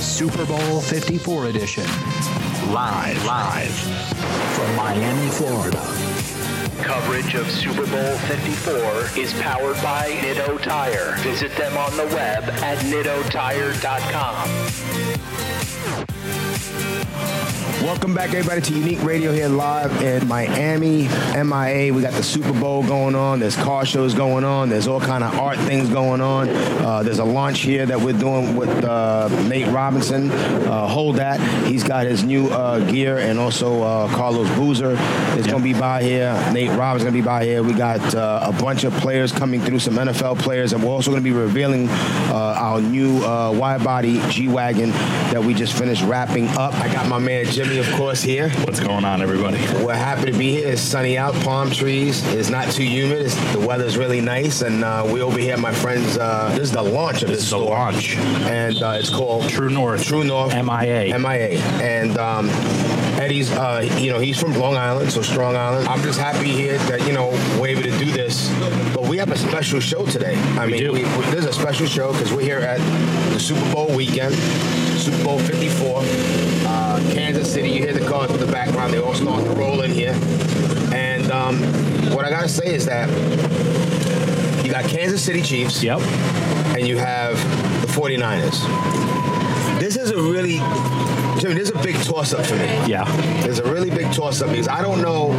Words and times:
Super 0.00 0.46
Bowl 0.46 0.80
54 0.80 1.46
edition. 1.46 1.84
Live, 2.72 3.24
live 3.26 3.70
from 4.54 4.76
Miami, 4.76 5.28
Florida. 5.28 5.82
Coverage 6.82 7.34
of 7.34 7.50
Super 7.50 7.86
Bowl 7.86 8.16
54 8.18 9.18
is 9.18 9.32
powered 9.34 9.76
by 9.82 10.10
Nitto 10.22 10.60
Tire. 10.62 11.16
Visit 11.18 11.54
them 11.56 11.76
on 11.76 11.94
the 11.96 12.06
web 12.14 12.44
at 12.44 12.78
nittotire.com. 12.78 15.09
Welcome 17.90 18.14
back, 18.14 18.32
everybody, 18.34 18.60
to 18.60 18.72
Unique 18.72 19.02
Radio 19.02 19.32
here 19.32 19.48
live 19.48 20.00
in 20.00 20.28
Miami, 20.28 21.08
MIA. 21.08 21.92
We 21.92 22.02
got 22.02 22.12
the 22.12 22.22
Super 22.22 22.52
Bowl 22.52 22.84
going 22.84 23.16
on. 23.16 23.40
There's 23.40 23.56
car 23.56 23.84
shows 23.84 24.14
going 24.14 24.44
on. 24.44 24.68
There's 24.68 24.86
all 24.86 25.00
kind 25.00 25.24
of 25.24 25.36
art 25.36 25.58
things 25.58 25.88
going 25.88 26.20
on. 26.20 26.48
Uh, 26.50 27.02
there's 27.02 27.18
a 27.18 27.24
launch 27.24 27.62
here 27.62 27.86
that 27.86 28.00
we're 28.00 28.16
doing 28.16 28.54
with 28.54 28.84
uh, 28.84 29.28
Nate 29.48 29.66
Robinson. 29.66 30.30
Uh, 30.30 30.86
hold 30.86 31.16
that. 31.16 31.40
He's 31.66 31.82
got 31.82 32.06
his 32.06 32.22
new 32.22 32.46
uh, 32.50 32.78
gear, 32.88 33.18
and 33.18 33.40
also 33.40 33.82
uh, 33.82 34.14
Carlos 34.14 34.48
Boozer 34.50 34.92
is 35.36 35.48
going 35.48 35.58
to 35.58 35.64
be 35.64 35.74
by 35.74 36.00
here. 36.00 36.32
Nate 36.52 36.70
Robinson's 36.70 37.10
going 37.10 37.14
to 37.14 37.22
be 37.22 37.26
by 37.26 37.44
here. 37.44 37.64
We 37.64 37.74
got 37.74 38.14
uh, 38.14 38.38
a 38.44 38.52
bunch 38.52 38.84
of 38.84 38.92
players 38.94 39.32
coming 39.32 39.60
through, 39.60 39.80
some 39.80 39.94
NFL 39.94 40.38
players, 40.38 40.72
and 40.72 40.84
we're 40.84 40.92
also 40.92 41.10
going 41.10 41.24
to 41.24 41.28
be 41.28 41.36
revealing 41.36 41.88
our 41.90 42.80
new 42.80 43.18
wide 43.58 43.82
body 43.82 44.22
G 44.30 44.46
wagon 44.46 44.90
that 44.90 45.42
we 45.42 45.54
just 45.54 45.76
finished 45.76 46.04
wrapping 46.04 46.46
up. 46.50 46.72
I 46.74 46.92
got 46.92 47.08
my 47.08 47.18
man 47.18 47.46
Jimmy 47.46 47.79
of 47.80 47.90
course, 47.94 48.22
here. 48.22 48.50
What's 48.66 48.78
going 48.78 49.06
on, 49.06 49.22
everybody? 49.22 49.56
We're 49.82 49.94
happy 49.94 50.30
to 50.30 50.36
be 50.36 50.50
here. 50.50 50.68
It's 50.68 50.82
sunny 50.82 51.16
out, 51.16 51.34
palm 51.36 51.70
trees. 51.70 52.22
It's 52.34 52.50
not 52.50 52.70
too 52.70 52.84
humid. 52.84 53.22
It's, 53.22 53.52
the 53.54 53.60
weather's 53.60 53.96
really 53.96 54.20
nice, 54.20 54.60
and 54.60 54.84
uh, 54.84 55.08
we 55.10 55.22
over 55.22 55.38
here, 55.38 55.56
my 55.56 55.72
friends. 55.72 56.18
Uh, 56.18 56.50
this 56.50 56.60
is 56.60 56.72
the 56.72 56.82
launch 56.82 57.22
of 57.22 57.28
this, 57.28 57.38
this 57.38 57.44
is 57.44 57.48
store. 57.48 57.64
the 57.64 57.70
launch, 57.70 58.16
and 58.18 58.82
uh, 58.82 58.96
it's 58.98 59.08
called 59.08 59.48
True 59.48 59.70
North. 59.70 60.04
True 60.04 60.24
North. 60.24 60.54
MIA. 60.54 61.18
MIA, 61.18 61.58
and. 61.80 62.18
Um, 62.18 62.50
Eddie's, 63.20 63.52
uh, 63.52 63.86
you 63.98 64.10
know, 64.10 64.18
he's 64.18 64.40
from 64.40 64.54
Long 64.54 64.76
Island, 64.76 65.12
so 65.12 65.20
Strong 65.20 65.54
Island. 65.54 65.86
I'm 65.88 66.00
just 66.00 66.18
happy 66.18 66.48
here 66.48 66.78
that 66.78 67.06
you 67.06 67.12
know 67.12 67.28
we're 67.60 67.68
able 67.68 67.82
to 67.82 67.98
do 67.98 68.06
this. 68.06 68.48
But 68.94 69.02
we 69.02 69.18
have 69.18 69.30
a 69.30 69.36
special 69.36 69.78
show 69.78 70.06
today. 70.06 70.36
I 70.56 70.64
we 70.64 70.72
mean. 70.72 70.92
We, 70.92 71.02
we, 71.02 71.24
there's 71.26 71.44
a 71.44 71.52
special 71.52 71.86
show 71.86 72.12
because 72.12 72.32
we're 72.32 72.40
here 72.40 72.60
at 72.60 72.78
the 73.30 73.38
Super 73.38 73.74
Bowl 73.74 73.94
weekend, 73.94 74.34
Super 74.34 75.22
Bowl 75.22 75.38
54, 75.38 76.02
uh, 76.66 76.89
Kansas 77.12 77.52
City. 77.52 77.70
You 77.70 77.82
hear 77.82 77.92
the 77.92 78.06
cars 78.06 78.30
in 78.30 78.38
the 78.38 78.50
background; 78.50 78.92
they 78.92 78.98
all 78.98 79.14
start 79.14 79.44
to 79.44 79.50
roll 79.50 79.82
in 79.82 79.90
here. 79.90 80.14
And 80.92 81.30
um, 81.30 81.62
what 82.14 82.24
I 82.24 82.30
gotta 82.30 82.48
say 82.48 82.74
is 82.74 82.86
that 82.86 83.08
you 84.64 84.70
got 84.70 84.84
Kansas 84.84 85.22
City 85.22 85.42
Chiefs. 85.42 85.82
Yep. 85.82 86.00
And 86.76 86.86
you 86.86 86.96
have 86.96 87.34
the 87.82 87.88
49ers. 87.88 88.60
This 89.80 89.96
is 89.96 90.10
a 90.10 90.16
really 90.20 90.58
Jimmy, 91.40 91.54
there's 91.54 91.70
a 91.70 91.82
big 91.82 91.96
toss 92.02 92.34
up 92.34 92.44
for 92.44 92.56
me. 92.56 92.66
Yeah. 92.86 93.04
There's 93.40 93.60
a 93.60 93.72
really 93.72 93.88
big 93.88 94.12
toss 94.12 94.42
up 94.42 94.50
because 94.50 94.68
I 94.68 94.82
don't 94.82 95.00
know. 95.00 95.30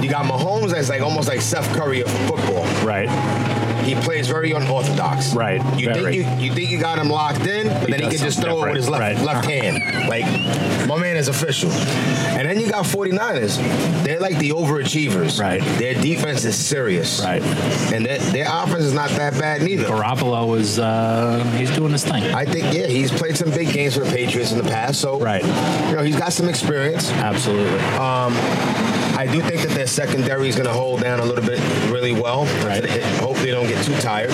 You 0.00 0.08
got 0.08 0.24
Mahomes 0.24 0.70
that's 0.70 0.88
like 0.88 1.00
almost 1.00 1.26
like 1.26 1.40
Steph 1.40 1.68
Curry 1.74 2.02
of 2.02 2.10
football. 2.28 2.64
Right. 2.86 3.08
He 3.84 3.94
plays 3.96 4.28
very 4.28 4.52
unorthodox. 4.52 5.34
Right. 5.34 5.60
You 5.78 5.86
very. 5.92 6.22
think 6.22 6.40
you, 6.40 6.46
you 6.48 6.54
think 6.54 6.70
you 6.70 6.78
got 6.78 6.98
him 6.98 7.08
locked 7.08 7.46
in, 7.46 7.68
but 7.68 7.86
He 7.86 7.92
then 7.92 8.00
he 8.02 8.08
can 8.08 8.18
just 8.18 8.40
throw 8.42 8.62
it 8.64 8.68
with 8.68 8.76
his 8.76 8.88
left 8.88 9.18
different. 9.18 9.26
left 9.26 9.48
hand. 9.48 10.08
Like 10.08 10.88
my 10.88 10.96
man 10.98 11.16
is 11.16 11.28
official. 11.28 11.70
And 11.70 12.48
then 12.48 12.60
you 12.60 12.68
got 12.70 12.84
49ers. 12.84 13.56
They're 14.04 14.20
like 14.20 14.38
the 14.38 14.50
overachievers. 14.50 15.40
Right. 15.40 15.60
Their 15.78 15.94
defense 15.94 16.44
is 16.44 16.56
serious. 16.56 17.20
Right. 17.22 17.42
And 17.92 18.04
their, 18.06 18.18
their 18.18 18.46
offense 18.48 18.84
is 18.84 18.92
not 18.94 19.10
that 19.10 19.34
bad 19.38 19.62
neither. 19.62 19.84
Garoppolo 19.84 20.58
is 20.58 20.78
uh, 20.78 21.42
he's 21.56 21.70
doing 21.74 21.92
his 21.92 22.04
thing. 22.04 22.22
I 22.34 22.44
think 22.44 22.72
yeah, 22.74 22.86
he's 22.86 23.10
played 23.10 23.36
some 23.36 23.50
big 23.50 23.72
games 23.72 23.94
for 23.96 24.04
the 24.04 24.10
Patriots 24.10 24.52
in 24.52 24.58
the 24.58 24.64
past, 24.64 25.00
so 25.00 25.18
Right. 25.18 25.42
You 25.88 25.96
know, 25.96 26.02
he's 26.02 26.16
got 26.16 26.32
some 26.32 26.48
experience. 26.48 27.10
Absolutely. 27.12 27.78
Um, 27.96 28.32
I 29.18 29.26
do 29.30 29.40
think 29.42 29.62
that 29.62 29.72
their 29.72 29.86
secondary 29.88 30.48
is 30.48 30.54
going 30.54 30.68
to 30.68 30.72
hold 30.72 31.00
down 31.00 31.18
a 31.18 31.24
little 31.24 31.44
bit 31.44 31.58
really 31.90 32.12
well. 32.12 32.44
Right. 32.64 32.84
Hopefully, 33.18 33.46
they 33.46 33.50
don't 33.50 33.66
get 33.66 33.77
too 33.84 33.94
tired. 34.00 34.30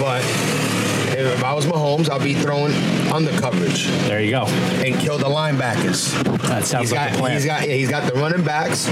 But 0.00 0.22
if 1.18 1.42
I 1.42 1.52
was 1.54 1.66
Mahomes, 1.66 2.08
I'll 2.08 2.22
be 2.22 2.34
throwing 2.34 2.72
under 3.12 3.32
coverage 3.40 3.86
there 4.06 4.20
you 4.20 4.30
go. 4.32 4.44
and 4.46 4.94
kill 5.00 5.18
the 5.18 5.24
linebackers. 5.26 6.12
That 6.48 6.64
sounds 6.64 6.90
He's 6.90 6.92
like 6.92 7.10
got, 7.10 7.16
a 7.16 7.18
plan. 7.20 7.32
he's 7.34 7.44
got, 7.46 7.66
yeah, 7.66 7.74
he's 7.74 7.90
got 7.90 8.12
the 8.12 8.18
running 8.20 8.44
backs, 8.44 8.86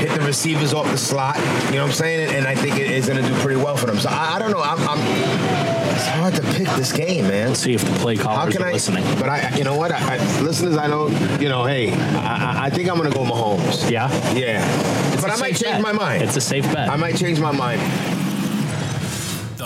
hit 0.00 0.10
the 0.18 0.20
receivers 0.26 0.74
off 0.74 0.86
the 0.90 0.98
slot. 0.98 1.36
You 1.36 1.42
know 1.76 1.82
what 1.82 1.88
I'm 1.88 1.92
saying? 1.92 2.34
And, 2.34 2.46
I 2.46 2.54
think 2.54 2.76
it 2.78 2.90
is 2.90 3.06
going 3.08 3.22
to 3.22 3.28
do 3.28 3.34
pretty 3.40 3.60
well 3.60 3.76
for 3.76 3.86
them. 3.86 3.98
So 3.98 4.08
I, 4.10 4.34
I 4.34 4.38
don't 4.38 4.50
know. 4.50 4.60
I'm, 4.62 4.78
I'm, 4.86 4.98
it's 5.96 6.06
hard 6.08 6.34
to 6.34 6.42
pick 6.42 6.68
this 6.76 6.92
game, 6.92 7.26
man. 7.28 7.54
See 7.54 7.72
if 7.74 7.82
the 7.84 7.98
play 8.00 8.16
callers 8.16 8.54
can 8.54 8.62
are 8.62 8.68
I? 8.68 8.72
listening. 8.72 9.04
But 9.18 9.28
I, 9.30 9.56
you 9.56 9.64
know 9.64 9.76
what? 9.76 9.90
I, 9.92 10.16
I, 10.16 10.40
listeners, 10.42 10.76
I 10.76 10.86
know. 10.88 11.08
You 11.40 11.48
know, 11.48 11.64
hey, 11.64 11.92
I, 11.92 12.52
I- 12.52 12.66
I 12.66 12.70
think 12.70 12.90
I'm 12.90 12.96
gonna 12.96 13.10
go 13.10 13.24
Mahomes. 13.24 13.88
Yeah. 13.90 14.10
Yeah. 14.34 15.12
It's 15.12 15.22
but 15.22 15.30
I 15.30 15.36
might 15.36 15.54
change 15.54 15.62
bet. 15.76 15.80
my 15.82 15.92
mind. 15.92 16.22
It's 16.24 16.36
a 16.36 16.40
safe 16.40 16.64
bet. 16.72 16.88
I 16.90 16.96
might 16.96 17.16
change 17.16 17.38
my 17.40 17.52
mind. 17.52 17.80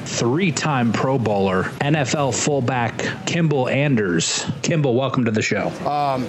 three-time 0.07 0.93
Pro 0.93 1.19
Bowler, 1.19 1.65
NFL 1.81 2.35
fullback 2.35 2.99
Kimble 3.27 3.69
Anders. 3.69 4.45
Kimble, 4.63 4.95
welcome 4.95 5.25
to 5.25 5.31
the 5.31 5.43
show. 5.43 5.69
Um, 5.89 6.25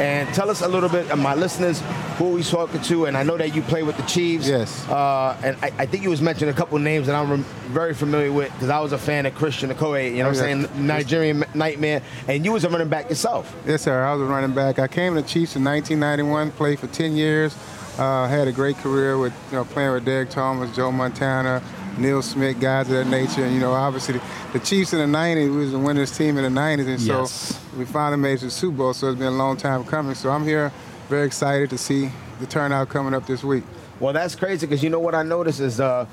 and 0.00 0.28
tell 0.34 0.50
us 0.50 0.62
a 0.62 0.68
little 0.68 0.88
bit, 0.88 1.10
uh, 1.10 1.16
my 1.16 1.34
listeners, 1.34 1.82
who 2.16 2.30
we 2.32 2.42
talking 2.42 2.80
to. 2.82 3.06
And 3.06 3.16
I 3.16 3.22
know 3.22 3.36
that 3.36 3.54
you 3.54 3.62
play 3.62 3.82
with 3.82 3.96
the 3.96 4.02
Chiefs. 4.04 4.46
Yes. 4.48 4.88
Uh, 4.88 5.36
and 5.44 5.56
I, 5.62 5.72
I 5.78 5.86
think 5.86 6.02
you 6.02 6.10
was 6.10 6.20
mentioning 6.20 6.52
a 6.52 6.56
couple 6.56 6.78
names 6.78 7.06
that 7.06 7.14
I'm 7.16 7.30
rem- 7.30 7.44
very 7.70 7.94
familiar 7.94 8.32
with 8.32 8.52
because 8.52 8.68
I 8.70 8.80
was 8.80 8.92
a 8.92 8.98
fan 8.98 9.26
of 9.26 9.34
Christian 9.34 9.70
Okoye. 9.70 10.10
You 10.16 10.22
know 10.22 10.28
what 10.30 10.38
I'm 10.38 10.44
Oh, 10.44 10.60
yeah. 10.62 10.66
saying? 10.66 10.86
Nigerian 10.86 11.44
Nightmare. 11.54 12.02
And 12.28 12.44
you 12.44 12.52
was 12.52 12.64
a 12.64 12.68
running 12.70 12.88
back 12.88 13.08
yourself. 13.08 13.54
Yes, 13.66 13.82
sir. 13.82 14.04
I 14.04 14.12
was 14.14 14.22
a 14.22 14.24
running 14.30 14.54
back. 14.54 14.78
I 14.78 14.88
came 14.88 15.14
to 15.14 15.22
the 15.22 15.28
Chiefs 15.28 15.56
in 15.56 15.64
1991, 15.64 16.50
played 16.52 16.78
for 16.80 16.86
10 16.88 17.16
years. 17.16 17.56
Uh, 17.98 18.26
had 18.26 18.48
a 18.48 18.52
great 18.52 18.76
career 18.78 19.18
with 19.18 19.34
you 19.50 19.58
know 19.58 19.64
playing 19.66 19.92
with 19.92 20.04
Derrick 20.06 20.30
Thomas, 20.30 20.74
Joe 20.74 20.90
Montana, 20.90 21.62
Neil 21.98 22.22
Smith, 22.22 22.60
guys 22.60 22.88
of 22.88 22.94
that 22.94 23.06
nature. 23.06 23.44
And 23.44 23.54
you 23.54 23.60
know, 23.60 23.72
obviously 23.72 24.20
the, 24.52 24.58
Chiefs 24.60 24.92
in 24.92 24.98
the 24.98 25.18
90s, 25.18 25.50
we 25.50 25.56
was 25.56 25.72
the 25.72 25.78
winners 25.78 26.16
team 26.16 26.38
in 26.38 26.54
the 26.54 26.60
90s, 26.60 26.86
and 26.86 27.00
so 27.00 27.78
we 27.78 27.84
finally 27.84 28.20
made 28.20 28.34
it 28.34 28.38
to 28.38 28.44
the 28.46 28.50
Super 28.50 28.76
Bowl. 28.78 28.94
So 28.94 29.08
it's 29.08 29.18
been 29.18 29.28
a 29.28 29.30
long 29.30 29.56
time 29.56 29.84
coming. 29.84 30.14
So 30.14 30.30
I'm 30.30 30.44
here, 30.44 30.72
very 31.08 31.26
excited 31.26 31.70
to 31.70 31.78
see 31.78 32.10
the 32.40 32.46
turnout 32.46 32.88
coming 32.88 33.14
up 33.14 33.26
this 33.26 33.44
week. 33.44 33.64
Well, 34.00 34.12
that's 34.12 34.34
crazy 34.34 34.66
because 34.66 34.82
you 34.82 34.90
know 34.90 34.98
what 34.98 35.14
I 35.14 35.22
noticed 35.22 35.60
is 35.60 35.80
uh, 35.80 36.06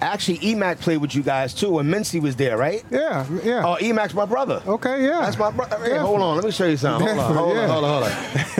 actually, 0.00 0.38
Emac 0.38 0.80
played 0.80 0.98
with 0.98 1.14
you 1.14 1.22
guys 1.22 1.54
too 1.54 1.72
when 1.72 1.86
Mincy 1.86 2.20
was 2.20 2.36
there, 2.36 2.56
right? 2.56 2.84
Yeah, 2.90 3.26
yeah. 3.42 3.62
Oh, 3.64 3.76
Emac's 3.80 4.14
my 4.14 4.24
brother. 4.26 4.62
okay, 4.66 5.04
yeah. 5.04 5.20
That's 5.22 5.38
my 5.38 5.50
brother. 5.50 5.78
Hey, 5.82 5.90
Yeah. 5.94 6.00
hold 6.00 6.20
on, 6.20 6.36
let 6.36 6.44
me 6.44 6.50
show 6.50 6.66
you 6.66 6.76
something. 6.76 7.06
Hold 7.06 7.18
on, 7.20 7.34
hold 7.34 7.56
on, 7.58 7.68
hold 7.68 7.84
on, 7.84 7.90
hold 7.90 8.04
on. 8.04 8.10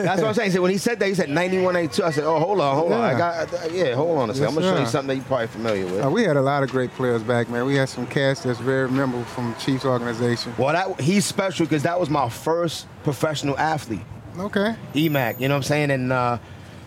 That's 0.05 0.21
what 0.23 0.29
I'm 0.29 0.35
saying. 0.35 0.51
So 0.53 0.63
when 0.63 0.71
he 0.71 0.79
said 0.79 0.99
that, 1.01 1.09
he 1.09 1.15
said 1.15 1.29
91, 1.31 1.75
92. 1.75 2.05
I 2.05 2.11
said, 2.11 2.25
oh, 2.25 2.39
hold 2.39 2.61
on, 2.61 2.75
hold 2.77 2.93
on. 2.93 3.01
I 3.01 3.13
Yeah. 3.13 3.47
got, 3.47 3.73
yeah, 3.73 3.95
hold 3.95 4.19
on 4.19 4.31
a 4.31 4.35
second. 4.35 4.49
Yes, 4.49 4.57
I'm 4.57 4.63
gonna 4.63 4.77
show 4.77 4.81
you 4.83 4.87
something 4.89 5.09
that 5.09 5.15
you're 5.17 5.25
probably 5.25 5.47
familiar 5.49 5.85
with. 5.87 6.05
Uh, 6.05 6.11
we 6.11 6.23
had 6.25 6.37
a 6.37 6.43
lot 6.43 6.63
of 6.63 6.71
great 6.71 6.91
players 6.93 7.23
back, 7.23 7.49
man. 7.49 7.65
We 7.67 7.77
had 7.77 7.89
some 7.89 8.07
cast 8.07 8.45
that's 8.45 8.59
very 8.61 8.89
memorable 8.91 9.25
from 9.25 9.55
Chiefs 9.57 9.85
organization. 9.85 10.53
Well, 10.59 10.73
that 10.73 11.01
he's 11.01 11.25
special 11.25 11.67
because 11.67 11.83
that 11.85 11.99
was 11.99 12.11
my 12.11 12.29
first 12.29 12.87
professional 13.05 13.59
athlete, 13.59 14.01
Okay. 14.39 14.75
Emac. 14.95 15.41
You 15.41 15.49
know 15.49 15.55
what 15.55 15.59
I'm 15.59 15.63
saying? 15.63 15.91
And 15.91 16.13
uh, 16.13 16.39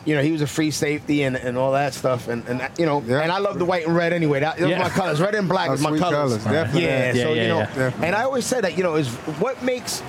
you 0.09 0.15
know, 0.15 0.23
he 0.23 0.31
was 0.31 0.41
a 0.41 0.47
free 0.47 0.71
safety 0.71 1.21
and, 1.23 1.35
and 1.35 1.55
all 1.57 1.71
that 1.73 1.93
stuff. 1.93 2.27
And, 2.27 2.43
and 2.47 2.67
you 2.79 2.85
know, 2.87 3.01
Yeah. 3.05 3.19
and 3.21 3.31
I 3.31 3.37
love 3.37 3.59
the 3.59 3.65
white 3.65 3.85
and 3.85 3.95
red 3.95 4.11
anyway. 4.11 4.39
That, 4.39 4.57
those 4.57 4.69
Yeah. 4.69 4.77
are 4.79 4.83
my 4.83 4.89
colors. 4.89 5.21
Red 5.21 5.35
and 5.35 5.47
black 5.47 5.69
Oh, 5.69 5.73
is 5.73 5.81
my 5.81 5.89
sweet 5.91 5.99
colors. 6.01 6.17
colors, 6.37 6.43
definitely. 6.43 6.83
Yeah, 6.83 7.13
Yeah, 7.13 7.23
so 7.23 7.33
yeah, 7.33 7.41
you 7.43 7.47
know, 7.49 7.59
yeah. 7.77 7.91
And 8.01 8.15
I 8.15 8.23
always 8.23 8.45
say 8.45 8.59
that 8.59 8.75
you 8.75 8.83
know 8.83 8.95
is 8.95 9.07
what 9.39 9.61
makes 9.63 10.01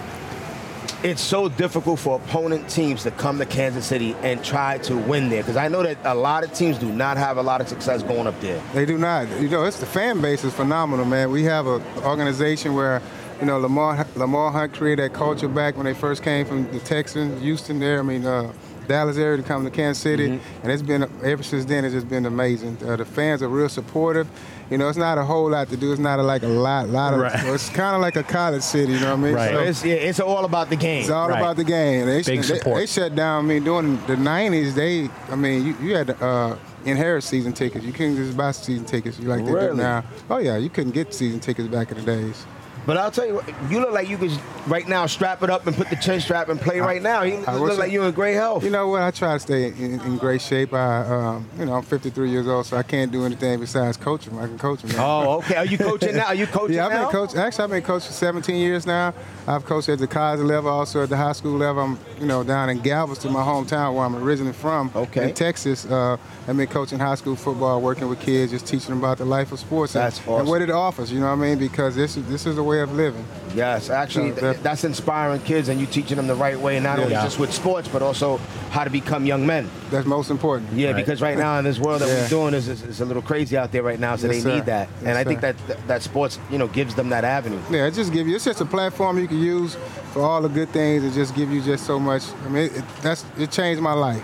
it 1.02 1.19
so 1.19 1.49
difficult 1.49 1.99
for 1.99 2.17
opponent 2.17 2.69
teams 2.69 3.02
to 3.05 3.11
come 3.11 3.38
to 3.38 3.47
Kansas 3.47 3.87
City 3.87 4.14
and 4.23 4.43
try 4.44 4.76
to 4.79 4.97
win 4.97 5.31
there 5.31 5.43
because 5.43 5.56
I 5.56 5.69
know 5.69 5.82
that 5.82 5.97
a 6.05 6.14
lot 6.14 6.44
of 6.44 6.52
teams 6.52 6.76
do 6.79 6.93
not 6.93 7.17
have 7.17 7.38
a 7.38 7.43
lot 7.43 7.61
of 7.62 7.69
success 7.69 8.02
going 8.02 8.26
up 8.26 8.38
there. 8.41 8.61
They 8.75 8.85
do 8.85 8.99
not. 8.99 9.26
You 9.41 9.49
know, 9.49 9.64
it's 9.64 9.81
the 9.81 9.87
fan 9.87 10.20
base 10.20 10.44
is 10.44 10.52
phenomenal, 10.52 11.06
man. 11.06 11.31
We 11.31 11.44
have 11.44 11.67
an 11.67 11.82
organization 12.05 12.75
where, 12.75 13.00
you 13.40 13.46
know, 13.46 13.58
Lamar 13.58 14.06
Lamar 14.16 14.50
Hunt 14.52 14.75
created 14.75 15.04
that 15.04 15.14
culture 15.16 15.48
back 15.48 15.76
when 15.76 15.87
they 15.87 15.94
first 15.94 16.22
came 16.22 16.44
from 16.46 16.70
the 16.72 16.81
Texans, 16.81 17.40
Houston 17.42 17.78
there. 17.81 17.98
I 18.00 18.02
mean, 18.02 18.25
uh, 18.26 18.52
Dallas 18.87 19.16
area 19.19 19.37
to 19.37 19.42
come 19.42 19.64
to 19.64 19.70
Kansas 19.70 20.02
City, 20.02 20.28
Mm-hmm. 20.28 20.62
and 20.62 20.72
it's 20.72 20.82
been 20.82 21.08
ever 21.25 21.42
since 21.42 21.64
then. 21.64 21.84
It's 21.84 21.94
just 21.94 22.08
been 22.08 22.26
amazing. 22.26 22.76
Uh, 22.84 22.96
the 22.96 23.04
fans 23.04 23.40
are 23.42 23.48
real 23.48 23.69
supportive. 23.69 24.28
You 24.69 24.78
know, 24.78 24.88
it's 24.88 24.98
not 24.98 25.16
a 25.19 25.25
whole 25.25 25.48
lot 25.50 25.69
to 25.70 25.76
do. 25.76 25.90
It's 25.92 26.00
not 26.00 26.19
a, 26.19 26.22
like 26.22 26.42
a 26.42 26.48
lot, 26.48 26.88
lot 26.88 27.14
of. 27.14 27.20
Right. 27.20 27.32
It's 27.54 27.69
kind 27.70 27.94
of 27.94 28.02
like 28.02 28.16
a 28.16 28.22
college 28.22 28.62
city. 28.62 28.92
You 28.94 29.00
know 29.00 29.10
what 29.16 29.20
I 29.20 29.22
mean? 29.22 29.34
Right. 29.34 29.50
So 29.50 29.56
So 29.56 29.62
it's, 29.62 29.84
yeah, 29.84 29.94
it's 29.94 30.20
all 30.20 30.44
about 30.44 30.70
the 30.70 30.76
game. 30.76 31.00
it's 31.00 31.10
all 31.10 31.28
Right. 31.28 31.38
about 31.38 31.56
the 31.56 31.64
game. 31.64 32.06
They, 32.06 32.19
Big 32.22 32.42
they, 32.42 32.42
support. 32.42 32.76
they 32.78 32.87
shut 32.87 33.14
down. 33.14 33.44
I 33.44 33.48
mean, 33.48 33.64
during 33.64 33.96
the 34.06 34.16
'90s, 34.16 34.75
they. 34.75 35.08
I 35.31 35.37
mean, 35.37 35.66
you, 35.66 35.76
you 35.82 35.96
had 35.96 36.08
to 36.08 36.25
uh, 36.25 36.56
inherit 36.84 37.22
season 37.25 37.52
tickets. 37.52 37.84
You 37.84 37.92
couldn't 37.92 38.16
just 38.16 38.37
buy 38.37 38.50
season 38.52 38.84
tickets. 38.87 39.19
You 39.20 39.28
like 39.28 39.44
they 39.44 39.52
Really? 39.52 39.69
do 39.70 39.75
now. 39.75 40.04
Oh 40.28 40.38
yeah, 40.38 40.56
you 40.56 40.69
couldn't 40.70 40.92
get 40.92 41.12
season 41.14 41.38
tickets 41.40 41.69
back 41.69 41.90
in 41.92 41.98
the 41.98 42.04
days. 42.04 42.44
But 42.90 42.96
I'll 42.96 43.12
tell 43.12 43.25
you, 43.25 43.37
what, 43.37 43.70
you 43.70 43.78
look 43.78 43.92
like 43.92 44.08
you 44.08 44.19
could 44.19 44.32
right 44.66 44.88
now 44.88 45.06
strap 45.06 45.44
it 45.44 45.48
up 45.48 45.64
and 45.64 45.76
put 45.76 45.90
the 45.90 45.94
chin 45.94 46.20
strap 46.20 46.48
and 46.48 46.60
play 46.60 46.81
right 46.81 47.00
now. 47.00 47.22
You 47.22 47.44
I 47.46 47.54
look 47.54 47.78
like 47.78 47.92
you're 47.92 48.04
in 48.04 48.12
great 48.12 48.34
health. 48.34 48.64
You 48.64 48.70
know 48.70 48.88
what? 48.88 49.02
I 49.02 49.12
try 49.12 49.34
to 49.34 49.38
stay 49.38 49.66
in, 49.69 50.00
in 50.00 50.19
great 50.19 50.42
shape. 50.42 50.72
I, 50.75 51.02
um, 51.02 51.48
you 51.56 51.66
know, 51.66 51.75
I'm 51.75 51.84
53 51.84 52.28
years 52.28 52.48
old, 52.48 52.66
so 52.66 52.76
I 52.76 52.82
can't 52.82 53.12
do 53.12 53.25
anything 53.25 53.60
besides 53.60 53.96
coaching. 53.96 54.37
I 54.40 54.48
can 54.48 54.58
coach 54.58 54.82
them. 54.82 54.90
oh, 54.98 55.38
okay. 55.38 55.54
Are 55.54 55.64
you 55.64 55.78
coaching 55.78 56.16
now? 56.16 56.26
Are 56.26 56.34
you 56.34 56.48
coaching 56.48 56.75
Yeah, 56.75 56.87
I've 56.87 56.92
now? 56.92 57.02
been 57.02 57.12
coach. 57.12 57.37
Actually, 57.37 57.62
I've 57.62 57.70
been 57.70 57.82
coach 57.82 58.06
for 58.06 58.12
17 58.12 58.56
years 58.56 58.84
now. 58.87 59.14
I've 59.46 59.64
coached 59.64 59.88
at 59.88 60.00
the 60.00 60.08
college 60.08 60.40
level, 60.40 60.70
also 60.70 61.04
at 61.04 61.10
the 61.10 61.16
high 61.16 61.32
school 61.32 61.56
level. 61.56 61.84
I'm, 61.84 61.98
you 62.19 62.26
know, 62.26 62.42
down 62.42 62.70
in 62.70 62.81
Galveston, 62.81 63.32
my 63.32 63.42
hometown, 63.42 63.94
where 63.94 64.04
I'm 64.04 64.16
originally 64.16 64.52
from. 64.52 64.90
Okay. 64.96 65.28
In 65.28 65.34
Texas, 65.34 65.87
uh, 65.87 66.16
I've 66.48 66.56
been 66.56 66.66
coaching 66.66 66.98
high 66.98 67.14
school 67.14 67.37
football, 67.37 67.81
working 67.81 68.08
with 68.08 68.19
kids, 68.19 68.50
just 68.50 68.66
teaching 68.66 68.90
them 68.90 68.98
about 68.98 69.19
the 69.19 69.25
life 69.25 69.52
of 69.52 69.60
sports 69.60 69.94
and, 69.94 70.02
That's 70.02 70.19
and 70.19 70.28
awesome. 70.28 70.48
what 70.48 70.60
it 70.60 70.70
offers. 70.70 71.12
You 71.12 71.20
know 71.20 71.26
what 71.26 71.32
I 71.32 71.37
mean? 71.37 71.58
Because 71.58 71.94
this 71.94 72.16
is 72.16 72.26
this 72.28 72.46
is 72.46 72.58
a 72.58 72.62
way 72.62 72.79
of 72.82 72.92
living. 72.94 73.24
Yes, 73.54 73.90
actually, 73.90 74.32
So 74.36 74.40
th- 74.52 74.58
that's 74.62 74.84
inspiring 74.84 75.40
kids, 75.40 75.68
and 75.68 75.80
you 75.80 75.86
teaching 75.86 76.16
them 76.16 76.26
the 76.28 76.34
right 76.36 76.58
way, 76.58 76.78
not 76.78 76.98
only 77.00 77.12
Yeah. 77.12 77.24
just 77.24 77.38
with 77.40 77.52
sports, 77.52 77.88
but 77.88 78.00
also 78.00 78.38
how 78.70 78.84
to 78.84 78.90
become 78.90 79.26
young 79.26 79.44
men. 79.44 79.68
That's 79.90 80.06
most 80.06 80.30
important. 80.30 80.72
Yeah, 80.72 80.88
Right. 80.88 80.96
because 80.96 81.20
right 81.20 81.36
now 81.36 81.58
in 81.58 81.64
this 81.64 81.78
world 81.80 82.00
that 82.00 82.08
Yeah. 82.08 82.22
we're 82.22 82.28
doing 82.28 82.54
is, 82.54 82.68
is, 82.68 82.82
is 82.82 83.00
a 83.00 83.04
little 83.04 83.22
crazy 83.22 83.56
out 83.56 83.72
there 83.72 83.82
right 83.82 83.98
now, 83.98 84.14
so 84.14 84.28
Yes, 84.28 84.36
they 84.36 84.42
sir. 84.42 84.54
need 84.54 84.66
that, 84.66 84.88
and 85.04 85.18
I 85.18 85.24
think 85.24 85.40
sir. 85.40 85.52
that, 85.52 85.66
that 85.68 85.88
that 85.88 86.02
sports, 86.02 86.38
you 86.50 86.58
know, 86.58 86.68
gives 86.68 86.94
them 86.94 87.08
that 87.08 87.24
avenue. 87.24 87.58
Yeah, 87.70 87.86
it 87.86 87.94
just 87.94 88.12
give 88.12 88.28
you. 88.28 88.36
It's 88.36 88.44
just 88.44 88.60
a 88.60 88.64
platform 88.66 89.18
you 89.18 89.26
can 89.26 89.38
use 89.40 89.76
for 90.12 90.22
all 90.22 90.40
the 90.42 90.48
good 90.48 90.68
things. 90.70 91.02
It 91.02 91.12
just 91.18 91.34
give 91.34 91.50
you 91.50 91.60
just 91.60 91.84
so 91.86 91.98
much. 91.98 92.22
I 92.46 92.48
mean, 92.48 92.64
it, 92.66 92.76
it, 92.76 92.84
that's 93.02 93.24
it 93.36 93.50
changed 93.50 93.82
my 93.82 93.92
life. 93.94 94.22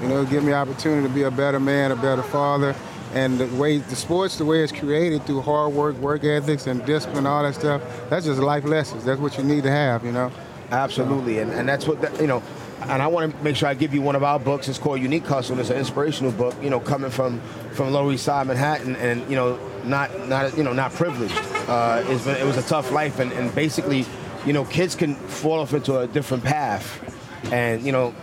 You 0.00 0.06
know, 0.08 0.22
it 0.22 0.30
give 0.30 0.44
me 0.44 0.52
opportunity 0.52 1.02
to 1.08 1.12
be 1.12 1.24
a 1.24 1.30
better 1.32 1.58
man, 1.58 1.90
a 1.90 1.96
better 1.96 2.22
father, 2.22 2.76
and 3.14 3.38
the 3.38 3.46
way 3.56 3.78
the 3.78 3.96
sports, 3.96 4.36
the 4.36 4.44
way 4.44 4.62
it's 4.62 4.72
created 4.72 5.24
through 5.24 5.40
hard 5.42 5.72
work, 5.72 5.96
work 5.96 6.24
ethics, 6.24 6.66
and 6.66 6.84
discipline, 6.84 7.26
all 7.26 7.42
that 7.42 7.54
stuff. 7.54 7.82
That's 8.10 8.26
just 8.26 8.40
life 8.40 8.64
lessons. 8.64 9.04
That's 9.04 9.20
what 9.20 9.36
you 9.38 9.44
need 9.44 9.62
to 9.64 9.70
have. 9.70 10.04
You 10.04 10.12
know. 10.12 10.32
Absolutely, 10.70 11.38
and, 11.38 11.50
and 11.52 11.68
that's 11.68 11.86
what 11.86 12.00
the, 12.00 12.20
you 12.20 12.26
know. 12.26 12.42
And 12.82 13.02
I 13.02 13.08
want 13.08 13.36
to 13.36 13.44
make 13.44 13.56
sure 13.56 13.68
I 13.68 13.74
give 13.74 13.92
you 13.92 14.02
one 14.02 14.14
of 14.14 14.22
our 14.22 14.38
books. 14.38 14.68
It's 14.68 14.78
called 14.78 15.00
Unique 15.00 15.26
Hustle. 15.26 15.58
It's 15.58 15.70
an 15.70 15.78
inspirational 15.78 16.32
book. 16.32 16.54
You 16.62 16.70
know, 16.70 16.80
coming 16.80 17.10
from 17.10 17.40
from 17.72 17.92
Lower 17.92 18.12
East 18.12 18.24
Side 18.24 18.46
Manhattan, 18.46 18.96
and 18.96 19.28
you 19.28 19.36
know, 19.36 19.58
not 19.84 20.28
not 20.28 20.56
you 20.56 20.62
know 20.62 20.72
not 20.72 20.92
privileged. 20.92 21.36
Uh, 21.68 22.02
it's 22.06 22.24
been, 22.24 22.36
it 22.36 22.44
was 22.44 22.56
a 22.56 22.62
tough 22.62 22.92
life, 22.92 23.18
and, 23.18 23.32
and 23.32 23.54
basically, 23.54 24.06
you 24.46 24.52
know, 24.52 24.64
kids 24.64 24.94
can 24.94 25.14
fall 25.14 25.60
off 25.60 25.74
into 25.74 25.98
a 25.98 26.06
different 26.06 26.44
path, 26.44 27.52
and 27.52 27.82
you 27.82 27.92
know, 27.92 28.14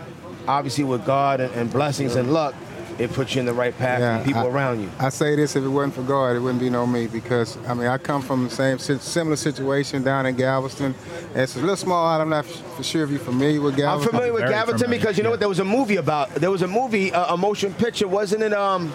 obviously 0.48 0.84
with 0.84 1.04
God 1.04 1.40
and, 1.40 1.52
and 1.54 1.72
blessings 1.72 2.16
and 2.16 2.32
luck, 2.32 2.54
it 2.98 3.12
puts 3.12 3.34
you 3.34 3.40
in 3.40 3.46
the 3.46 3.52
right 3.52 3.76
path 3.76 4.00
and 4.00 4.24
people 4.24 4.42
I- 4.42 4.46
around 4.46 4.80
you. 4.80 4.90
I 4.98 5.08
say 5.10 5.36
this: 5.36 5.54
if 5.56 5.64
it 5.64 5.68
wasn't 5.68 5.94
for 5.94 6.02
God, 6.02 6.36
it 6.36 6.40
wouldn't 6.40 6.60
be 6.60 6.70
no 6.70 6.86
me. 6.86 7.06
Because 7.06 7.56
I 7.66 7.74
mean, 7.74 7.86
I 7.88 7.98
come 7.98 8.22
from 8.22 8.44
the 8.44 8.50
same 8.50 8.78
similar 8.78 9.36
situation 9.36 10.02
down 10.02 10.26
in 10.26 10.34
Galveston. 10.36 10.94
It's 11.34 11.56
a 11.56 11.60
little 11.60 11.76
small. 11.76 12.20
I'm 12.20 12.28
not 12.28 12.44
for 12.46 12.82
sure 12.82 13.04
if 13.04 13.10
you're 13.10 13.18
familiar 13.18 13.60
with 13.60 13.76
Galveston. 13.76 14.08
I'm 14.08 14.20
familiar 14.20 14.32
with 14.32 14.42
Very 14.42 14.54
Gaverton 14.54 14.80
familiar, 14.80 14.98
because 14.98 15.16
you 15.18 15.22
know 15.24 15.28
yeah. 15.28 15.32
what? 15.32 15.40
There 15.40 15.48
was 15.48 15.58
a 15.60 15.64
movie 15.64 15.96
about. 15.96 16.34
There 16.34 16.50
was 16.50 16.62
a 16.62 16.68
movie, 16.68 17.12
uh, 17.12 17.34
a 17.34 17.36
motion 17.36 17.74
picture, 17.74 18.08
wasn't 18.08 18.42
it? 18.42 18.52
Um, 18.52 18.90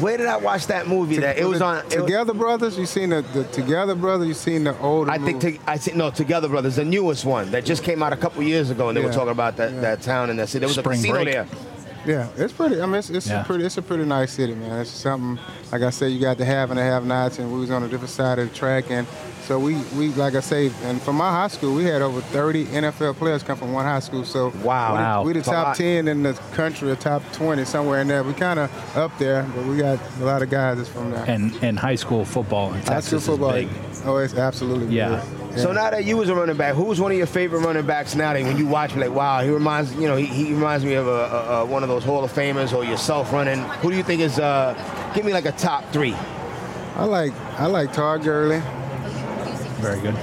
where 0.00 0.16
did 0.16 0.26
I 0.26 0.36
watch 0.38 0.66
that 0.68 0.88
movie? 0.88 1.18
That 1.18 1.36
it 1.38 1.44
was 1.44 1.60
on. 1.60 1.78
it 1.78 1.84
was- 1.84 1.94
Together 1.94 2.32
Brothers. 2.34 2.78
You 2.78 2.86
seen 2.86 3.10
the, 3.10 3.22
the 3.34 3.44
Together 3.44 3.94
Brothers? 3.94 4.26
You 4.28 4.34
seen 4.34 4.64
the 4.64 4.76
older? 4.80 5.10
I 5.10 5.18
think 5.18 5.42
movie? 5.42 5.58
to, 5.58 5.70
I 5.70 5.76
think 5.78 5.96
no, 5.96 6.10
Together 6.10 6.48
Brothers, 6.48 6.76
the 6.76 6.84
newest 6.84 7.24
one 7.24 7.50
that 7.52 7.64
just 7.64 7.82
came 7.84 8.02
out 8.02 8.12
a 8.12 8.16
couple 8.16 8.42
years 8.42 8.70
ago, 8.70 8.88
and 8.88 8.96
they 8.96 9.02
were 9.04 9.12
talking 9.12 9.30
about 9.32 9.56
that, 9.58 9.72
Yeah. 9.72 9.80
that 9.80 10.02
town 10.02 10.30
and 10.30 10.38
that 10.38 10.48
city. 10.48 10.60
There 10.60 10.68
was 10.68 10.76
Spring 10.76 10.98
a 10.98 11.02
casino 11.02 11.22
Break. 11.22 11.34
there. 11.34 11.46
Yeah, 12.06 12.28
it's 12.36 12.52
pretty. 12.52 12.80
I 12.80 12.86
mean, 12.86 12.96
it's, 12.96 13.10
it's 13.10 13.28
Yeah. 13.28 13.42
a 13.42 13.44
pretty. 13.44 13.64
It's 13.64 13.78
a 13.78 13.82
pretty 13.82 14.04
nice 14.04 14.32
city, 14.32 14.54
man. 14.54 14.80
It's 14.80 14.90
something 14.90 15.38
like 15.70 15.82
I 15.82 15.90
said. 15.90 16.06
You 16.12 16.20
got 16.20 16.36
the 16.38 16.44
have 16.44 16.70
and 16.70 16.78
the 16.78 16.82
have-nots, 16.84 17.38
and 17.38 17.52
we 17.52 17.60
was 17.60 17.70
on 17.70 17.82
a 17.84 17.88
different 17.88 18.10
side 18.10 18.38
of 18.38 18.48
the 18.48 18.54
track, 18.54 18.90
and 18.90 19.06
so 19.44 19.58
we, 19.58 19.74
we 19.96 20.08
like 20.10 20.34
I 20.34 20.40
say, 20.40 20.70
and 20.84 21.00
from 21.02 21.16
my 21.16 21.30
high 21.30 21.48
school, 21.48 21.74
we 21.74 21.84
had 21.84 22.00
over 22.02 22.20
30 22.20 22.66
NFL 22.66 23.14
players 23.16 23.42
come 23.42 23.56
from 23.56 23.72
one 23.72 23.84
high 23.84 24.00
school. 24.00 24.24
So 24.24 24.52
Wow. 24.64 24.92
we 24.92 24.98
the- 24.98 25.02
Wow. 25.02 25.22
we 25.24 25.32
the 25.34 25.42
top 25.42 25.76
10 25.76 26.08
in 26.08 26.22
the 26.22 26.32
country, 26.54 26.90
or 26.90 26.96
top 26.96 27.22
20 27.32 27.64
somewhere 27.64 28.00
in 28.00 28.08
there. 28.08 28.22
We 28.22 28.32
kind 28.34 28.58
of 28.58 28.96
up 28.96 29.16
there, 29.18 29.44
but 29.54 29.64
we 29.66 29.76
got 29.76 29.98
a 30.20 30.24
lot 30.24 30.42
of 30.42 30.50
guys 30.50 30.78
that's 30.78 30.88
from 30.88 31.10
there. 31.12 31.24
And 31.26 31.52
and 31.62 31.78
high 31.78 31.96
school 31.96 32.24
football 32.24 32.68
in 32.68 32.74
high 32.74 32.80
school 32.80 32.94
Texas 32.94 33.26
football. 33.26 33.50
is 33.50 33.68
big. 33.68 34.06
Oh, 34.06 34.16
it's 34.16 34.34
absolutely 34.34 34.94
Yeah. 34.94 35.20
big. 35.20 35.41
So 35.56 35.72
now 35.72 35.90
that 35.90 36.04
you 36.04 36.16
was 36.16 36.28
a 36.28 36.34
running 36.34 36.56
back, 36.56 36.74
who's 36.74 37.00
one 37.00 37.10
of 37.12 37.18
your 37.18 37.26
favorite 37.26 37.60
running 37.60 37.84
backs 37.86 38.14
now? 38.14 38.32
That 38.32 38.42
when 38.42 38.56
you 38.56 38.66
watch, 38.66 38.94
me, 38.94 39.02
like, 39.02 39.16
wow, 39.16 39.42
he 39.42 39.50
reminds 39.50 39.92
you 39.94 40.08
know 40.08 40.16
he, 40.16 40.26
he 40.26 40.52
reminds 40.52 40.84
me 40.84 40.94
of 40.94 41.06
a, 41.06 41.10
a, 41.10 41.60
a, 41.60 41.64
one 41.66 41.82
of 41.82 41.88
those 41.88 42.04
Hall 42.04 42.24
of 42.24 42.32
Famers 42.32 42.72
or 42.74 42.84
yourself 42.84 43.32
running. 43.32 43.58
Who 43.80 43.90
do 43.90 43.96
you 43.96 44.02
think 44.02 44.20
is? 44.22 44.38
Uh, 44.38 44.74
give 45.14 45.24
me 45.24 45.32
like 45.32 45.44
a 45.44 45.52
top 45.52 45.84
three. 45.92 46.14
I 46.94 47.04
like 47.04 47.32
I 47.58 47.66
like 47.66 47.92
Todd 47.92 48.22
Gurley. 48.22 48.60
Very 49.80 50.00
good. 50.00 50.14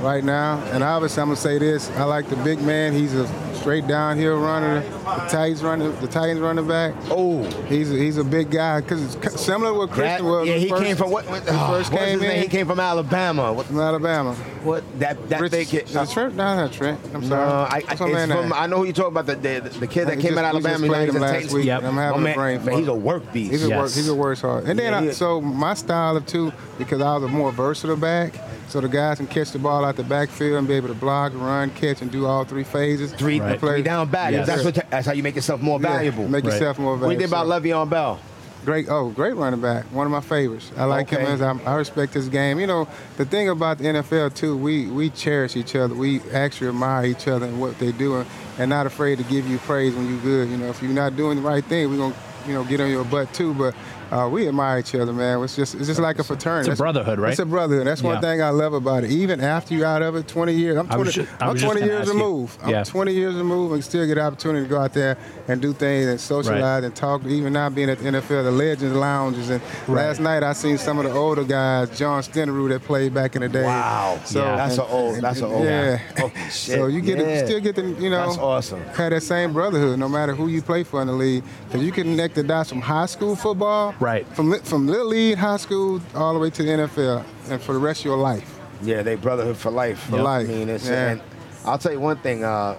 right 0.00 0.22
now. 0.22 0.62
And 0.72 0.82
obviously, 0.82 1.20
I'm 1.22 1.28
gonna 1.28 1.36
say 1.36 1.58
this: 1.58 1.90
I 1.92 2.04
like 2.04 2.28
the 2.28 2.36
big 2.36 2.60
man. 2.62 2.92
He's 2.92 3.14
a 3.14 3.26
straight 3.68 3.86
downhill 3.86 4.38
runner. 4.40 4.80
The 4.80 5.28
Titans 5.28 5.62
running, 5.62 6.00
the 6.00 6.06
Titans 6.06 6.40
running 6.40 6.66
back. 6.66 6.94
Oh, 7.10 7.42
He's 7.68 7.92
a, 7.92 7.96
he's 7.96 8.16
a 8.16 8.24
big 8.24 8.50
guy 8.50 8.80
because 8.80 9.14
it's 9.16 9.42
similar 9.42 9.72
to 9.72 9.78
what 9.78 9.90
that, 9.90 9.94
Christian 9.94 10.24
was. 10.26 10.48
yeah, 10.48 10.54
he 10.56 10.68
first, 10.70 10.82
came 10.84 10.96
from 10.96 11.10
what? 11.10 11.28
what 11.28 11.42
he 11.42 11.48
oh, 11.50 11.66
first 11.68 11.92
what's 11.92 12.02
came 12.04 12.12
his 12.18 12.22
name? 12.22 12.30
in. 12.38 12.42
He 12.44 12.48
came 12.48 12.66
from 12.66 12.80
Alabama. 12.80 13.52
What? 13.52 13.66
from 13.66 13.78
Alabama. 13.78 14.34
What? 14.64 14.84
That 15.00 15.28
that 15.28 15.40
Rich, 15.42 15.52
big 15.52 15.68
kid. 15.68 15.84
is 15.84 15.94
it 15.94 16.08
Trent? 16.08 16.34
No, 16.34 16.56
not 16.56 16.72
Trent. 16.72 16.98
I'm 17.12 17.20
No, 17.20 17.28
sorry. 17.28 17.44
I, 17.46 17.76
I, 17.76 17.80
What's 17.80 18.00
it's 18.00 18.32
from. 18.32 18.52
I 18.54 18.66
know 18.66 18.78
who 18.78 18.84
you 18.86 18.94
talking 18.94 19.12
about. 19.18 19.26
The, 19.26 19.34
the, 19.34 19.68
the 19.80 19.86
kid 19.86 20.06
that 20.06 20.16
He 20.16 20.22
came 20.22 20.32
just- 20.34 20.44
out 20.44 20.54
of 20.54 20.62
we 20.62 20.70
just 20.70 20.72
Alabama. 20.82 20.86
played 20.94 21.04
he's 21.08 21.14
him 21.16 21.22
a 21.22 21.26
last 21.26 21.52
week. 21.52 21.64
Yep. 21.66 21.82
I'm 21.84 21.94
having 21.96 22.22
man- 22.22 22.32
a 22.32 22.36
brain 22.36 22.64
man, 22.64 22.78
he's 22.78 22.88
a 22.88 22.94
work 22.94 23.32
beast. 23.34 23.50
He's 23.52 23.64
a 23.64 23.68
work. 23.68 23.76
Yes. 23.82 23.94
He's 23.96 24.08
a 24.08 24.12
workhorse. 24.12 24.66
And 24.66 24.78
then 24.78 25.04
Yeah, 25.04 25.10
I, 25.10 25.12
so 25.12 25.42
my 25.42 25.74
style 25.74 26.16
of 26.16 26.24
two 26.24 26.52
because 26.78 27.02
I 27.02 27.12
was 27.16 27.24
a 27.24 27.28
more 27.28 27.52
versatile 27.52 27.96
back. 27.96 28.32
So 28.68 28.80
the 28.82 28.88
guys 28.88 29.16
can 29.16 29.26
catch 29.26 29.52
the 29.52 29.58
ball 29.58 29.84
out 29.84 29.96
the 29.96 30.02
backfield 30.02 30.58
and 30.58 30.68
be 30.68 30.74
able 30.74 30.88
to 30.88 30.94
block, 30.94 31.32
run, 31.34 31.70
catch, 31.70 32.02
and 32.02 32.10
do 32.10 32.26
all 32.26 32.44
three 32.44 32.64
phases. 32.64 33.12
Three, 33.14 33.40
Right. 33.40 33.58
three 33.58 33.82
down 33.82 34.08
back. 34.10 34.32
Yes. 34.32 34.46
That's 34.46 34.62
what. 34.64 34.74
That's 34.90 35.06
how 35.06 35.12
you 35.14 35.22
make 35.22 35.36
yourself 35.36 35.62
more 35.62 35.80
Yeah, 35.80 35.88
valuable. 35.88 36.28
Make 36.28 36.44
Right. 36.44 36.52
yourself 36.52 36.78
more 36.78 36.92
What 36.92 36.96
do 36.98 37.00
valuable. 37.06 37.22
you 37.22 37.28
think 37.28 37.32
about 37.48 37.62
Le'Veon 37.62 37.88
Bell? 37.90 38.18
Great, 38.66 38.86
oh, 38.90 39.08
great 39.08 39.34
running 39.36 39.60
back. 39.60 39.84
One 39.92 40.04
of 40.04 40.10
my 40.12 40.20
favorites. 40.20 40.70
I 40.76 40.84
like 40.84 41.10
Okay. 41.10 41.22
him 41.24 41.30
as 41.32 41.40
I, 41.40 41.54
I 41.64 41.76
respect 41.76 42.12
his 42.12 42.28
game. 42.28 42.60
You 42.60 42.66
know, 42.66 42.86
the 43.16 43.24
thing 43.24 43.48
about 43.48 43.78
the 43.78 43.84
NFL 43.88 44.28
too, 44.30 44.54
we 44.56 44.86
we 44.86 45.08
cherish 45.08 45.56
each 45.56 45.74
other. 45.74 45.94
We 45.94 46.20
actually 46.34 46.68
admire 46.68 47.06
each 47.06 47.26
other 47.26 47.46
and 47.46 47.58
what 47.60 47.78
they're 47.78 47.92
doing, 47.92 48.26
and 48.58 48.68
not 48.68 48.84
afraid 48.84 49.16
to 49.18 49.24
give 49.24 49.48
you 49.48 49.56
praise 49.58 49.94
when 49.94 50.08
you're 50.10 50.20
good. 50.20 50.50
You 50.50 50.58
know, 50.58 50.66
if 50.66 50.82
you're 50.82 50.90
not 50.92 51.16
doing 51.16 51.36
the 51.42 51.48
right 51.48 51.64
thing, 51.64 51.88
we're 51.88 51.96
gonna 51.96 52.14
you 52.46 52.52
know 52.52 52.64
get 52.64 52.80
on 52.82 52.90
your 52.90 53.04
butt 53.04 53.32
too. 53.32 53.54
But 53.54 53.74
uh, 54.10 54.28
we 54.30 54.48
admire 54.48 54.78
each 54.78 54.94
other, 54.94 55.12
man. 55.12 55.42
It's 55.42 55.56
just 55.56 55.74
it's 55.74 55.86
just 55.86 56.00
like 56.00 56.18
a 56.18 56.24
fraternity. 56.24 56.70
It's 56.70 56.80
a 56.80 56.82
brotherhood, 56.82 57.18
right? 57.18 57.30
It's 57.30 57.38
a 57.40 57.46
brotherhood. 57.46 57.86
That's 57.86 58.02
one 58.02 58.14
Yeah. 58.16 58.20
thing 58.20 58.42
I 58.42 58.50
love 58.50 58.72
about 58.72 59.04
it. 59.04 59.10
Even 59.10 59.40
after 59.40 59.74
you're 59.74 59.86
out 59.86 60.02
of 60.02 60.16
it, 60.16 60.26
20 60.28 60.52
years. 60.54 60.76
I'm 60.76 60.86
20, 60.86 61.02
was 61.04 61.14
ju- 61.14 61.26
I 61.40 61.46
I'm 61.46 61.56
20 61.56 61.82
years 61.82 62.08
removed. 62.08 62.58
I'm 62.62 62.70
Yeah. 62.70 62.84
20 62.84 63.12
years 63.12 63.34
removed 63.34 63.74
and 63.74 63.84
still 63.84 64.06
get 64.06 64.14
the 64.16 64.22
opportunity 64.22 64.64
to 64.64 64.68
go 64.70 64.80
out 64.80 64.92
there 64.94 65.16
and 65.48 65.60
do 65.60 65.72
things 65.72 66.06
and 66.06 66.20
socialize 66.20 66.60
Right. 66.62 66.84
and 66.84 66.94
talk. 66.94 67.24
Even 67.26 67.52
now 67.52 67.68
being 67.68 67.90
at 67.90 67.98
the 67.98 68.06
NFL, 68.08 68.42
the 68.44 68.50
Legends 68.50 68.96
Lounges. 68.96 69.50
And 69.50 69.60
Right. 69.86 70.06
last 70.06 70.20
night 70.20 70.42
I 70.42 70.52
seen 70.52 70.78
some 70.78 70.98
of 70.98 71.04
the 71.04 71.12
older 71.12 71.44
guys, 71.44 71.90
John 71.98 72.22
Stenerud 72.22 72.70
that 72.70 72.84
played 72.84 73.12
back 73.14 73.36
in 73.36 73.42
the 73.42 73.48
day. 73.48 73.64
Wow. 73.64 74.18
So 74.24 74.40
Yeah. 74.40 74.56
That's 74.56 74.78
and- 74.78 74.82
a 74.88 74.90
old- 74.90 75.14
and- 75.14 75.22
that's 75.22 75.40
a 75.40 75.44
and- 75.44 75.54
old- 75.54 75.64
Yeah. 75.64 75.98
Oh, 76.22 76.30
shit. 76.50 76.76
So 76.78 76.86
you 76.86 77.00
get 77.00 77.18
Yeah. 77.18 77.40
you 77.40 77.46
still 77.46 77.60
get 77.60 77.76
the 77.76 77.82
you 77.82 78.10
know 78.10 78.26
That's 78.26 78.38
awesome. 78.38 78.80
have 78.96 79.10
that 79.10 79.22
same 79.22 79.52
brotherhood 79.52 79.98
no 79.98 80.08
matter 80.08 80.34
who 80.34 80.48
you 80.48 80.62
play 80.62 80.82
for 80.82 81.00
in 81.00 81.06
the 81.08 81.12
league 81.12 81.42
because 81.68 81.84
you 81.84 81.92
can 81.92 82.04
connect 82.04 82.34
the 82.34 82.42
dots 82.42 82.68
from 82.68 82.80
high 82.80 83.06
school 83.06 83.36
football 83.36 83.94
Right. 84.00 84.26
from 84.36 84.50
li- 84.50 84.60
from 84.62 84.86
little 84.86 85.06
league 85.08 85.38
high 85.38 85.56
school 85.56 86.00
all 86.14 86.32
the 86.34 86.38
way 86.38 86.50
to 86.50 86.62
the 86.62 86.68
NFL 86.70 87.24
and 87.50 87.60
for 87.60 87.72
the 87.72 87.78
rest 87.78 88.00
of 88.00 88.04
your 88.06 88.16
life. 88.18 88.58
Yeah, 88.82 89.02
they 89.02 89.16
brotherhood 89.16 89.56
for 89.56 89.70
life. 89.70 89.98
For 90.08 90.18
life, 90.22 90.48
I 90.48 90.52
mean, 90.52 90.68
it's, 90.68 90.86
yeah. 90.86 91.10
and 91.10 91.20
I'll 91.64 91.78
tell 91.78 91.92
you 91.92 92.00
one 92.00 92.16
thing. 92.18 92.44
Uh, 92.44 92.76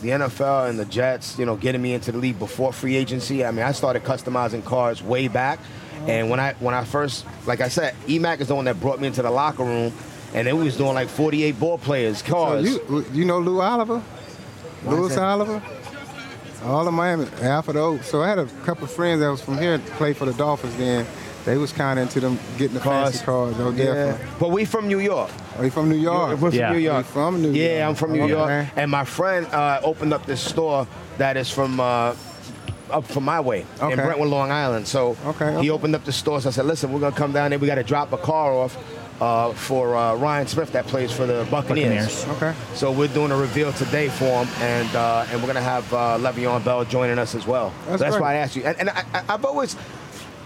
the 0.00 0.08
NFL 0.08 0.68
and 0.68 0.78
the 0.78 0.84
Jets, 0.86 1.38
you 1.38 1.46
know, 1.46 1.54
getting 1.56 1.80
me 1.80 1.92
into 1.94 2.10
the 2.10 2.18
league 2.18 2.38
before 2.38 2.72
free 2.72 2.96
agency. 2.96 3.44
I 3.44 3.50
mean, 3.52 3.64
I 3.64 3.70
started 3.72 4.02
customizing 4.02 4.64
cars 4.64 5.00
way 5.02 5.28
back, 5.28 5.60
and 6.08 6.28
when 6.30 6.40
I 6.40 6.54
when 6.54 6.74
I 6.74 6.84
first, 6.84 7.24
like 7.46 7.60
I 7.60 7.68
said, 7.68 7.94
EMAC 8.06 8.40
is 8.40 8.48
the 8.48 8.54
one 8.54 8.64
that 8.64 8.80
brought 8.80 8.98
me 9.00 9.06
into 9.06 9.22
the 9.22 9.30
locker 9.30 9.62
room, 9.62 9.92
and 10.34 10.46
then 10.46 10.56
we 10.56 10.64
was 10.64 10.76
doing 10.76 10.94
like 10.94 11.08
48 11.08 11.60
ball 11.60 11.78
players 11.78 12.18
So 12.24 12.32
cars. 12.32 12.64
you 12.68 13.04
you 13.12 13.24
know 13.26 13.38
Lou 13.38 13.60
Oliver, 13.60 13.98
Why 14.82 14.92
Louis? 14.94 15.16
Oliver, 15.18 15.62
all 16.64 16.86
of 16.86 16.94
Miami, 16.94 17.26
half 17.40 17.68
of 17.68 17.74
the 17.74 17.80
Oak. 17.80 18.02
So 18.02 18.22
I 18.22 18.28
had 18.28 18.38
a 18.38 18.46
couple 18.64 18.84
of 18.84 18.90
friends 18.92 19.20
that 19.20 19.30
was 19.30 19.40
from 19.40 19.58
here 19.58 19.78
that 19.78 19.86
played 19.92 20.16
for 20.16 20.24
the 20.26 20.32
Dolphins. 20.34 20.76
Then 20.76 21.06
they 21.44 21.56
was 21.56 21.72
kind 21.72 21.98
of 21.98 22.04
into 22.04 22.20
them 22.20 22.38
getting 22.56 22.74
the 22.74 22.80
fancy 22.80 23.24
cars. 23.24 23.54
Oh, 23.58 23.70
yeah, 23.72 24.16
but 24.38 24.50
we 24.50 24.64
from 24.64 24.86
New 24.88 25.00
York. 25.00 25.30
Are 25.58 25.64
you 25.64 25.70
from 25.70 25.88
New 25.88 25.96
York? 25.96 26.38
We're 26.40 26.50
from 26.50 26.58
Yeah. 26.58 26.72
New 26.72 26.78
York. 26.78 27.06
You 27.06 27.12
from 27.12 27.42
New 27.42 27.50
Yeah, 27.50 27.66
York? 27.78 27.88
I'm 27.88 27.94
from 27.94 28.12
New 28.12 28.22
Okay. 28.22 28.30
York. 28.30 28.66
And 28.76 28.90
my 28.90 29.04
friend 29.04 29.46
uh, 29.46 29.80
opened 29.82 30.14
up 30.14 30.24
this 30.26 30.40
store 30.40 30.86
that 31.18 31.36
is 31.36 31.50
from 31.50 31.80
uh, 31.80 32.14
up 32.90 33.06
from 33.06 33.24
my 33.24 33.40
way 33.40 33.64
okay. 33.76 33.86
in 33.86 33.92
Okay. 33.98 34.04
Brentwood, 34.04 34.28
Long 34.28 34.50
Island. 34.50 34.86
So 34.86 35.16
Okay, 35.26 35.60
he 35.62 35.70
opened 35.70 35.94
up 35.94 36.04
the 36.04 36.12
store. 36.12 36.40
So 36.40 36.48
I 36.50 36.52
said, 36.52 36.66
listen, 36.66 36.92
we're 36.92 37.00
gonna 37.00 37.16
come 37.16 37.32
down 37.32 37.50
there. 37.50 37.58
We 37.58 37.66
got 37.66 37.76
to 37.76 37.82
drop 37.82 38.12
a 38.12 38.18
car 38.18 38.52
off. 38.52 38.76
Uh, 39.22 39.52
for 39.52 39.94
uh, 39.94 40.16
Ryan 40.16 40.48
Smith 40.48 40.72
that 40.72 40.84
plays 40.88 41.12
for 41.12 41.26
the 41.26 41.46
Buccaneers. 41.48 42.24
Buccaneers. 42.24 42.42
Okay. 42.42 42.54
So 42.74 42.90
we're 42.90 43.06
doing 43.06 43.30
a 43.30 43.36
reveal 43.36 43.72
today 43.72 44.08
for 44.08 44.24
him, 44.44 44.48
and 44.60 44.96
uh, 44.96 45.26
and 45.30 45.40
we're 45.40 45.46
gonna 45.46 45.60
have 45.60 45.86
uh, 45.94 46.18
Le'Veon 46.18 46.64
Bell 46.64 46.84
joining 46.84 47.20
us 47.20 47.36
as 47.36 47.46
well. 47.46 47.72
That's 47.86 48.00
That's 48.02 48.18
why 48.18 48.32
I 48.32 48.34
asked 48.38 48.56
you. 48.56 48.64
And, 48.64 48.76
and 48.80 48.90
I, 48.90 49.04
I've 49.28 49.44
always 49.44 49.76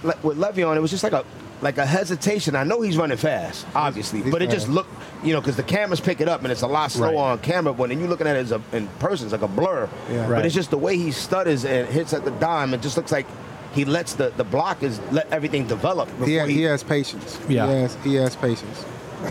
le- 0.03 0.19
with 0.23 0.37
Le'Veon, 0.37 0.77
it 0.77 0.81
was 0.81 0.91
just 0.91 1.05
like 1.05 1.15
a 1.15 1.25
like 1.63 1.79
a 1.79 1.87
hesitation. 1.87 2.55
I 2.55 2.65
know 2.65 2.83
he's 2.83 2.99
running 2.99 3.17
fast, 3.17 3.67
obviously, 3.75 4.21
he's 4.21 4.31
but 4.31 4.43
it 4.43 4.51
just 4.51 4.67
fast. 4.67 4.75
looked, 4.75 4.91
you 5.25 5.33
know, 5.33 5.41
because 5.41 5.57
the 5.57 5.63
cameras 5.63 6.01
pick 6.03 6.21
it 6.21 6.29
up 6.29 6.43
and 6.43 6.53
it's 6.53 6.61
a 6.61 6.67
lot 6.67 6.91
slower 6.93 7.15
Right. 7.15 7.17
on 7.33 7.39
camera. 7.39 7.73
But 7.73 7.89
when 7.89 7.99
you're 7.99 8.09
looking 8.11 8.27
at 8.27 8.37
it 8.37 8.41
as 8.41 8.53
a, 8.53 8.61
in 8.75 8.89
person, 8.99 9.25
it's 9.27 9.33
like 9.33 9.41
a 9.41 9.49
blur. 9.49 9.89
Yeah. 10.11 10.29
But 10.29 10.45
it's 10.45 10.55
just 10.55 10.69
the 10.71 10.77
way 10.77 10.99
he 10.99 11.13
stutters 11.13 11.65
and 11.65 11.89
hits 11.89 12.13
at 12.13 12.27
the 12.27 12.31
dime. 12.33 12.75
It 12.75 12.83
just 12.83 12.99
looks 12.99 13.11
like 13.11 13.27
he 13.77 13.85
lets 13.85 14.15
the 14.15 14.31
the 14.37 14.45
blockers 14.45 14.99
let 15.13 15.31
everything 15.33 15.67
develop. 15.69 16.09
He, 16.09 16.15
before 16.25 16.41
ha- 16.41 16.47
he 16.47 16.63
has 16.63 16.83
patience. 16.83 17.39
Yeah. 17.49 17.67
He 17.67 17.73
has, 17.83 17.95
he 18.05 18.15
has 18.17 18.35
patience. 18.35 18.85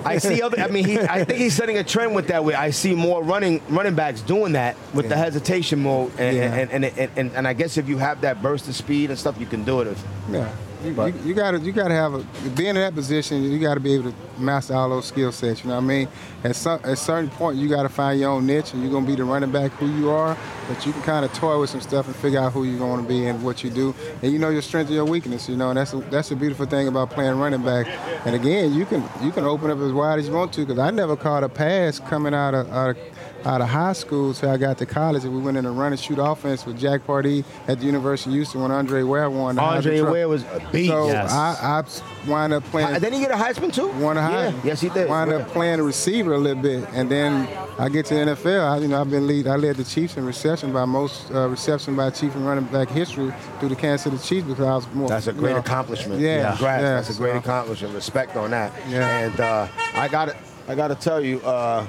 I 0.04 0.18
see 0.18 0.42
other. 0.42 0.60
I 0.60 0.68
mean, 0.68 0.84
he, 0.86 1.00
I 1.00 1.24
think 1.24 1.40
he's 1.40 1.56
setting 1.56 1.78
a 1.78 1.84
trend 1.84 2.16
with 2.16 2.28
that. 2.28 2.44
Way 2.44 2.54
I 2.56 2.72
see 2.72 2.96
more 2.96 3.24
running 3.24 3.62
running 3.70 3.96
backs 3.96 4.22
doing 4.22 4.54
that 4.54 4.76
with 4.94 5.10
the 5.10 5.16
hesitation 5.16 5.80
mode, 5.82 6.12
and 6.20 6.36
Yeah. 6.38 6.54
and, 6.56 6.72
and, 6.72 6.86
and, 6.86 7.12
and 7.18 7.32
and 7.38 7.48
I 7.48 7.54
guess 7.54 7.78
if 7.78 7.88
you 7.88 7.98
have 7.98 8.22
that 8.22 8.42
burst 8.42 8.68
of 8.68 8.76
speed 8.76 9.10
and 9.10 9.18
stuff, 9.20 9.40
you 9.40 9.46
can 9.46 9.64
do 9.64 9.82
it. 9.82 9.88
If, 9.88 10.04
Yeah. 10.32 10.50
You, 10.84 10.92
you, 10.92 11.14
you 11.26 11.34
gotta 11.34 11.58
you 11.60 11.72
gotta 11.72 11.96
have 11.96 12.14
a 12.14 12.20
being 12.56 12.70
in 12.70 12.76
that 12.76 12.94
position. 12.94 13.42
You 13.44 13.58
gotta 13.60 13.80
be 13.80 13.94
able 13.96 14.12
to 14.12 14.16
master 14.40 14.76
all 14.76 14.90
those 14.90 15.06
skill 15.06 15.32
sets. 15.32 15.64
You 15.64 15.70
know 15.70 15.76
what 15.78 15.84
I 15.84 15.88
mean? 15.88 16.08
At 16.44 16.56
some 16.56 16.80
at 16.84 16.98
certain 17.00 17.30
point, 17.32 17.58
you 17.58 17.68
gotta 17.70 17.90
find 17.90 18.20
your 18.20 18.30
own 18.32 18.46
niche, 18.46 18.74
and 18.74 18.84
you're 18.84 18.92
gonna 18.92 19.06
be 19.08 19.16
the 19.16 19.24
running 19.24 19.52
back 19.52 19.72
who 19.74 19.88
you 19.88 20.12
are. 20.12 20.36
But 20.68 20.86
you 20.86 20.92
can 20.94 21.02
kind 21.04 21.24
of 21.26 21.34
toy 21.34 21.60
with 21.60 21.70
some 21.70 21.82
stuff 21.82 22.08
and 22.08 22.16
figure 22.16 22.40
out 22.40 22.52
who 22.54 22.64
you're 22.64 22.80
going 22.80 23.02
to 23.02 23.08
be 23.08 23.26
and 23.28 23.44
what 23.44 23.64
you 23.64 23.70
do, 23.70 23.94
and 24.22 24.32
you 24.32 24.40
know 24.40 24.50
your 24.50 24.62
strength 24.62 24.88
and 24.88 24.96
your 24.96 25.06
weakness. 25.06 25.48
You 25.50 25.56
know, 25.58 25.70
and 25.70 25.78
that's 25.78 25.94
a, 25.94 25.98
that's 25.98 26.32
a 26.32 26.36
beautiful 26.36 26.66
thing 26.66 26.88
about 26.88 27.12
playing 27.12 27.38
running 27.38 27.64
back. 27.64 27.88
And 28.26 28.36
again, 28.36 28.74
you 28.74 28.86
can 28.86 29.04
you 29.22 29.32
can 29.32 29.44
open 29.46 29.70
up 29.72 29.78
as 29.80 29.92
wide 29.94 30.20
as 30.20 30.28
you 30.28 30.34
want 30.34 30.54
to. 30.54 30.62
Because 30.62 30.80
I 30.80 30.92
never 30.92 31.16
caught 31.16 31.44
a 31.44 31.50
pass 31.50 32.00
coming 32.00 32.34
out 32.34 32.54
of 32.54 32.72
out 32.72 32.90
of 32.92 32.98
out 33.46 33.62
of 33.62 33.68
high 33.70 33.94
school 33.94 34.34
till 34.34 34.50
I 34.50 34.58
got 34.58 34.80
to 34.80 34.88
college, 34.88 35.24
and 35.24 35.36
we 35.36 35.40
went 35.42 35.58
in 35.58 35.66
a 35.68 35.72
run 35.72 35.92
and 35.92 36.00
shoot 36.00 36.18
offense 36.20 36.66
with 36.66 36.80
Jack 36.80 37.06
Pardee 37.06 37.44
at 37.68 37.80
the 37.80 37.86
University 37.86 38.32
of 38.32 38.36
Houston 38.36 38.62
when 38.62 38.72
Andre 38.72 39.04
Ware 39.04 39.30
won. 39.30 39.60
Andre 39.60 40.02
Ware 40.02 40.28
was 40.28 40.42
a 40.46 40.68
beast. 40.72 40.90
So 40.90 41.08
Yes. 41.08 41.32
I, 41.32 41.84
I 41.84 42.28
wind 42.28 42.54
up 42.54 42.64
playing. 42.66 42.88
Uh, 42.90 42.94
didn't 42.98 43.14
he 43.14 43.20
get 43.20 43.30
a 43.30 43.36
Heisman 43.36 43.72
too? 43.72 43.90
Won 44.04 44.18
a 44.18 44.22
Yeah. 44.32 44.52
Yes, 44.64 44.82
he 44.82 44.90
did. 44.90 45.08
Wind 45.08 45.30
Yeah. 45.30 45.38
up 45.38 45.50
playing 45.50 45.80
a 45.80 45.84
receiver 45.84 46.34
a 46.34 46.40
little 46.40 46.62
bit, 46.64 46.88
and 46.94 47.08
then 47.12 47.48
I 47.78 47.88
get 47.90 48.08
to 48.08 48.16
the 48.16 48.20
NFL. 48.22 48.68
I, 48.68 48.78
you 48.80 48.88
know, 48.88 49.00
I've 49.00 49.12
been 49.12 49.28
lead. 49.28 49.46
I 49.46 49.58
led 49.58 49.76
the 49.76 49.84
Chiefs 49.84 50.18
in 50.18 50.26
reception 50.26 50.55
by 50.64 50.86
most 50.86 51.32
uh, 51.32 51.48
reception 51.50 51.96
by 51.96 52.10
Chief 52.10 52.34
and 52.36 52.46
running 52.46 52.66
back 52.66 52.90
history 52.90 53.34
through 53.60 53.70
the 53.70 53.76
Kansas 53.76 54.04
City 54.04 54.18
Chiefs 54.18 54.48
because 54.48 54.66
I 54.66 54.76
was 54.76 54.88
more. 54.94 55.10
That's 55.10 55.28
a 55.28 55.34
you 55.34 55.40
great 55.40 55.54
know, 55.54 55.60
accomplishment. 55.60 56.20
Yeah, 56.22 56.50
Congrats. 56.52 56.82
yeah, 56.82 56.94
That's 56.96 57.10
a 57.10 57.14
great 57.14 57.34
so- 57.34 57.38
accomplishment. 57.40 57.94
Respect 57.96 58.36
on 58.36 58.52
that. 58.52 58.72
Yeah. 58.90 59.20
And 59.20 59.40
uh, 59.40 59.68
I 59.96 60.08
got 60.08 60.26
to 60.26 60.36
I 60.68 60.76
got 60.76 60.88
to 60.90 60.96
tell 60.96 61.22
you. 61.22 61.40
Uh, 61.42 61.86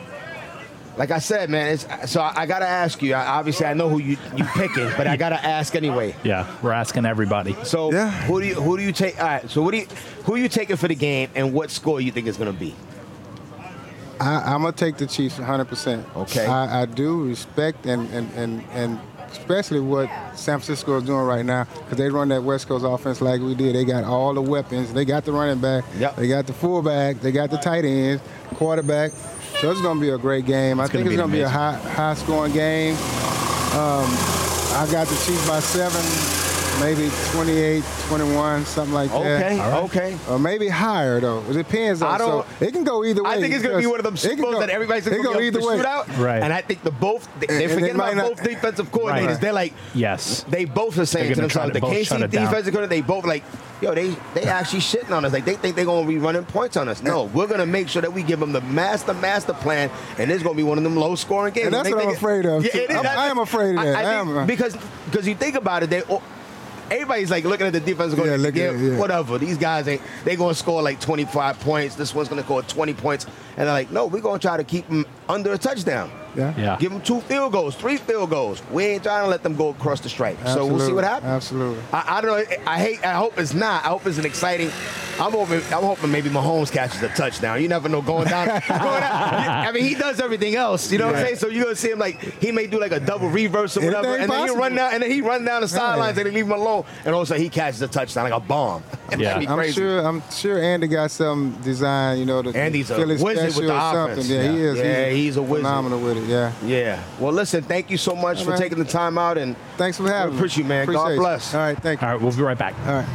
like 0.99 1.11
I 1.11 1.19
said, 1.19 1.51
man, 1.51 1.75
it's, 1.75 2.11
so 2.11 2.23
I, 2.23 2.33
I 2.35 2.47
got 2.47 2.61
to 2.61 2.67
ask 2.67 3.03
you. 3.03 3.13
I, 3.13 3.27
obviously, 3.27 3.67
I 3.67 3.75
know 3.75 3.91
who 3.91 3.99
you 3.99 4.17
you 4.35 4.45
picking, 4.55 4.89
but 4.97 5.07
I 5.07 5.17
got 5.19 5.29
to 5.29 5.45
ask 5.45 5.75
anyway. 5.77 6.15
Yeah, 6.25 6.47
we're 6.63 6.73
asking 6.73 7.05
everybody. 7.05 7.55
So 7.65 7.93
Yeah. 7.93 8.11
who 8.23 8.41
do 8.41 8.47
you 8.47 8.55
who 8.55 8.79
do 8.79 8.83
you 8.83 8.93
take? 8.93 9.21
All 9.21 9.27
right. 9.27 9.51
So 9.51 9.61
what 9.63 9.73
do 9.73 9.77
you 9.79 9.87
who 10.25 10.35
are 10.35 10.39
you 10.39 10.49
taking 10.49 10.77
for 10.77 10.89
the 10.89 10.95
game, 10.95 11.29
and 11.35 11.53
what 11.53 11.71
score 11.71 12.01
you 12.01 12.11
think 12.13 12.27
is 12.29 12.37
going 12.39 12.51
to 12.53 12.59
be? 12.59 12.75
I, 14.21 14.55
I'm 14.55 14.63
gonna 14.63 14.73
take 14.73 14.97
the 14.97 15.07
Chiefs 15.07 15.39
100. 15.39 15.65
percent 15.67 16.07
Okay. 16.17 16.47
I, 16.47 16.83
I 16.83 16.87
do 16.87 17.25
respect 17.25 17.87
and 17.87 18.09
and 18.11 18.31
and 18.35 18.65
and 18.73 19.01
especially 19.31 19.81
what 19.81 20.09
San 20.35 20.59
Francisco 20.59 20.97
is 20.99 21.05
doing 21.05 21.21
right 21.27 21.45
now 21.45 21.65
because 21.65 21.99
they 21.99 22.09
run 22.09 22.29
that 22.29 22.43
West 22.43 22.69
Coast 22.69 22.85
offense 22.87 23.21
like 23.21 23.41
we 23.41 23.55
did. 23.55 23.75
They 23.75 23.85
got 23.85 24.05
all 24.05 24.33
the 24.33 24.41
weapons. 24.43 24.93
They 24.93 25.05
got 25.05 25.25
the 25.25 25.33
running 25.33 25.61
back. 25.61 25.85
Yep. 25.99 26.17
They 26.17 26.29
got 26.29 26.47
the 26.47 26.53
fullback. 26.53 27.21
They 27.21 27.33
got 27.33 27.51
the 27.51 27.59
tight 27.59 27.85
ends, 27.85 28.23
quarterback. 28.55 29.13
So 29.61 29.71
it's 29.71 29.81
gonna 29.81 30.01
be 30.01 30.11
a 30.11 30.19
great 30.19 30.47
game. 30.47 30.81
I 30.81 30.87
think 30.87 31.07
it's 31.07 31.17
gonna 31.17 31.33
be 31.33 31.41
a 31.41 31.49
high 31.49 31.75
high 31.77 32.15
scoring 32.15 32.53
game. 32.53 32.95
Um, 33.75 34.09
I 34.77 34.87
got 34.91 35.07
the 35.07 35.15
Chiefs 35.27 35.49
by 35.49 35.61
seven, 35.61 36.03
maybe 36.81 37.11
28, 37.33 37.83
21, 38.09 38.65
something 38.67 38.95
like 38.95 39.11
that. 39.11 39.17
Okay. 39.43 39.63
Okay. 39.63 40.19
Or 40.29 40.39
maybe 40.39 40.69
higher 40.69 41.21
though. 41.21 41.43
It 41.49 41.55
depends. 41.55 42.03
On, 42.03 42.15
I 42.15 42.19
don't- 42.19 42.47
So 42.47 42.65
it 42.67 42.73
can 42.73 42.85
go 42.85 43.05
either 43.05 43.23
way. 43.23 43.31
I 43.31 43.41
think 43.41 43.55
it's 43.55 43.63
going 43.63 43.75
to 43.77 43.81
be 43.81 43.87
one 43.87 43.99
of 43.99 44.05
them 44.05 44.15
it 44.15 44.19
Super 44.19 44.43
Bowls 44.43 44.59
that 44.61 44.71
everybody's 44.71 45.07
going 45.09 45.23
to 45.23 45.29
go 45.29 45.39
be 45.39 45.47
either 45.47 45.61
the 45.61 45.67
way. 45.67 45.79
shootout. 45.79 46.19
Right. 46.19 46.43
And 46.43 46.53
I 46.53 46.61
think 46.61 46.83
the 46.83 46.91
both 46.91 47.29
they, 47.41 47.47
they 47.47 47.55
And- 47.55 47.63
and 47.65 47.73
forget 47.73 47.89
it 47.91 47.95
about 47.95 48.17
not- 48.17 48.29
both 48.29 48.43
defensive 48.43 48.91
coordinators. 48.93 49.27
Right. 49.27 49.41
They're 49.41 49.53
like, 49.53 49.73
Yes. 49.95 50.45
they 50.49 50.65
both 50.65 50.99
are 50.99 51.07
saying 51.07 51.35
to 51.35 51.41
themselves, 51.41 51.73
the 51.73 51.81
KC 51.81 52.29
defensive 52.31 52.73
coordinator, 52.73 52.87
they 52.87 53.01
both 53.01 53.25
like, 53.25 53.43
yo, 53.81 53.95
they 53.95 54.15
they 54.35 54.45
actually 54.45 54.81
shitting 54.81 55.11
on 55.11 55.25
us. 55.25 55.33
Like 55.33 55.45
they 55.45 55.55
think 55.55 55.77
they're 55.77 55.85
going 55.85 56.05
to 56.05 56.09
be 56.09 56.19
running 56.19 56.45
points 56.45 56.77
on 56.77 56.89
us. 56.89 57.03
No, 57.03 57.25
we're 57.25 57.47
going 57.47 57.61
to 57.61 57.67
make 57.67 57.89
sure 57.89 58.03
that 58.03 58.13
we 58.13 58.23
give 58.23 58.41
them 58.41 58.53
the 58.53 58.61
master 58.61 59.15
master 59.15 59.53
plan, 59.55 59.91
and 60.19 60.31
it's 60.31 60.43
going 60.43 60.55
to 60.55 60.57
be 60.57 60.63
one 60.63 60.79
of 60.79 60.85
them 60.85 60.97
low 60.97 61.15
scoring 61.15 61.53
games. 61.55 61.67
And 61.67 61.75
that's 61.75 61.89
They 61.89 61.95
what 61.95 62.05
I'm 62.05 62.11
it- 62.11 62.17
afraid 62.17 62.47
of, 62.47 62.65
Yeah, 62.65 62.71
too. 62.71 62.87
I'm- 62.91 63.07
I 63.07 63.27
am 63.29 63.39
afraid 63.39 63.77
of 63.77 63.83
that. 63.85 63.97
I, 63.97 64.03
I 64.03 64.21
I 64.21 64.25
think 64.25 64.37
am. 64.39 64.47
because 64.47 64.77
because 65.11 65.27
you 65.29 65.35
think 65.35 65.55
about 65.57 65.83
it, 65.83 65.91
they. 65.91 66.03
Everybody's 66.91 67.31
like 67.31 67.45
looking 67.45 67.67
at 67.67 67.73
the 67.73 67.81
defensive 67.81 68.19
Yeah, 68.19 68.25
coordinator. 68.37 68.71
look 68.73 68.79
at 68.81 68.81
yeah. 68.93 68.99
whatever. 68.99 69.39
These 69.39 69.59
guys 69.59 69.89
ain't. 69.89 70.03
They 70.25 70.37
gonna 70.37 70.55
score 70.55 70.83
like 70.83 71.01
25 71.01 71.59
points. 71.61 71.95
This 71.97 72.15
one's 72.15 72.29
gonna 72.29 72.43
score 72.45 72.63
20 72.63 72.95
points, 72.95 73.25
and 73.57 73.67
they're 73.67 73.73
like, 73.75 73.91
no, 73.91 74.07
we're 74.07 74.21
gonna 74.21 74.39
try 74.39 74.57
to 74.57 74.65
keep 74.65 74.87
them 74.89 75.05
under 75.29 75.53
a 75.53 75.59
touchdown. 75.59 76.11
Yeah. 76.37 76.55
Yeah. 76.57 76.77
Give 76.79 76.93
them 76.93 77.01
two 77.01 77.21
field 77.23 77.53
goals, 77.53 77.75
three 77.75 77.97
field 77.97 78.31
goals. 78.31 78.63
We 78.71 78.85
ain't 78.85 79.03
trying 79.03 79.25
to 79.25 79.31
let 79.31 79.43
them 79.43 79.57
go 79.57 79.71
across 79.71 80.01
the 80.01 80.09
stripe. 80.09 80.39
So 80.47 80.67
we'll 80.67 80.81
see 80.81 80.93
what 80.93 81.05
happens. 81.05 81.31
Absolutely. 81.31 81.83
I, 81.93 82.19
I 82.19 82.21
don't 82.21 82.31
know. 82.31 82.57
I 82.67 82.79
hate. 82.79 83.05
I 83.05 83.15
hope 83.15 83.39
it's 83.39 83.55
not. 83.55 83.85
I 83.85 83.89
hope 83.89 84.07
it's 84.07 84.19
an 84.19 84.27
exciting. 84.27 84.71
I'm 85.19 85.33
hoping. 85.33 85.63
I'm 85.73 85.83
hoping 85.83 86.11
maybe 86.11 86.29
Mahomes 86.29 86.71
catches 86.71 87.03
a 87.03 87.09
touchdown. 87.09 87.63
You 87.63 87.69
never 87.69 87.89
know 87.89 88.03
going 88.03 88.29
down. 88.29 88.47
going 88.69 89.01
down 89.01 89.03
I 89.67 89.73
mean, 89.73 89.85
he 89.85 89.95
does 89.95 90.21
everything 90.21 90.57
else. 90.57 90.93
You 90.93 90.99
know 90.99 91.07
what 91.07 91.17
I'm 91.17 91.25
saying? 91.25 91.37
So 91.37 91.49
you're 91.49 91.65
gonna 91.65 91.77
see 91.77 91.91
him 91.91 91.99
like 91.99 92.21
he 92.41 92.53
may 92.53 92.67
do 92.67 92.79
like 92.79 92.93
a 92.93 93.01
double 93.01 93.29
reverse 93.29 93.77
or 93.77 93.85
whatever, 93.85 94.09
Anything 94.09 94.23
and 94.25 94.33
then 94.33 94.49
he 94.49 94.55
run 94.55 94.75
down 94.75 94.93
and 94.95 95.03
then 95.03 95.11
he 95.11 95.21
run 95.23 95.45
down 95.45 95.63
the 95.63 95.69
sidelines 95.69 96.17
yeah. 96.17 96.23
and 96.23 96.31
they 96.31 96.35
leave 96.35 96.47
him 96.47 96.53
alone, 96.53 96.85
and 97.05 97.15
all 97.15 97.23
of 97.23 97.27
a 97.27 97.29
sudden 97.29 97.43
he 97.43 97.49
catches 97.49 97.81
a 97.83 97.89
touchdown 97.89 98.25
like 98.25 98.33
a 98.33 98.45
bomb. 98.45 98.83
Yeah. 99.17 99.39
That'd 99.39 99.41
be 99.43 99.49
I'm 99.49 99.73
sure. 99.73 100.01
I'm 100.01 100.23
sure 100.33 100.59
Andy 100.59 100.89
got 100.89 101.13
some 101.13 101.57
design. 101.63 102.19
You 102.19 102.27
know, 102.27 102.43
to 102.43 102.51
Andy's 102.51 102.91
a 102.91 102.97
feel 102.97 103.11
it 103.11 103.21
wizard 103.21 103.45
with 103.47 103.55
special 103.55 103.69
the 103.69 103.73
or 103.73 104.03
offense. 104.05 104.27
something. 104.27 104.45
Yeah, 104.45 104.53
he 104.53 104.61
is. 104.61 104.79
Yeah, 104.79 105.09
he's 105.11 105.37
a 105.37 105.43
wizard. 105.43 105.59
Phenomenal 105.59 106.01
with 106.01 106.17
it. 106.19 106.26
Yeah. 106.27 106.53
Yeah. 106.65 107.03
Well, 107.21 107.33
listen. 107.33 107.63
Thank 107.63 107.91
you 107.91 107.97
so 107.97 108.15
much 108.17 108.39
All 108.39 108.45
for 108.45 108.51
right. 108.53 108.61
taking 108.61 108.79
the 108.79 108.85
time 108.85 109.17
out 109.19 109.39
and 109.39 109.57
Thanks 109.77 109.97
for 109.97 110.09
having 110.09 110.33
me. 110.35 110.39
appreciate 110.39 110.65
you, 110.65 110.69
man. 110.69 110.87
God 110.87 110.95
Appreciate 110.95 111.15
you. 111.15 111.21
bless. 111.21 111.55
All 111.55 111.61
right. 111.61 111.79
Thank 111.79 112.01
you. 112.01 112.07
All 112.07 112.15
right, 112.15 112.23
we'll 112.23 112.35
be 112.37 112.43
right 112.43 112.59
back. 112.59 112.75
All 112.87 112.95
right. 112.95 113.07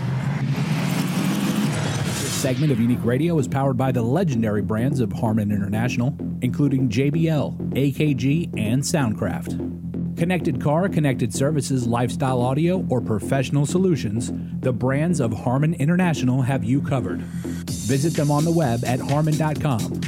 This 2.06 2.32
segment 2.32 2.72
of 2.72 2.80
Unique 2.80 3.03
Radio 3.03 3.38
is 3.38 3.48
powered 3.48 3.77
by 3.77 3.91
the 3.91 4.01
legendary 4.01 4.62
brands 4.62 5.00
of 5.00 5.12
Harman 5.13 5.51
International, 5.51 6.15
including 6.41 6.89
JBL, 6.89 7.58
AKG, 7.74 8.58
and 8.58 8.82
Soundcraft. 8.82 10.18
Connected 10.18 10.62
car, 10.62 10.88
connected 10.89 11.34
services, 11.34 11.88
lifestyle 11.88 12.41
audio, 12.41 12.86
or 12.89 13.01
professional 13.01 13.65
solutions, 13.65 14.32
the 14.62 14.72
brands 14.74 15.20
of 15.20 15.34
Harman 15.34 15.74
International 15.75 16.41
have 16.44 16.63
you 16.63 16.82
covered. 16.82 17.22
Visit 17.22 18.13
them 18.13 18.30
on 18.30 18.44
the 18.46 18.51
web 18.51 18.84
at 18.86 19.00
harman.com. 19.00 20.01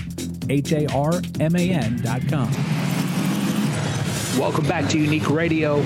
H 0.50 0.72
A 0.74 0.86
R 0.93 1.13
M 1.39 1.55
A 1.55 1.69
N.com. 1.72 2.51
Welcome 4.38 4.66
back 4.68 4.90
to 4.90 4.98
Unique 5.00 5.30
Radio. 5.30 5.78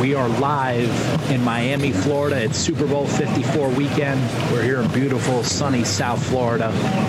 We 0.00 0.14
are 0.14 0.28
live 0.28 1.30
in 1.30 1.42
Miami, 1.44 1.92
Florida. 1.92 2.40
It's 2.42 2.58
Super 2.58 2.86
Bowl 2.86 3.06
54 3.06 3.68
weekend. 3.70 4.20
We're 4.52 4.62
here 4.62 4.80
in 4.80 4.90
beautiful, 4.90 5.42
sunny 5.44 5.84
South 5.84 6.24
Florida, 6.28 6.66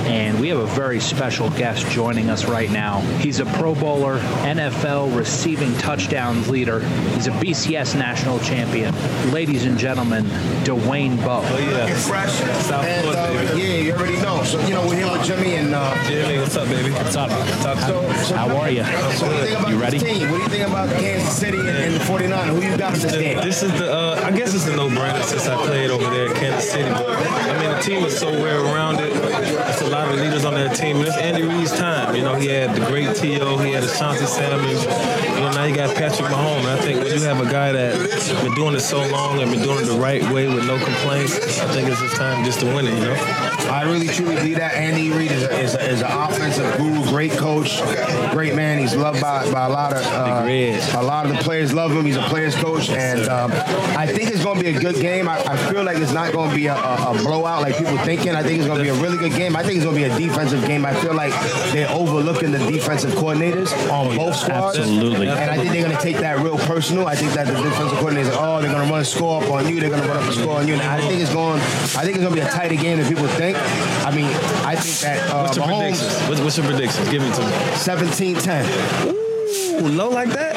and 0.08 0.40
we 0.40 0.48
have 0.50 0.60
a 0.60 0.66
very 0.68 1.00
special 1.00 1.50
guest 1.52 1.88
joining 1.92 2.30
us 2.30 2.46
right 2.46 2.70
now. 2.72 3.00
He's 3.20 3.40
a 3.40 3.46
Pro 3.46 3.74
Bowler, 3.76 4.20
NFL 4.46 5.16
receiving 5.18 5.76
touchdowns 5.78 6.50
leader. 6.50 6.80
He's 7.16 7.28
a 7.28 7.32
BCS 7.32 7.96
national 7.98 8.40
champion. 8.40 8.94
Ladies 9.32 9.66
and 9.66 9.78
gentlemen, 9.78 10.26
Dwayne 10.64 11.18
Bowe. 11.18 11.42
Oh, 11.44 11.58
yeah. 11.58 11.94
fresh. 11.96 12.32
South 12.66 12.86
and, 12.86 13.02
Florida, 13.04 13.22
uh, 13.22 13.56
baby. 13.56 13.62
yeah, 13.62 13.74
you 13.82 13.92
already 13.94 14.18
know. 14.22 14.44
So, 14.44 14.60
you 14.68 14.74
know, 14.74 14.88
we're 14.88 14.96
here 14.98 15.12
with 15.12 15.24
Jimmy 15.26 15.56
and. 15.56 15.74
Uh, 15.74 16.04
Jimmy, 16.08 16.38
what's 16.40 16.56
up, 16.56 16.68
baby? 16.70 16.92
What's 16.92 17.16
up? 17.16 17.30
Talk 17.30 17.78
to 17.78 17.86
so, 17.86 18.14
so 18.24 18.36
How 18.36 18.56
are 18.58 18.70
you? 18.70 18.84
So 18.84 19.28
what 19.28 19.34
do 19.34 19.36
you 19.38 19.44
think 19.46 19.60
about 19.60 19.70
You 19.70 19.78
this 19.80 19.84
ready? 19.84 20.00
team? 20.00 20.32
What 20.32 20.38
do 20.38 20.44
you 20.44 20.50
think 20.50 20.59
about 20.62 20.90
Kansas 20.90 21.38
City 21.38 21.58
and, 21.58 21.70
and 21.70 21.96
the 21.96 22.00
49ers? 22.00 22.46
Who 22.48 22.62
you 22.62 22.78
got 22.78 22.96
in 22.96 23.02
this 23.02 23.12
game? 23.12 23.38
This 23.38 23.64
is 23.64 23.72
the, 23.74 23.92
uh, 23.92 24.22
I 24.24 24.32
guess 24.32 24.54
it's 24.54 24.68
a 24.68 24.76
no-brainer 24.76 25.24
since 25.24 25.48
I 25.48 25.56
played 25.66 25.90
over 25.90 26.10
there 26.10 26.28
in 26.28 26.34
Kansas 26.36 26.72
City. 26.72 26.90
But 26.90 27.10
I 27.10 27.60
mean, 27.60 27.76
the 27.76 27.82
team 27.82 28.06
is 28.06 28.18
so 28.18 28.32
well-rounded. 28.32 29.12
There's 29.14 29.82
a 29.82 29.89
lot 30.00 30.14
of 30.14 30.20
leaders 30.20 30.46
on 30.46 30.54
that 30.54 30.76
team. 30.76 30.98
And 30.98 31.08
it's 31.08 31.18
Andy 31.18 31.44
Reid's 31.44 31.78
time. 31.78 32.16
You 32.16 32.22
know, 32.22 32.36
he 32.36 32.48
had 32.48 32.76
the 32.76 32.86
great 32.86 33.16
T.O., 33.16 33.58
he 33.58 33.72
had 33.74 33.84
Asante 33.84 34.26
Samuels. 34.26 34.84
You 34.84 35.42
know, 35.42 35.52
now 35.52 35.66
you 35.66 35.76
got 35.76 35.96
Patrick 35.96 36.30
Mahomes. 36.32 36.66
I 36.66 36.80
think 36.80 37.04
when 37.04 37.14
you 37.14 37.22
have 37.24 37.42
a 37.46 37.50
guy 37.50 37.72
that's 37.72 38.32
been 38.42 38.54
doing 38.56 38.76
it 38.76 38.80
so 38.80 39.06
long 39.08 39.42
and 39.42 39.52
been 39.52 39.62
doing 39.62 39.80
it 39.80 39.86
the 39.86 40.00
right 40.00 40.22
way 40.32 40.48
with 40.48 40.66
no 40.66 40.78
complaints, 40.84 41.60
I 41.60 41.68
think 41.74 41.90
it's 41.90 42.00
his 42.00 42.14
time 42.14 42.46
just 42.46 42.62
to 42.62 42.66
win 42.68 42.88
it, 42.88 42.94
you 42.94 43.06
know? 43.06 43.50
I 43.70 43.84
really 43.84 44.08
truly 44.08 44.36
believe 44.36 44.58
that 44.58 44.74
Andy 44.74 45.12
Reid 45.12 45.32
is, 45.32 45.44
a, 45.44 45.60
is, 45.60 45.76
a, 45.76 45.90
is 45.90 46.02
an 46.02 46.12
offensive 46.12 46.78
guru, 46.78 47.04
great 47.04 47.32
coach, 47.34 47.82
great 48.32 48.56
man. 48.56 48.80
He's 48.80 48.96
loved 48.96 49.22
by, 49.22 49.50
by 49.52 49.66
a 49.66 49.70
lot 49.70 49.94
of 49.94 50.04
uh, 50.08 50.46
a 50.50 51.04
lot 51.04 51.28
of 51.28 51.36
the 51.36 51.44
players 51.44 51.72
love 51.72 51.92
him. 51.92 52.06
He's 52.06 52.16
a 52.16 52.22
players 52.24 52.56
coach, 52.56 52.90
and 52.90 53.28
um, 53.28 53.52
I 53.96 54.08
think 54.08 54.32
it's 54.32 54.44
going 54.44 54.58
to 54.58 54.64
be 54.64 54.76
a 54.76 54.80
good 54.80 54.96
game. 54.96 55.28
I, 55.28 55.40
I 55.46 55.58
feel 55.72 55.84
like 55.84 55.98
it's 55.98 56.12
not 56.12 56.34
going 56.34 56.50
to 56.50 56.56
be 56.56 56.66
a, 56.66 56.76
a, 56.76 57.12
a 57.12 57.24
blowout 57.24 57.62
like 57.62 57.78
people 57.78 57.98
thinking. 58.00 58.32
I 58.32 58.42
think 58.42 58.60
it's 58.60 58.68
going 58.68 58.80
to 58.80 58.84
be 58.84 58.90
a 58.90 59.02
really 59.02 59.18
good 59.18 59.34
game. 59.34 59.56
I 59.56 59.62
think 59.62 59.78
it's 59.78 59.86
going 59.92 60.10
to 60.10 60.18
be 60.18 60.24
a 60.24 60.28
defensive 60.28 60.66
game. 60.66 60.86
I 60.86 60.94
feel 60.94 61.14
like 61.14 61.34
they're 61.72 61.90
overlooking 61.90 62.52
the 62.52 62.60
defensive 62.60 63.12
coordinators 63.12 63.72
on 63.92 64.16
both 64.16 64.36
squads. 64.36 64.78
Absolutely. 64.78 65.28
And 65.28 65.52
I 65.52 65.58
think 65.58 65.72
they're 65.72 65.84
going 65.84 65.96
to 65.96 66.02
take 66.02 66.18
that 66.18 66.40
real 66.40 66.58
personal. 66.58 67.08
I 67.08 67.16
think 67.16 67.34
that 67.34 67.48
the 67.48 67.54
defensive 67.54 67.98
coordinators, 68.00 68.32
oh, 68.34 68.62
they're 68.62 68.72
going 68.72 68.86
to 68.86 68.92
run 68.92 69.02
a 69.02 69.06
score 69.06 69.42
up 69.42 69.50
on 69.50 69.68
you. 69.68 69.80
They're 69.80 69.90
going 69.90 70.02
to 70.02 70.08
run 70.08 70.18
up 70.18 70.30
a 70.30 70.34
score 70.34 70.60
on 70.60 70.68
you. 70.68 70.74
And 70.74 70.84
I 70.84 71.00
think 71.02 71.22
it's 71.22 71.34
going. 71.34 71.60
I 71.60 72.04
think 72.04 72.16
it's 72.16 72.24
going 72.24 72.36
to 72.36 72.42
be 72.42 72.44
a 72.48 72.50
tighter 72.50 72.76
game 72.76 72.98
than 72.98 73.08
people 73.08 73.28
think. 73.28 73.58
I 74.06 74.12
mean, 74.16 74.28
I 74.66 74.76
think 74.76 74.98
that 75.00 75.30
uh, 75.30 75.44
What's 75.44 75.58
your 75.58 75.66
Mahomes 75.66 75.80
predictions? 75.80 76.30
What's, 76.30 76.42
what's 76.42 76.58
your 76.58 76.68
predictions? 76.68 77.10
Give 77.10 77.22
me 77.22 77.32
to 77.32 77.42
me. 77.42 77.52
17-10. 77.78 79.82
Ooh, 79.82 79.88
low 79.88 80.10
like 80.10 80.30
that? 80.30 80.56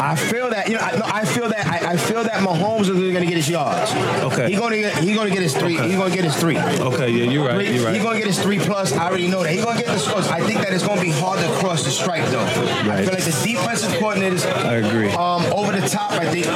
I 0.00 0.16
feel 0.30 0.50
that 0.50 0.68
you 0.68 0.74
know. 0.74 0.80
I, 0.80 0.96
no, 0.96 1.04
I 1.04 1.24
feel 1.24 1.48
that 1.48 1.66
I, 1.66 1.92
I 1.92 1.96
feel 1.96 2.22
that 2.24 2.42
Mahomes 2.42 2.82
is 2.82 2.88
going 2.90 3.14
to 3.14 3.26
get 3.26 3.36
his 3.36 3.48
yards. 3.48 3.92
Okay. 4.32 4.48
He's 4.50 4.58
going 4.58 4.72
to 4.72 4.78
get. 4.78 4.96
He's 4.98 5.14
going 5.16 5.28
to 5.28 5.34
get 5.34 5.42
his 5.42 5.54
three. 5.56 5.76
Okay. 5.78 5.88
He's 5.88 5.96
going 5.96 6.10
to 6.10 6.16
get 6.16 6.24
his 6.24 6.36
three. 6.36 6.58
Okay, 6.58 7.10
yeah, 7.10 7.24
you're 7.30 7.46
right. 7.46 7.66
You're 7.66 7.84
right. 7.84 7.94
He's 7.94 8.02
going 8.02 8.14
to 8.14 8.18
get 8.20 8.26
his 8.28 8.40
three 8.42 8.58
plus. 8.58 8.92
I 8.92 9.08
already 9.08 9.28
know 9.28 9.42
that. 9.42 9.52
He's 9.52 9.64
going 9.64 9.76
to 9.76 9.82
get 9.84 9.92
the 9.92 9.98
scores. 9.98 10.26
I 10.28 10.40
think 10.40 10.60
that 10.60 10.72
it's 10.72 10.84
going 10.86 10.98
to 10.98 11.04
be 11.04 11.10
hard 11.12 11.40
to 11.40 11.48
cross 11.60 11.84
the 11.84 11.90
stripe 11.90 12.26
though. 12.30 12.40
I 12.40 12.86
Right. 12.88 13.04
feel 13.04 13.14
like 13.14 13.24
the 13.24 13.40
defensive 13.44 13.92
coordinators. 14.00 14.46
I 14.46 14.76
agree. 14.76 15.10
Um, 15.10 15.44
over 15.52 15.72
the 15.78 15.86
top, 15.86 16.12
I 16.12 16.26
think. 16.30 16.46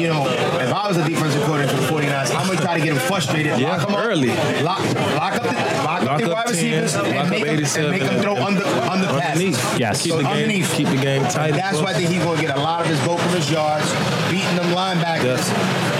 You 0.00 0.08
know, 0.08 0.26
if 0.28 0.72
I 0.72 0.88
was 0.88 0.96
a 0.96 1.08
defensive 1.08 1.42
coordinator 1.44 1.76
for 1.76 1.82
the 1.82 2.02
49ers, 2.02 2.34
I'm 2.34 2.46
going 2.46 2.58
to 2.58 2.64
try 2.64 2.78
to 2.78 2.84
get 2.84 2.92
him 2.94 2.98
frustrated. 3.00 3.58
Yeah, 3.58 3.76
lock 3.76 3.88
him 3.88 3.94
early. 3.96 4.28
Lock, 4.62 4.80
lock 5.16 5.34
up 5.36 5.42
the, 5.42 5.52
lock, 5.84 6.02
Lock 6.02 6.10
up 6.10 6.20
the 6.20 6.28
wide 6.28 6.46
10, 6.46 6.52
receivers 6.54 6.94
and 6.96 7.30
make, 7.30 7.40
him, 7.40 7.48
and 7.48 7.58
87, 7.58 7.90
make 7.90 8.02
him 8.02 8.20
throw 8.22 8.36
under 8.36 8.64
under. 8.64 9.06
Underneath. 9.06 9.78
Yes. 9.78 10.02
Keep 10.02 10.10
So 10.12 10.16
the 10.18 10.22
game, 10.24 10.32
underneath. 10.32 10.72
keep 10.72 10.88
the 10.88 10.96
game 10.96 11.22
tight. 11.24 11.52
That's 11.52 11.78
why 11.80 11.90
I 11.90 11.94
think 11.94 12.10
he's 12.10 12.22
going 12.24 12.36
to 12.36 12.42
get 12.46 12.56
a 12.56 12.60
lot 12.60 12.82
of 12.82 12.86
his 12.86 13.00
go 13.06 13.16
from 13.16 13.30
his 13.30 13.50
yards, 13.50 13.90
beating 14.30 14.56
them 14.56 14.66
linebackers. 14.74 15.24
Yes. 15.24 15.93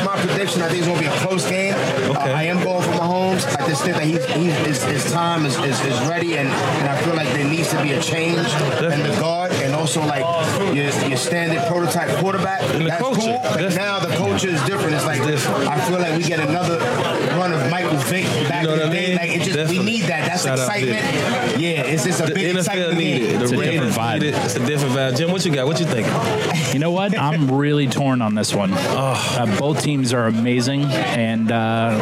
Uh, 0.00 0.04
that's 0.04 0.18
that's 0.18 0.26
my 0.26 0.26
prediction. 0.34 0.62
I 0.62 0.68
think 0.68 0.78
it's 0.78 0.86
going 0.86 0.98
to 1.02 1.04
be 1.04 1.10
a 1.10 1.18
close 1.20 1.48
game. 1.48 1.74
Okay. 1.74 2.30
Uh, 2.32 2.36
I 2.36 2.42
am 2.44 2.62
going 2.62 2.82
for 2.82 2.90
Mahomes. 2.92 3.44
I 3.58 3.66
just 3.68 3.82
think 3.84 3.96
that 3.96 4.04
he's, 4.06 4.24
he's 4.26 4.54
his, 4.66 4.82
his 4.84 5.12
time 5.12 5.44
is, 5.46 5.56
is, 5.58 5.80
is 5.84 5.98
ready, 6.08 6.36
and, 6.38 6.48
and 6.48 6.88
I 6.88 7.00
feel 7.02 7.14
like 7.14 7.28
there 7.28 7.44
needs 7.48 7.70
to 7.70 7.82
be 7.82 7.92
a 7.92 8.00
change 8.02 8.38
in 8.38 9.02
the 9.02 9.16
guard, 9.20 9.52
and 9.52 9.74
also 9.74 10.00
like 10.06 10.22
your, 10.74 10.84
your 11.08 11.16
standard 11.16 11.62
prototype 11.68 12.08
quarterback. 12.18 12.62
And 12.74 12.82
the 12.82 12.88
that's 12.90 13.02
culture. 13.02 13.20
cool. 13.20 13.38
But 13.42 13.74
now 13.74 13.98
the 13.98 14.14
culture 14.16 14.48
is 14.48 14.62
different. 14.64 14.94
It's 14.94 15.06
like 15.06 15.22
different. 15.24 15.66
I 15.68 15.80
feel 15.88 15.98
like 15.98 16.16
we 16.16 16.24
get 16.24 16.40
another 16.40 16.78
run 17.38 17.52
of 17.52 17.70
Michael 17.70 17.96
Vick 18.08 18.24
back 18.48 18.64
know 18.64 18.72
in 18.74 18.78
the 18.78 18.86
I 18.86 18.90
day. 18.90 19.14
Like 19.16 19.30
it 19.30 19.38
just 19.42 19.56
Definitely. 19.56 19.78
we 19.78 19.84
need 19.84 20.02
that. 20.02 20.28
That's 20.28 20.44
Shout 20.44 20.58
excitement. 20.58 21.60
Yeah, 21.60 21.82
it's 21.86 22.04
just 22.04 22.20
a 22.20 22.26
The 22.26 22.34
big 22.34 22.54
NFL 22.54 22.58
excitement 22.58 22.98
need 22.98 23.18
game. 23.18 23.34
it. 23.34 23.38
The 23.38 23.44
It's 23.44 23.52
a 23.52 23.56
different 23.56 23.92
vibe. 23.92 24.20
need 24.20 24.28
it. 24.28 24.34
It's 24.44 24.56
a 24.56 24.66
different 24.66 24.94
vibe. 24.94 25.16
Jim, 25.16 25.30
what 25.32 25.44
you 25.44 25.52
got? 25.54 25.66
What 25.66 25.80
you 25.80 25.86
think? 25.86 26.06
You 26.74 26.78
know 26.80 26.90
what? 26.92 27.16
I'm 27.18 27.50
really 27.50 27.86
torn 27.86 28.22
on 28.22 28.34
this 28.34 28.54
one. 28.54 28.72
Uh, 28.74 29.56
both 29.58 29.82
teams 29.88 30.12
are 30.12 30.26
amazing, 30.26 30.82
and 30.82 31.50
uh, 31.50 31.96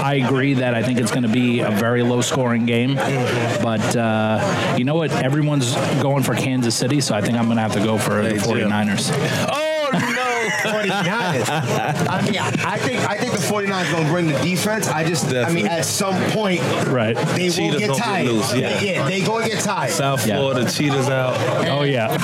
I 0.00 0.22
agree 0.24 0.54
that 0.54 0.74
I 0.74 0.82
think 0.84 1.00
it's 1.00 1.10
going 1.10 1.24
to 1.24 1.28
be 1.28 1.58
a 1.58 1.72
very 1.72 2.04
low 2.04 2.20
scoring 2.20 2.66
game. 2.66 2.94
But 2.94 3.96
uh, 3.96 4.76
you 4.78 4.84
know 4.84 4.94
what? 4.94 5.10
Everyone's 5.10 5.74
going 6.00 6.22
for 6.22 6.36
Kansas 6.36 6.76
City, 6.76 7.00
so 7.00 7.16
I 7.16 7.20
think 7.20 7.36
I'm 7.36 7.46
going 7.46 7.56
to 7.56 7.62
have 7.62 7.72
to 7.72 7.82
go 7.82 7.98
for 7.98 8.22
the 8.22 8.34
49ers. 8.34 9.10
Oh! 9.52 9.61
49ers. 10.72 12.08
I 12.08 12.22
mean, 12.22 12.38
I 12.38 12.78
think 12.78 13.00
I 13.08 13.16
think 13.16 13.32
the 13.32 13.38
49ers 13.38 13.90
going 13.92 14.04
to 14.04 14.10
bring 14.10 14.26
the 14.28 14.38
defense. 14.40 14.88
I 14.88 15.04
just, 15.04 15.32
I 15.32 15.50
mean, 15.52 15.66
at 15.66 15.84
some 15.84 16.14
point, 16.32 16.60
Right. 16.86 17.16
they 17.16 17.48
will 17.48 17.52
Cheetahs 17.52 17.78
get 17.78 17.86
gonna 17.88 17.98
get 17.98 18.04
tired. 18.04 18.26
loose, 18.26 18.54
yeah. 18.54 18.78
They- 18.78 18.92
yeah, 18.94 19.08
they 19.08 19.20
going 19.22 19.44
to 19.44 19.50
get 19.50 19.62
tired. 19.64 19.90
South 19.92 20.26
Yeah. 20.26 20.36
Florida 20.38 20.70
cheetahs 20.70 21.08
out. 21.08 21.36
Oh, 21.68 21.82
yeah. 21.82 22.16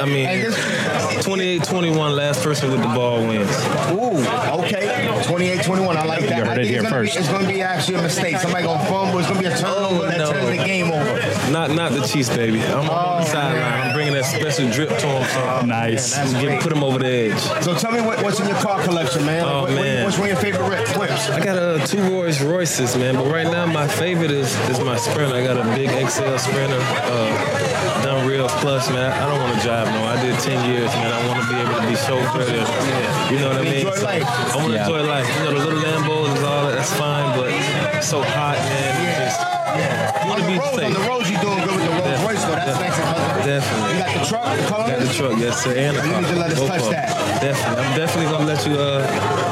I 0.00 0.04
mean, 0.06 0.26
And 0.26 0.52
this- 0.52 1.24
28-21, 1.26 2.14
last 2.16 2.42
person 2.42 2.70
with 2.70 2.80
the 2.82 2.88
ball 2.88 3.18
wins. 3.26 3.50
Ooh, 3.92 4.18
okay. 4.64 5.08
28-21. 5.26 5.96
I 5.96 6.04
like 6.04 6.20
that. 6.26 6.38
You 6.38 6.44
heard 6.44 6.48
I 6.48 6.52
it 6.52 6.56
think 6.56 6.66
here 6.68 6.80
it's 6.80 6.82
gonna 6.90 7.02
first. 7.02 7.14
Be, 7.14 7.18
it's 7.20 7.28
going 7.28 7.42
to 7.42 7.48
be 7.48 7.62
actually 7.62 7.94
a 7.96 8.02
mistake. 8.02 8.36
Somebody 8.38 8.64
going 8.64 8.78
to 8.80 8.84
fumble. 8.86 9.18
It's 9.18 9.28
going 9.28 9.42
to 9.42 9.48
be 9.48 9.54
a 9.54 9.56
turnover 9.58 9.96
Oh, 9.96 10.02
that 10.06 10.18
no. 10.18 10.32
turns 10.32 10.50
the 10.58 10.64
game 10.64 10.90
over. 10.90 11.50
Not 11.52 11.70
not 11.70 11.92
the 11.92 12.00
Chiefs, 12.06 12.28
baby. 12.34 12.60
I'm 12.62 12.88
on 12.90 13.22
the 13.22 13.28
oh, 13.28 13.32
sideline. 13.32 13.62
I'm 13.62 13.94
bringing 13.94 14.14
that 14.14 14.24
special 14.24 14.68
drip 14.70 14.88
to 14.90 15.06
him. 15.06 15.28
So 15.28 15.66
Nice. 15.66 16.14
That's 16.16 16.32
get, 16.32 16.42
great. 16.44 16.60
put 16.60 16.72
him 16.72 16.82
over 16.84 16.98
the 16.98 17.06
edge. 17.08 17.38
So 17.64 17.74
tell 17.74 17.91
me 17.94 18.00
what, 18.00 18.22
what's 18.22 18.40
in 18.40 18.48
your 18.48 18.56
car 18.58 18.82
collection, 18.82 19.24
man. 19.26 19.44
Oh, 19.44 19.62
Like, 19.62 19.74
what- 19.76 19.82
man. 19.84 20.04
What's 20.04 20.18
one 20.18 20.30
of 20.30 20.34
your 20.34 20.42
favorite 20.42 20.68
whip- 20.68 20.96
whips? 20.98 21.30
I 21.30 21.40
got 21.44 21.56
uh, 21.58 21.84
two 21.86 22.02
Rolls 22.10 22.40
Royces, 22.42 22.96
man, 22.96 23.16
but 23.16 23.26
right 23.26 23.46
now 23.46 23.66
my 23.66 23.86
favorite 23.86 24.30
is 24.30 24.54
is 24.70 24.80
my 24.80 24.96
Sprinter. 24.96 25.34
I 25.34 25.44
got 25.44 25.56
a 25.58 25.64
big 25.74 25.88
XL 25.90 26.36
Sprinter, 26.38 26.78
uh, 26.80 28.02
done 28.02 28.26
real 28.26 28.48
plus, 28.48 28.88
man. 28.90 29.12
I 29.12 29.26
don't 29.28 29.40
want 29.40 29.54
to 29.56 29.62
drive 29.62 29.86
no. 29.88 30.04
I 30.04 30.20
did 30.22 30.38
10 30.40 30.70
years, 30.70 30.90
man. 30.94 31.12
I 31.12 31.26
want 31.28 31.42
to 31.42 31.48
be 31.48 31.60
able 31.60 31.80
to 31.80 31.86
be 31.88 31.94
so 31.96 32.18
chauffeur. 32.22 33.32
You 33.32 33.38
know 33.40 33.48
what 33.48 33.58
I 33.58 33.62
mean? 33.62 33.74
Enjoy 33.86 33.94
So, 33.96 34.04
life. 34.04 34.24
I 34.26 34.56
want 34.56 34.68
to 34.68 34.74
Yeah. 34.74 34.82
enjoy 34.86 35.02
life. 35.02 35.28
You 35.38 35.44
know, 35.44 35.50
the 35.52 35.64
little 35.66 35.80
Lambos 35.82 36.36
is 36.36 36.42
all 36.42 36.66
that. 36.66 36.74
That's 36.76 36.92
fine, 36.94 37.38
but 37.38 37.50
it's 37.96 38.08
so 38.08 38.22
hot, 38.22 38.56
man. 38.58 39.22
It's 39.22 39.36
just, 39.36 39.51
you 39.76 40.28
want 40.28 40.32
On 40.32 40.36
to 40.38 40.42
the 40.42 40.52
be 40.52 40.58
road, 40.58 40.82
on 40.82 40.92
the 40.92 41.04
road, 41.08 41.24
you 41.28 41.36
doing 41.40 41.60
good 41.64 41.74
with 41.76 41.84
the 41.86 41.94
Rolls 41.96 42.20
Royce, 42.22 42.42
though. 42.44 42.56
That's 42.56 42.78
nice 42.80 42.96
and 42.98 43.06
comfortable. 43.08 43.42
Definitely. 43.42 43.90
You 43.92 43.98
got 44.02 44.12
the 44.12 44.24
truck, 44.28 44.44
the 44.56 44.64
colors? 44.68 44.90
Got 44.92 45.00
the 45.00 45.12
truck, 45.14 45.34
yes, 45.38 45.54
sir, 45.62 45.72
and 45.76 45.92
the 45.96 46.02
You 46.02 46.12
need 46.20 46.28
to 46.28 46.36
let 46.36 46.50
us 46.52 46.58
Both 46.58 46.68
touch 46.68 46.82
of 46.82 46.90
that. 46.90 47.08
Definitely. 47.42 47.84
I'm 47.84 47.96
definitely 47.98 48.30
gonna 48.30 48.46
let 48.46 48.60
you. 48.66 48.74
Uh, 48.74 49.00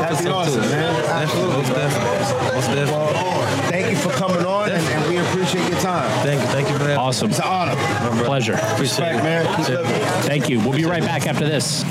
That'd 0.00 0.16
put 0.16 0.18
be 0.18 0.24
some 0.24 0.32
awesome, 0.34 0.62
to 0.62 0.68
it. 0.68 0.70
man. 0.70 0.92
Absolutely. 1.10 1.56
most 1.56 1.68
definitely, 1.74 2.54
most 2.54 2.66
definitely. 2.70 2.92
Well, 2.92 3.70
thank 3.70 3.90
you 3.90 3.96
for 3.96 4.10
coming 4.10 4.44
on, 4.46 4.70
and, 4.70 4.82
and 4.86 5.02
we 5.10 5.16
appreciate 5.18 5.68
your 5.68 5.80
time. 5.80 6.08
Thank 6.24 6.40
you, 6.40 6.46
thank 6.48 6.68
you 6.68 6.74
for 6.76 6.84
having 6.84 6.96
me. 6.96 7.02
Awesome. 7.02 7.30
It's 7.30 7.38
an 7.40 7.46
honor. 7.46 8.24
Pleasure. 8.24 8.54
Appreciate 8.54 9.14
Respect, 9.14 9.18
it. 9.18 9.22
man. 9.24 9.42
Keep 9.56 10.24
Thank 10.26 10.48
you. 10.48 10.60
We'll 10.60 10.72
be 10.76 10.84
right 10.84 11.02
back 11.02 11.26
after 11.26 11.44
this. 11.48 11.82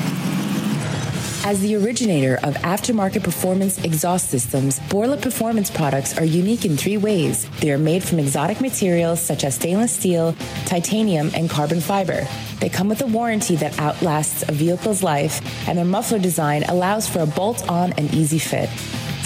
As 1.45 1.61
the 1.61 1.75
originator 1.75 2.35
of 2.43 2.53
aftermarket 2.55 3.23
performance 3.23 3.81
exhaust 3.85 4.29
systems, 4.29 4.79
Borla 4.89 5.15
Performance 5.15 5.71
products 5.71 6.17
are 6.17 6.25
unique 6.25 6.65
in 6.65 6.75
three 6.75 6.97
ways. 6.97 7.47
They 7.61 7.71
are 7.71 7.77
made 7.77 8.03
from 8.03 8.19
exotic 8.19 8.59
materials 8.59 9.21
such 9.21 9.45
as 9.45 9.55
stainless 9.55 9.93
steel, 9.93 10.35
titanium, 10.65 11.31
and 11.33 11.49
carbon 11.49 11.79
fiber. 11.79 12.27
They 12.59 12.67
come 12.67 12.89
with 12.89 13.01
a 13.01 13.07
warranty 13.07 13.55
that 13.55 13.79
outlasts 13.79 14.43
a 14.49 14.51
vehicle's 14.51 15.01
life, 15.01 15.39
and 15.67 15.77
their 15.77 15.85
muffler 15.85 16.19
design 16.19 16.63
allows 16.63 17.07
for 17.07 17.19
a 17.19 17.25
bolt 17.25 17.67
on 17.69 17.93
and 17.93 18.13
easy 18.13 18.37
fit. 18.37 18.69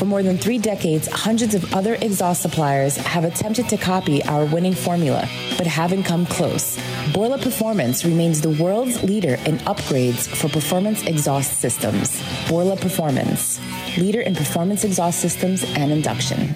For 0.04 0.08
more 0.08 0.22
than 0.22 0.38
three 0.38 0.58
decades, 0.58 1.08
hundreds 1.08 1.56
of 1.56 1.74
other 1.74 1.96
exhaust 1.96 2.42
suppliers 2.42 2.98
have 2.98 3.24
attempted 3.24 3.70
to 3.70 3.78
copy 3.78 4.22
our 4.26 4.44
winning 4.44 4.74
formula, 4.74 5.30
but 5.58 5.66
haven't 5.66 6.04
come 6.04 6.26
close. 6.26 6.78
Borla 7.14 7.38
Performance 7.38 8.04
remains 8.04 8.42
the 8.42 8.50
world's 8.50 9.02
leader 9.02 9.36
in 9.46 9.60
upgrades 9.60 10.28
for 10.28 10.50
performance 10.50 11.04
exhaust 11.04 11.62
systems. 11.62 12.22
Borla 12.50 12.76
Performance, 12.76 13.62
leader 13.98 14.20
in 14.20 14.36
performance 14.36 14.84
exhaust 14.84 15.22
systems 15.22 15.64
and 15.78 15.90
induction. 15.90 16.54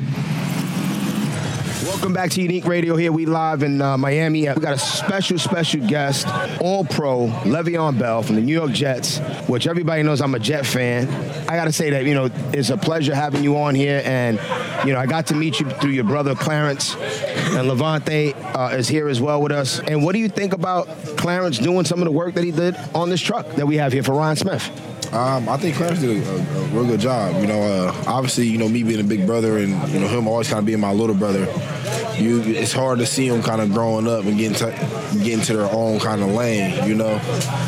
Welcome 1.97 2.13
back 2.13 2.29
to 2.29 2.41
Unique 2.43 2.67
Radio. 2.67 2.95
Here 2.95 3.11
we 3.11 3.25
live 3.25 3.63
in 3.63 3.81
uh, 3.81 3.97
Miami. 3.97 4.41
We 4.41 4.61
got 4.61 4.75
a 4.75 4.77
special, 4.77 5.39
special 5.39 5.85
guest, 5.87 6.27
All 6.61 6.85
Pro 6.85 7.27
Le'Veon 7.27 7.97
Bell 7.97 8.21
from 8.21 8.35
the 8.35 8.41
New 8.41 8.53
York 8.53 8.71
Jets, 8.71 9.17
which 9.49 9.65
everybody 9.65 10.03
knows 10.03 10.21
I'm 10.21 10.35
a 10.35 10.39
Jet 10.39 10.63
fan. 10.63 11.07
I 11.49 11.55
got 11.55 11.65
to 11.65 11.71
say 11.71 11.89
that 11.89 12.05
you 12.05 12.13
know 12.13 12.29
it's 12.53 12.69
a 12.69 12.77
pleasure 12.77 13.15
having 13.15 13.43
you 13.43 13.57
on 13.57 13.73
here, 13.73 14.03
and 14.05 14.39
you 14.87 14.93
know 14.93 14.99
I 14.99 15.07
got 15.07 15.25
to 15.27 15.33
meet 15.33 15.59
you 15.59 15.67
through 15.71 15.89
your 15.89 16.03
brother 16.03 16.35
Clarence, 16.35 16.95
and 16.95 17.67
Levante 17.67 18.35
uh, 18.35 18.75
is 18.77 18.87
here 18.87 19.09
as 19.09 19.19
well 19.19 19.41
with 19.41 19.51
us. 19.51 19.79
And 19.79 20.03
what 20.03 20.13
do 20.13 20.19
you 20.19 20.29
think 20.29 20.53
about 20.53 20.87
Clarence 21.17 21.57
doing 21.57 21.83
some 21.83 21.97
of 21.97 22.05
the 22.05 22.11
work 22.11 22.35
that 22.35 22.43
he 22.43 22.51
did 22.51 22.75
on 22.93 23.09
this 23.09 23.21
truck 23.21 23.47
that 23.55 23.65
we 23.65 23.77
have 23.77 23.91
here 23.91 24.03
for 24.03 24.13
Ryan 24.13 24.35
Smith? 24.35 24.96
Um, 25.13 25.47
I 25.47 25.57
think 25.57 25.77
Clarence 25.77 26.01
did 26.01 26.17
a, 26.17 26.29
a, 26.29 26.63
real 26.67 26.85
good 26.85 26.99
job. 26.99 27.39
You 27.41 27.47
know, 27.47 27.61
uh, 27.61 28.03
obviously, 28.07 28.47
you 28.47 28.57
know, 28.57 28.67
me 28.67 28.83
being 28.83 28.99
a 28.99 29.03
big 29.03 29.25
brother 29.25 29.57
and 29.57 29.69
you 29.89 29.99
know 29.99 30.07
him 30.07 30.27
always 30.27 30.49
kind 30.49 30.59
of 30.59 30.65
being 30.65 30.79
my 30.79 30.91
little 30.91 31.15
brother. 31.15 31.45
You, 32.17 32.41
it's 32.41 32.73
hard 32.73 32.99
to 32.99 33.05
see 33.05 33.29
them 33.29 33.43
kind 33.43 33.61
of 33.61 33.71
growing 33.71 34.07
up 34.07 34.25
and 34.25 34.37
getting 34.37 34.57
to, 34.57 34.71
getting 35.23 35.41
to 35.41 35.57
their 35.57 35.71
own 35.71 35.99
kind 35.99 36.21
of 36.21 36.29
lane. 36.29 36.87
You 36.87 36.95
know, 36.95 37.19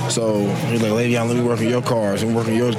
so 0.10 0.46
he's 0.68 0.82
like, 0.82 0.92
Le'Veon, 0.92 1.28
let 1.28 1.38
me 1.38 1.44
work 1.44 1.60
on 1.60 1.68
your 1.68 1.82
cars. 1.82 2.26
Me 2.26 2.34
work 2.34 2.48
on 2.48 2.56
yours. 2.56 2.76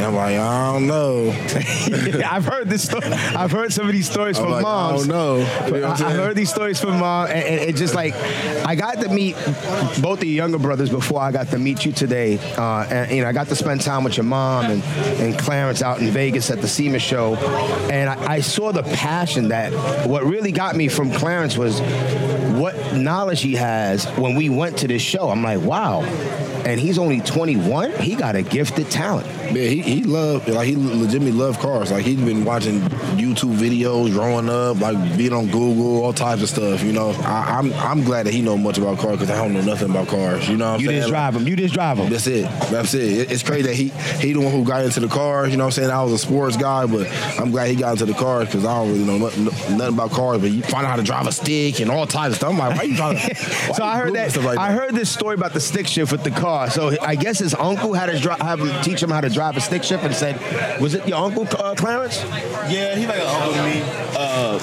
And 0.00 0.06
I'm 0.06 0.14
like, 0.14 0.38
I 0.38 0.72
don't 0.72 0.86
know. 0.86 1.28
I've 2.26 2.46
heard 2.46 2.70
this 2.70 2.84
story. 2.84 3.04
I've 3.04 3.50
heard 3.50 3.70
some 3.70 3.84
of 3.84 3.92
these 3.92 4.10
stories 4.10 4.38
I'm 4.38 4.44
from 4.44 4.52
like, 4.52 4.64
I 4.64 4.96
don't 4.96 5.08
know. 5.08 5.36
You 5.66 5.80
know 5.82 5.90
I, 5.90 5.94
saying? 5.94 6.16
heard 6.16 6.36
these 6.36 6.48
stories 6.48 6.80
from 6.80 6.98
mom, 6.98 7.26
and, 7.26 7.44
and 7.44 7.60
it 7.60 7.76
just 7.76 7.94
like 7.94 8.14
I 8.64 8.76
got 8.76 9.02
to 9.02 9.10
meet 9.10 9.34
both 10.00 10.22
of 10.22 10.24
your 10.24 10.36
younger 10.36 10.58
brothers 10.58 10.88
before 10.88 11.20
I 11.20 11.32
got 11.32 11.48
to 11.48 11.58
meet 11.58 11.84
you 11.84 11.92
today. 11.92 12.38
Uh, 12.56 12.86
and 12.90 13.10
you 13.10 13.22
know, 13.22 13.28
I 13.28 13.32
got 13.32 13.48
to 13.48 13.54
spend 13.54 13.82
time 13.82 14.02
with 14.02 14.16
your 14.16 14.24
mom 14.24 14.70
and, 14.70 14.82
and 15.20 15.38
Clarence 15.38 15.82
out 15.82 16.00
in 16.00 16.08
Vegas 16.08 16.50
at 16.50 16.62
the 16.62 16.68
SEMA 16.68 16.98
show, 16.98 17.34
and 17.92 18.08
I, 18.08 18.36
I 18.36 18.40
saw 18.40 18.72
the 18.72 18.82
passion 18.82 19.48
that. 19.48 19.70
What 20.08 20.24
really 20.24 20.50
got 20.50 20.76
me 20.76 20.88
from 20.88 21.12
Clarence 21.12 21.58
was 21.58 21.78
what 22.58 22.94
knowledge 22.94 23.42
he 23.42 23.54
has 23.54 24.06
when 24.16 24.34
we 24.34 24.48
went 24.48 24.78
to 24.78 24.88
this 24.88 25.02
show. 25.02 25.28
I'm 25.28 25.42
like, 25.42 25.60
wow. 25.60 26.00
And 26.64 26.80
he's 26.80 26.98
only 26.98 27.20
21. 27.20 27.92
He 27.92 28.14
got 28.16 28.34
a 28.34 28.42
gifted 28.42 28.90
talent. 28.90 29.26
Yeah, 29.52 29.64
he, 29.68 29.80
he 29.82 30.02
loved 30.04 30.48
like 30.48 30.66
he 30.68 30.76
legitimately 30.76 31.32
loved 31.32 31.60
cars. 31.60 31.90
Like 31.90 32.04
he's 32.04 32.20
been 32.20 32.44
watching 32.44 32.80
YouTube 33.18 33.54
videos 33.56 34.12
growing 34.12 34.48
up, 34.48 34.80
like 34.80 35.16
being 35.16 35.32
on 35.32 35.46
Google, 35.46 36.04
all 36.04 36.12
types 36.12 36.42
of 36.42 36.48
stuff. 36.48 36.82
You 36.82 36.92
know, 36.92 37.10
I, 37.22 37.58
I'm 37.58 37.72
I'm 37.74 38.04
glad 38.04 38.26
that 38.26 38.34
he 38.34 38.42
know 38.42 38.56
much 38.56 38.78
about 38.78 38.98
cars 38.98 39.18
because 39.18 39.30
I 39.30 39.36
don't 39.36 39.52
know 39.52 39.60
nothing 39.62 39.90
about 39.90 40.08
cars. 40.08 40.48
You 40.48 40.56
know, 40.56 40.66
what 40.72 40.74
I'm? 40.76 40.80
You 40.80 40.86
saying? 40.88 41.00
just 41.00 41.10
drive 41.10 41.36
him. 41.36 41.48
You 41.48 41.56
just 41.56 41.74
drive 41.74 41.98
him. 41.98 42.10
That's 42.10 42.26
it. 42.26 42.42
That's 42.70 42.94
it. 42.94 43.02
It- 43.02 43.32
It's 43.32 43.42
crazy 43.42 43.62
that 43.62 43.74
he 43.74 43.88
he 44.24 44.32
the 44.32 44.40
one 44.40 44.52
who 44.52 44.64
got 44.64 44.84
into 44.84 45.00
the 45.00 45.08
cars. 45.08 45.50
You 45.50 45.56
know 45.56 45.64
what 45.64 45.76
I'm 45.78 45.82
saying? 45.84 45.90
I 45.90 46.02
was 46.02 46.12
a 46.12 46.18
sports 46.18 46.56
guy, 46.56 46.86
but 46.86 47.08
I'm 47.38 47.50
glad 47.50 47.68
he 47.70 47.76
got 47.76 47.92
into 47.92 48.06
the 48.06 48.14
cars 48.14 48.46
because 48.46 48.64
I 48.64 48.74
don't 48.78 48.92
really 48.92 49.04
know 49.04 49.18
nothing, 49.18 49.44
nothing 49.76 49.94
about 49.94 50.10
cars. 50.12 50.40
But 50.40 50.50
you 50.50 50.62
find 50.62 50.84
out 50.86 50.90
how 50.90 50.96
to 50.96 51.02
drive 51.02 51.26
a 51.26 51.32
stick 51.32 51.80
and 51.80 51.90
all 51.90 52.06
types 52.06 52.32
of 52.32 52.36
stuff. 52.36 52.50
I'm 52.52 52.58
like, 52.58 52.76
why 52.76 52.82
you 52.84 52.96
trying 52.96 53.16
to? 53.28 53.34
So 53.74 53.82
I 53.84 53.98
heard 53.98 54.14
that. 54.14 54.36
like 54.42 54.58
I 54.58 54.72
heard 54.72 54.94
this 54.94 55.10
story 55.10 55.34
about 55.34 55.52
the 55.54 55.60
stick 55.60 55.86
shift 55.86 56.12
with 56.12 56.22
the 56.24 56.30
car. 56.30 56.70
So 56.70 56.94
I 57.02 57.14
guess 57.16 57.38
his 57.38 57.54
uncle 57.54 57.92
had 57.94 58.06
to 58.06 58.18
dri- 58.18 58.36
have 58.40 58.60
teach 58.84 59.02
him 59.02 59.10
how 59.10 59.20
to 59.20 59.28
drive 59.28 59.39
a 59.40 59.60
stick 59.60 59.82
shift, 59.82 60.04
and 60.04 60.14
said, 60.14 60.40
"Was 60.80 60.94
it 60.94 61.06
your 61.06 61.18
uncle 61.18 61.46
uh, 61.58 61.74
Clarence?" 61.74 62.22
Yeah, 62.70 62.94
he's 62.94 63.06
like 63.06 63.18
an 63.18 63.26
uncle 63.26 63.52
to 63.54 63.62
me. 63.62 63.82
Uh, 64.16 64.58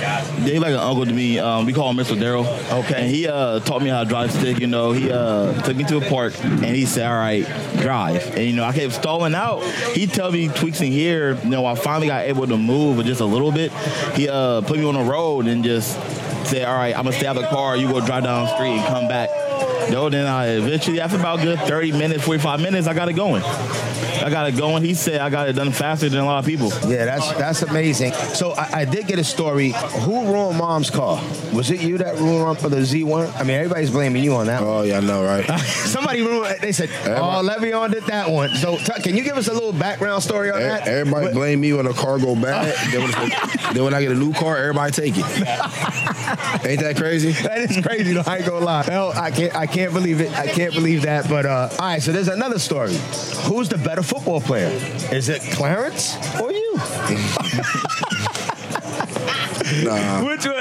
yeah, 0.00 0.24
he's 0.52 0.60
like 0.60 0.72
an 0.72 0.80
uncle 0.80 1.04
to 1.04 1.12
me. 1.12 1.38
Um, 1.38 1.66
we 1.66 1.72
call 1.72 1.90
him 1.90 1.96
Mr. 1.96 2.16
Daryl. 2.16 2.46
Okay. 2.84 3.02
And 3.02 3.10
he 3.10 3.28
uh, 3.28 3.60
taught 3.60 3.82
me 3.82 3.88
how 3.88 4.02
to 4.02 4.08
drive 4.08 4.32
stick. 4.32 4.60
You 4.60 4.66
know, 4.66 4.92
he 4.92 5.10
uh, 5.10 5.52
took 5.62 5.76
me 5.76 5.84
to 5.84 5.98
a 5.98 6.00
park 6.08 6.32
and 6.42 6.64
he 6.64 6.86
said, 6.86 7.10
"All 7.10 7.16
right, 7.16 7.44
drive." 7.78 8.36
And 8.36 8.46
you 8.46 8.54
know, 8.54 8.64
I 8.64 8.72
kept 8.72 8.94
stalling 8.94 9.34
out. 9.34 9.62
He 9.94 10.06
tell 10.06 10.30
me 10.30 10.48
tweaks 10.48 10.80
in 10.80 10.92
here. 10.92 11.34
You 11.42 11.50
know, 11.50 11.66
I 11.66 11.74
finally 11.74 12.06
got 12.06 12.24
able 12.24 12.46
to 12.46 12.56
move 12.56 13.04
just 13.04 13.20
a 13.20 13.26
little 13.26 13.52
bit. 13.52 13.72
He 14.14 14.28
uh, 14.28 14.62
put 14.62 14.78
me 14.78 14.86
on 14.86 14.94
the 14.94 15.02
road 15.02 15.46
and 15.46 15.64
just 15.64 15.94
said, 16.46 16.66
"All 16.66 16.74
right, 16.74 16.96
I'm 16.96 17.04
gonna 17.04 17.16
stay 17.16 17.26
out 17.26 17.36
of 17.36 17.42
the 17.42 17.48
car. 17.48 17.76
You 17.76 17.88
go 17.88 18.04
drive 18.04 18.24
down 18.24 18.44
the 18.44 18.54
street 18.54 18.72
and 18.72 18.86
come 18.86 19.08
back." 19.08 19.49
Yo, 19.90 20.08
then 20.08 20.26
I 20.26 20.48
eventually, 20.56 21.00
after 21.00 21.16
about 21.18 21.40
a 21.40 21.42
good 21.42 21.58
30 21.60 21.92
minutes, 21.92 22.24
45 22.24 22.60
minutes, 22.60 22.86
I 22.86 22.94
got 22.94 23.08
it 23.08 23.14
going. 23.14 23.42
I 23.42 24.28
got 24.28 24.48
it 24.48 24.56
going. 24.56 24.82
He 24.84 24.92
said 24.94 25.20
I 25.20 25.30
got 25.30 25.48
it 25.48 25.54
done 25.54 25.72
faster 25.72 26.08
than 26.08 26.20
a 26.20 26.24
lot 26.26 26.40
of 26.40 26.44
people. 26.44 26.68
Yeah, 26.86 27.06
that's 27.06 27.32
that's 27.34 27.62
amazing. 27.62 28.12
So 28.12 28.52
I, 28.52 28.80
I 28.80 28.84
did 28.84 29.06
get 29.06 29.18
a 29.18 29.24
story. 29.24 29.70
Who 30.04 30.26
ruined 30.30 30.58
Mom's 30.58 30.90
car? 30.90 31.22
Was 31.54 31.70
it 31.70 31.80
you 31.80 31.96
that 31.98 32.16
ruined 32.18 32.58
for 32.58 32.68
the 32.68 32.76
Z1? 32.76 33.34
I 33.36 33.42
mean, 33.44 33.56
everybody's 33.56 33.90
blaming 33.90 34.22
you 34.22 34.34
on 34.34 34.46
that. 34.46 34.62
Oh 34.62 34.82
yeah, 34.82 34.98
I 34.98 35.00
know, 35.00 35.24
right? 35.24 35.46
Somebody 35.60 36.20
ruined. 36.20 36.60
They 36.60 36.72
said, 36.72 36.90
"Oh, 37.06 37.40
Le'Veon 37.42 37.92
did 37.92 38.04
that 38.04 38.28
one." 38.30 38.50
So 38.56 38.76
t- 38.76 39.00
can 39.02 39.16
you 39.16 39.22
give 39.24 39.38
us 39.38 39.48
a 39.48 39.54
little 39.54 39.72
background 39.72 40.22
story 40.22 40.50
on 40.50 40.58
E- 40.60 40.64
that? 40.64 40.86
Everybody 40.86 41.26
What- 41.26 41.34
blame 41.34 41.60
me 41.62 41.72
when 41.72 41.86
the 41.86 41.94
car 41.94 42.18
go 42.18 42.34
bad. 42.34 42.74
then, 42.92 43.00
when 43.02 43.10
it's- 43.10 43.72
then 43.74 43.84
when 43.84 43.94
I 43.94 44.02
get 44.02 44.12
a 44.12 44.16
new 44.16 44.34
car, 44.34 44.58
everybody 44.58 44.92
take 44.92 45.14
it. 45.16 45.24
Ain't 46.66 46.80
that 46.80 46.94
crazy? 46.96 47.32
That 47.42 47.58
is 47.70 47.84
crazy. 47.84 48.12
though. 48.14 48.22
I 48.26 48.36
ain't 48.38 48.46
gonna 48.46 48.64
lie. 48.64 48.82
Hell, 48.82 49.12
I 49.14 49.30
can't. 49.30 49.54
I 49.56 49.66
can't 49.72 49.92
believe 49.92 50.20
it. 50.20 50.32
I 50.38 50.46
can't 50.46 50.74
believe 50.74 51.02
that. 51.02 51.28
But 51.28 51.46
uh, 51.46 51.68
all 51.72 51.78
right. 51.78 52.02
So 52.02 52.12
there's 52.12 52.28
another 52.28 52.58
story. 52.58 52.94
Who's 53.44 53.68
the 53.68 53.78
better 53.78 54.02
football 54.02 54.40
player? 54.40 54.68
Is 55.12 55.28
it 55.28 55.42
Clarence 55.52 56.16
or 56.40 56.52
you? 56.52 56.74
Nah. 59.84 60.24
Which 60.24 60.46
one? 60.46 60.56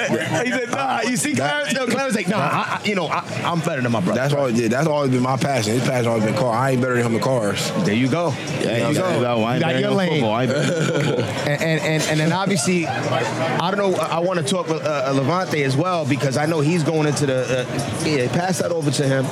He 0.46 0.52
said, 0.52 0.70
"Nah." 0.72 1.02
You 1.02 1.18
see, 1.18 1.34
Clarence? 1.36 1.74
No, 1.74 1.88
Clarence 1.88 2.16
like, 2.16 2.28
"Nah." 2.28 2.38
I, 2.38 2.80
I, 2.82 2.86
you 2.86 2.96
know, 2.96 3.08
I, 3.08 3.20
I'm 3.46 3.60
better 3.60 3.82
than 3.82 3.92
my 3.92 4.02
brother. 4.02 4.20
That's 4.20 4.34
always 4.34 4.70
that's 4.70 4.88
always 4.88 5.12
been 5.12 5.22
my 5.22 5.38
passion. 5.38 5.74
His 5.74 5.84
passion 5.88 6.08
always 6.08 6.24
been 6.26 6.36
car. 6.36 6.54
I 6.54 6.72
ain't 6.72 6.82
better 6.82 6.96
than 6.96 7.06
him 7.06 7.16
in 7.16 7.22
cars. 7.22 7.72
There 7.86 7.94
you 7.94 8.08
go. 8.10 8.30
Yeah, 8.30 8.60
There 8.62 8.80
you 8.82 8.88
you 8.90 8.94
go. 8.96 9.44
I 9.44 9.56
You 9.56 9.60
got 9.62 9.80
your 9.80 9.92
lane. 9.92 10.10
football. 10.12 10.32
I 10.34 10.44
ain't 10.44 10.52
better 10.54 10.74
than 10.74 11.04
football. 11.06 11.24
and, 11.26 11.62
and, 11.64 11.82
and, 11.82 12.04
and 12.04 12.20
then 12.20 12.32
obviously, 12.32 12.86
I 12.88 13.72
don't 13.72 13.78
know. 13.78 13.98
I 14.00 14.20
want 14.20 14.40
to 14.40 14.46
talk 14.46 14.68
with 14.68 14.84
uh, 14.86 15.12
Levante 15.16 15.64
as 15.64 15.76
well 15.76 16.06
because 16.06 16.38
I 16.38 16.46
know 16.46 16.60
he's 16.62 16.84
going 16.84 17.08
into 17.08 17.26
the. 17.26 17.66
Uh, 17.68 18.06
yeah, 18.06 18.28
pass 18.32 18.60
that 18.60 18.72
over 18.72 18.92
to 18.92 19.04
him. 19.08 19.26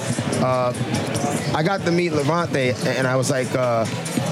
Uh, 0.44 0.74
I 1.56 1.64
got 1.64 1.82
to 1.82 1.92
meet 1.92 2.12
Levante, 2.14 2.74
and 2.98 3.08
I 3.08 3.16
was 3.16 3.30
like, 3.32 3.54
uh, 3.56 3.86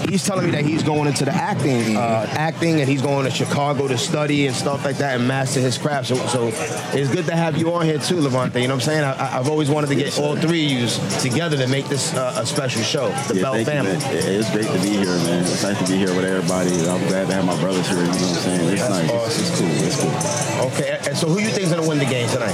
he's 0.10 0.24
telling 0.24 0.46
me 0.46 0.52
that 0.52 0.64
he's 0.66 0.84
going 0.84 1.08
into 1.08 1.26
the 1.26 1.32
acting, 1.34 1.96
uh, 1.98 2.26
acting, 2.32 2.80
and 2.80 2.90
he's 2.90 3.02
going 3.02 3.26
to 3.26 3.32
Chicago 3.32 3.88
to 3.88 3.98
study 3.98 4.48
and 4.48 4.56
stuff 4.56 4.84
like 4.86 4.98
that 4.98 5.18
and 5.20 5.28
master 5.28 5.60
his 5.60 5.78
craft. 5.78 6.08
So, 6.08 6.16
so 6.28 6.50
it's 6.98 7.10
good 7.12 7.26
to 7.28 7.36
have 7.36 7.58
you 7.58 7.74
on 7.74 7.86
here 7.86 7.98
too, 8.00 8.20
Levante. 8.22 8.62
You 8.62 8.68
know 8.68 8.76
what 8.76 8.84
I'm 8.88 8.94
saying? 8.94 9.04
I, 9.04 9.38
I've 9.40 9.50
always 9.50 9.70
wanted 9.70 9.88
to 9.88 9.96
get 9.96 10.18
all 10.20 10.36
three 10.36 10.66
of 10.66 10.72
you 10.72 11.20
together 11.20 11.58
to 11.58 11.68
make 11.68 11.86
this 11.88 12.14
uh, 12.16 12.34
a 12.38 12.46
special 12.46 12.82
show, 12.84 13.10
the 13.28 13.36
Yeah, 13.36 13.42
Bell 13.42 13.60
you, 13.60 13.66
family. 13.66 13.92
man. 13.94 14.02
It's 14.14 14.50
great 14.52 14.68
to 14.68 14.82
be 14.82 14.90
here, 14.90 15.06
man. 15.06 15.42
It's 15.44 15.64
nice 15.64 15.78
to 15.80 15.86
be 15.92 15.98
here 15.98 16.16
with 16.16 16.26
everybody. 16.26 16.70
I'm 16.88 17.06
glad 17.08 17.28
to 17.28 17.34
have 17.34 17.46
my 17.46 17.60
brothers 17.60 17.88
here. 17.88 17.98
You 18.00 18.04
know 18.06 18.10
what 18.12 18.22
I'm 18.22 18.36
saying? 18.36 18.70
It's 18.74 18.90
nice. 18.90 19.40
It's, 19.40 19.40
it's 19.40 19.60
cool. 19.60 19.70
It's 19.86 20.02
cool. 20.02 20.66
Okay, 20.72 21.00
and 21.08 21.18
so 21.18 21.28
who 21.28 21.40
you 21.40 21.50
think's 21.50 21.72
gonna 21.72 21.88
win 21.88 22.00
the 22.00 22.06
game 22.06 22.28
tonight? 22.30 22.54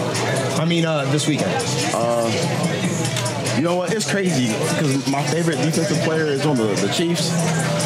I 0.59 0.65
mean, 0.65 0.85
uh, 0.85 1.05
this 1.11 1.27
weekend. 1.27 1.51
You 3.61 3.67
know 3.67 3.75
what? 3.75 3.93
It's 3.93 4.09
crazy 4.09 4.47
because 4.47 5.07
my 5.11 5.21
favorite 5.21 5.57
defensive 5.57 5.99
player 5.99 6.25
is 6.25 6.47
on 6.47 6.57
the, 6.57 6.63
the 6.63 6.91
Chiefs. 6.91 7.25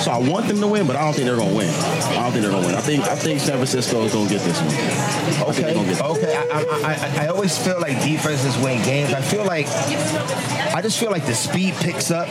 So 0.05 0.09
I 0.09 0.17
want 0.17 0.47
them 0.47 0.61
to 0.61 0.67
win, 0.67 0.87
but 0.87 0.95
I 0.95 1.03
don't 1.03 1.13
think 1.13 1.27
they're 1.27 1.35
gonna 1.35 1.53
win. 1.53 1.67
I 1.67 2.13
don't 2.15 2.31
think 2.31 2.43
they're 2.43 2.51
gonna 2.51 2.65
win. 2.65 2.75
I 2.75 2.79
think 2.79 3.03
I 3.03 3.15
think 3.15 3.41
San 3.41 3.55
Francisco 3.57 4.01
is 4.05 4.13
gonna 4.13 4.29
get 4.29 4.39
this 4.39 4.57
one. 4.61 4.69
I 4.71 5.49
Okay, 5.49 5.73
get 5.73 6.01
okay. 6.01 6.33
I, 6.33 6.61
I, 6.61 6.93
I, 6.93 7.25
I 7.25 7.27
always 7.27 7.57
feel 7.57 7.77
like 7.81 8.01
defenses 8.01 8.57
win 8.59 8.81
games. 8.85 9.13
I 9.13 9.19
feel 9.19 9.43
like 9.43 9.67
I 9.67 10.79
just 10.81 10.97
feel 10.97 11.11
like 11.11 11.25
the 11.25 11.35
speed 11.35 11.73
picks 11.73 12.09
up 12.09 12.29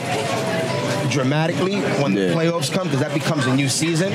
dramatically 1.09 1.75
when 2.01 2.13
the 2.13 2.33
playoffs 2.33 2.71
come 2.71 2.87
because 2.87 3.01
that 3.01 3.13
becomes 3.13 3.45
a 3.45 3.55
new 3.55 3.69
season. 3.69 4.11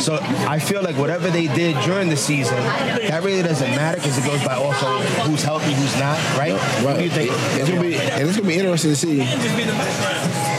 So 0.00 0.18
I 0.46 0.58
feel 0.58 0.82
like 0.82 0.96
whatever 0.96 1.30
they 1.30 1.46
did 1.46 1.76
during 1.84 2.08
the 2.08 2.16
season, 2.16 2.56
that 2.56 3.22
really 3.22 3.42
doesn't 3.42 3.70
matter 3.70 3.98
because 3.98 4.18
it 4.18 4.24
goes 4.24 4.42
by 4.44 4.54
also 4.54 4.86
who's 5.22 5.42
healthy, 5.42 5.72
who's 5.72 5.96
not, 5.98 6.18
right? 6.38 6.54
What 6.84 6.96
do 6.96 7.04
you 7.04 7.10
think? 7.10 7.30
It's 7.32 7.68
gonna 7.68 7.80
be 7.80 7.96
and 7.96 8.28
it's 8.28 8.36
gonna 8.36 8.48
be 8.48 8.56
interesting 8.56 8.90
to 8.90 8.96
see. 8.96 9.20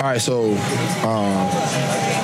All 0.01 0.07
right, 0.07 0.21
so 0.21 0.53
um, 1.07 1.49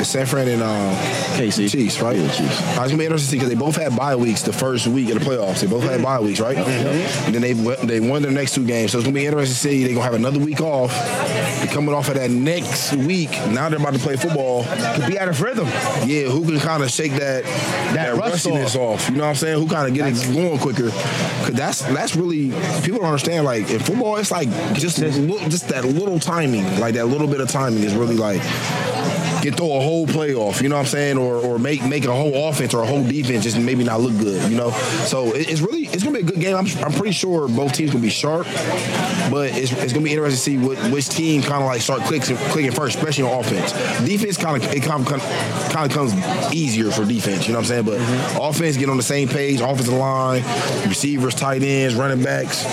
San 0.06 0.26
Fran 0.26 0.48
and 0.48 0.62
um, 0.62 0.94
KC. 1.38 1.70
Chiefs, 1.70 2.02
right? 2.02 2.16
Yeah, 2.16 2.28
Chiefs. 2.32 2.62
Uh, 2.62 2.66
it's 2.82 2.92
gonna 2.92 2.98
be 2.98 3.06
interesting 3.06 3.18
to 3.18 3.20
see 3.32 3.36
because 3.38 3.50
they 3.50 3.56
both 3.56 3.76
had 3.76 3.96
bye 3.96 4.16
weeks 4.16 4.42
the 4.44 4.54
first 4.54 4.88
week 4.88 5.10
of 5.10 5.20
the 5.20 5.26
playoffs. 5.26 5.62
They 5.62 5.68
both 5.68 5.84
had 5.84 6.02
bye 6.04 6.20
weeks, 6.20 6.40
right? 6.40 6.58
And 6.58 7.34
then 7.36 7.42
they 7.42 7.54
won- 7.54 7.86
they 7.88 8.00
won 8.00 8.22
their 8.22 8.32
next 8.32 8.54
two 8.56 8.66
games, 8.66 8.92
so 8.92 8.98
it's 9.00 9.06
gonna 9.08 9.16
be 9.16 9.26
interesting 9.26 9.54
to 9.54 9.60
see. 9.60 9.84
They're 9.84 9.94
gonna 9.94 10.04
have 10.06 10.14
another 10.14 10.40
week 10.40 10.62
off. 10.62 10.92
They're 11.60 11.68
coming 11.68 11.94
off 11.96 12.08
of 12.10 12.16
that 12.16 12.30
next 12.32 12.94
week. 12.94 13.32
Now 13.50 13.70
they're 13.70 13.80
about 13.80 13.94
to 13.94 14.00
play 14.00 14.16
football. 14.16 14.64
Could 14.96 15.08
be 15.08 15.20
out 15.20 15.28
of 15.30 15.42
rhythm. 15.42 15.68
Yeah, 16.06 16.24
who 16.30 16.46
can 16.46 16.60
kind 16.60 16.84
of 16.84 16.90
shake 16.92 17.14
that 17.14 17.44
that, 17.94 18.16
rust 18.16 18.46
rustiness 18.46 18.76
off. 18.76 19.10
You 19.10 19.16
know 19.16 19.24
what 19.24 19.30
I'm 19.30 19.36
saying? 19.36 19.60
Who 19.60 19.68
kind 19.68 19.88
of 19.88 19.94
get 19.94 20.08
it 20.08 20.34
going 20.34 20.60
quicker? 20.60 20.90
Cause 20.90 21.54
that's 21.54 21.82
that's 21.82 22.16
really 22.16 22.50
people 22.84 23.00
don't 23.00 23.06
understand. 23.08 23.46
Like 23.46 23.70
in 23.70 23.80
football, 23.80 24.18
it's 24.18 24.32
like 24.32 24.50
just 24.74 25.00
li- 25.00 25.40
just 25.50 25.70
that 25.70 25.86
little 25.86 26.20
timing, 26.20 26.64
like 26.80 26.94
that 26.96 27.06
little 27.06 27.28
bit 27.28 27.40
of 27.42 27.50
timing 27.50 27.84
is 27.84 27.94
really 27.96 28.16
like 28.16 28.42
can 29.42 29.54
throw 29.54 29.78
a 29.78 29.82
whole 29.82 30.08
play 30.08 30.34
off. 30.34 30.62
You 30.62 30.70
know 30.70 30.76
what 30.76 30.82
I'm 30.82 30.88
saying? 30.88 31.18
Or 31.18 31.36
or 31.36 31.60
make 31.60 31.84
make 31.84 32.06
a 32.06 32.14
whole 32.16 32.48
offense 32.50 32.74
or 32.74 32.84
a 32.84 32.88
whole 32.88 33.04
defense 33.04 33.44
just 33.44 33.58
maybe 33.60 33.84
not 33.84 34.00
look 34.02 34.18
good. 34.18 34.50
You 34.52 34.58
know? 34.58 34.72
So 35.06 35.34
it, 35.36 35.50
it's 35.50 35.62
really 35.62 35.86
it's 35.88 36.04
gonna 36.04 36.18
be 36.18 36.24
a 36.24 36.28
good 36.28 36.40
game. 36.40 36.56
I'm, 36.56 36.66
I'm 36.84 36.92
pretty 36.94 37.12
sure 37.14 37.48
both 37.48 37.74
teams 37.74 37.92
gonna 37.92 38.02
be 38.02 38.10
sharp, 38.10 38.48
but 39.30 39.52
it's, 39.56 39.72
it's 39.72 39.94
gonna 39.94 40.04
be 40.06 40.12
interesting 40.14 40.60
to 40.60 40.62
see 40.62 40.68
what, 40.68 40.78
which 40.92 41.10
team 41.10 41.42
kind 41.42 41.62
of 41.62 41.66
like 41.68 41.82
start 41.82 42.02
clicking, 42.02 42.38
clicking 42.38 42.72
first, 42.72 42.98
especially 42.98 43.26
on 43.26 43.40
offense. 43.42 43.72
Defense 44.06 44.38
kind 44.38 44.64
of 44.64 44.74
it 44.74 44.82
kind 44.84 45.06
of 45.06 45.22
kind 45.72 45.86
of 45.86 45.92
comes 45.92 46.14
easier 46.54 46.90
for 46.92 47.06
defense. 47.06 47.48
You 47.48 47.54
know 47.54 47.60
what 47.60 47.66
I'm 47.66 47.70
saying? 47.70 47.86
But 47.86 47.98
Mm-hmm. 48.08 48.42
offense 48.42 48.78
get 48.78 48.90
on 48.90 48.98
the 48.98 49.04
same 49.04 49.28
page. 49.28 49.60
Offensive 49.60 49.94
line, 49.94 50.44
receivers, 50.88 51.34
tight 51.36 51.64
ends, 51.64 51.96
running 51.96 52.24
backs. 52.24 52.64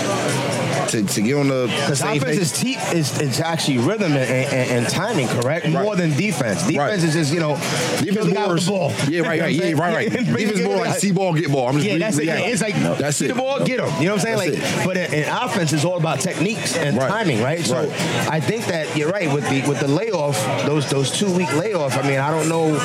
To, 0.94 1.02
to 1.02 1.22
get 1.22 1.34
on 1.34 1.48
the 1.48 1.66
Because 1.66 2.00
offense 2.02 2.38
is, 2.38 2.52
te- 2.60 2.76
is, 2.96 3.20
is 3.20 3.40
actually 3.40 3.78
rhythm 3.78 4.12
and, 4.12 4.30
and, 4.30 4.70
and 4.84 4.88
timing, 4.88 5.26
correct? 5.26 5.68
More 5.68 5.96
than 5.96 6.10
defense. 6.16 6.60
Defense 6.66 6.76
Right. 6.78 7.02
is 7.02 7.12
just, 7.14 7.32
you 7.34 7.40
know, 7.40 7.56
Defense 7.56 8.14
fill 8.14 8.24
the 8.26 8.32
guy 8.32 8.46
more, 8.46 8.56
ball. 8.58 8.92
yeah, 9.08 9.20
right, 9.22 9.40
right, 9.40 9.52
yeah, 9.54 9.72
right, 9.72 9.94
right. 9.94 10.10
Defense 10.12 10.60
it 10.60 10.64
more 10.64 10.76
like 10.76 10.98
see 11.00 11.10
ball, 11.10 11.34
get 11.34 11.50
ball. 11.50 11.66
I'm 11.68 11.74
just 11.74 11.86
yeah, 11.86 11.94
re- 11.94 11.98
that's 11.98 12.18
it. 12.18 12.24
Yeah, 12.26 12.38
it's 12.38 12.62
like 12.62 12.74
That's 12.98 13.16
see 13.16 13.24
it. 13.24 13.28
the 13.28 13.34
ball, 13.34 13.58
get 13.64 13.80
him. 13.80 13.86
You 14.00 14.06
know 14.08 14.14
what 14.14 14.26
I'm 14.26 14.38
saying? 14.38 14.52
That's 14.60 14.76
like, 14.76 14.86
but 14.86 14.96
in, 14.96 15.14
in 15.24 15.28
offense, 15.28 15.72
it's 15.72 15.84
all 15.84 15.96
about 15.96 16.20
techniques 16.20 16.76
and 16.76 16.96
Right. 16.96 17.08
timing, 17.08 17.42
right? 17.42 17.64
So 17.64 17.74
Right. 17.74 17.90
I 18.30 18.38
think 18.40 18.66
that 18.66 18.96
you're 18.96 19.10
right 19.10 19.32
with 19.32 19.48
the 19.50 19.62
with 19.68 19.80
the 19.80 19.88
layoff, 19.88 20.38
those 20.66 20.88
those 20.90 21.10
two 21.10 21.32
week 21.34 21.52
layoff. 21.56 21.96
I 21.98 22.02
mean, 22.06 22.20
I 22.20 22.30
don't 22.30 22.48
know 22.48 22.78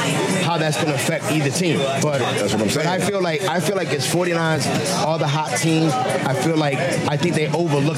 how 0.44 0.58
that's 0.58 0.78
going 0.78 0.88
to 0.90 0.96
affect 0.96 1.32
either 1.32 1.52
team, 1.52 1.78
but 2.02 2.20
That's 2.20 2.54
what 2.54 2.62
I'm 2.64 2.70
saying. 2.70 2.88
I 2.88 3.00
feel 3.00 3.22
like 3.22 3.42
I 3.44 3.60
feel 3.60 3.76
like 3.76 3.90
it's 3.92 4.08
49ers 4.12 4.66
are 5.06 5.20
the 5.20 5.28
hot 5.28 5.56
team. 5.60 5.90
I 5.94 6.34
feel 6.34 6.58
like 6.58 6.78
I 7.08 7.18
think 7.18 7.36
they 7.36 7.48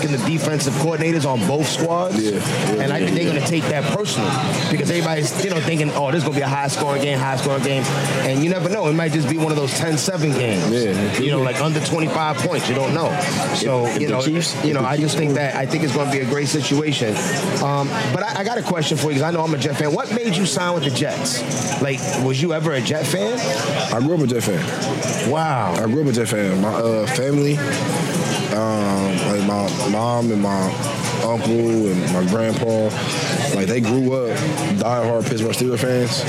the 0.10 0.18
defensive 0.18 0.74
coordinators 0.74 1.26
on 1.26 1.46
both 1.48 1.68
squads, 1.68 2.18
Yeah, 2.24 2.32
yeah, 2.32 2.82
and 2.84 2.94
I 2.94 3.00
think 3.00 3.16
they're 3.16 3.26
going 3.30 3.42
to 3.42 3.48
take 3.48 3.64
that 3.66 3.84
personally 3.96 4.30
because 4.72 4.90
everybody's 4.90 5.44
you 5.44 5.50
know 5.52 5.60
thinking, 5.62 5.92
oh, 5.92 6.12
this 6.12 6.20
is 6.20 6.24
going 6.24 6.34
to 6.36 6.40
be 6.40 6.44
a 6.44 6.48
high 6.48 6.68
scoring 6.68 7.02
game, 7.02 7.18
high 7.20 7.36
scoring 7.38 7.64
game, 7.64 7.84
and 8.26 8.44
you 8.44 8.50
never 8.50 8.70
know. 8.70 8.88
It 8.88 8.94
might 8.94 9.12
just 9.12 9.30
be 9.30 9.38
one 9.38 9.52
of 9.52 9.58
those 9.58 9.72
10-7 9.80 10.34
games. 10.38 10.70
Yeah. 10.72 11.20
you 11.20 11.32
know, 11.32 11.40
like 11.42 11.62
under 11.62 11.80
25 11.80 12.38
points. 12.38 12.68
You 12.70 12.76
don't 12.76 12.94
know. 12.94 13.10
So 13.56 13.86
If- 13.86 13.96
if 13.96 14.02
you 14.02 14.08
know, 14.10 14.22
Chiefs- 14.22 14.56
you 14.64 14.74
know, 14.74 14.82
I 14.84 14.98
just 14.98 15.18
think 15.18 15.34
that 15.36 15.56
I 15.56 15.66
think 15.66 15.84
it's 15.84 15.94
going 15.94 16.08
to 16.08 16.12
be 16.12 16.20
a 16.22 16.26
great 16.26 16.48
situation. 16.48 17.16
Um, 17.64 17.88
but 18.14 18.24
I, 18.24 18.40
I 18.42 18.44
got 18.44 18.58
a 18.58 18.64
question 18.64 18.98
for 18.98 19.08
you 19.08 19.16
because 19.20 19.24
I 19.24 19.32
know 19.32 19.44
I'm 19.44 19.54
a 19.54 19.58
Jet 19.58 19.76
fan. 19.78 19.94
What 19.94 20.14
made 20.14 20.36
you 20.36 20.46
sign 20.46 20.74
with 20.74 20.84
the 20.84 20.90
Jets? 20.92 21.42
Like, 21.82 22.00
was 22.24 22.42
you 22.42 22.54
ever 22.54 22.72
a 22.74 22.82
Jet 22.82 23.06
fan? 23.06 23.38
I 23.94 24.00
grew 24.00 24.16
up 24.16 24.22
a 24.22 24.28
Jet 24.28 24.44
fan. 24.44 25.30
Wow. 25.32 25.74
I 25.74 25.86
grew 25.86 26.02
up 26.02 26.08
a 26.08 26.12
Jet 26.12 26.28
fan. 26.28 26.62
My 26.62 26.70
uh, 26.74 27.06
family, 27.08 27.56
um, 28.54 29.18
like 29.28 29.46
my 29.48 29.90
mom 29.90 30.32
and 30.32 30.42
my 30.42 30.72
uncle 31.24 31.88
and 31.88 32.14
my 32.14 32.26
grandpa, 32.30 32.90
like 33.56 33.68
they 33.68 33.82
grew 33.82 34.14
up 34.14 34.38
diehard 34.78 35.28
Pittsburgh 35.28 35.52
Steelers 35.52 35.80
fans, 35.80 36.24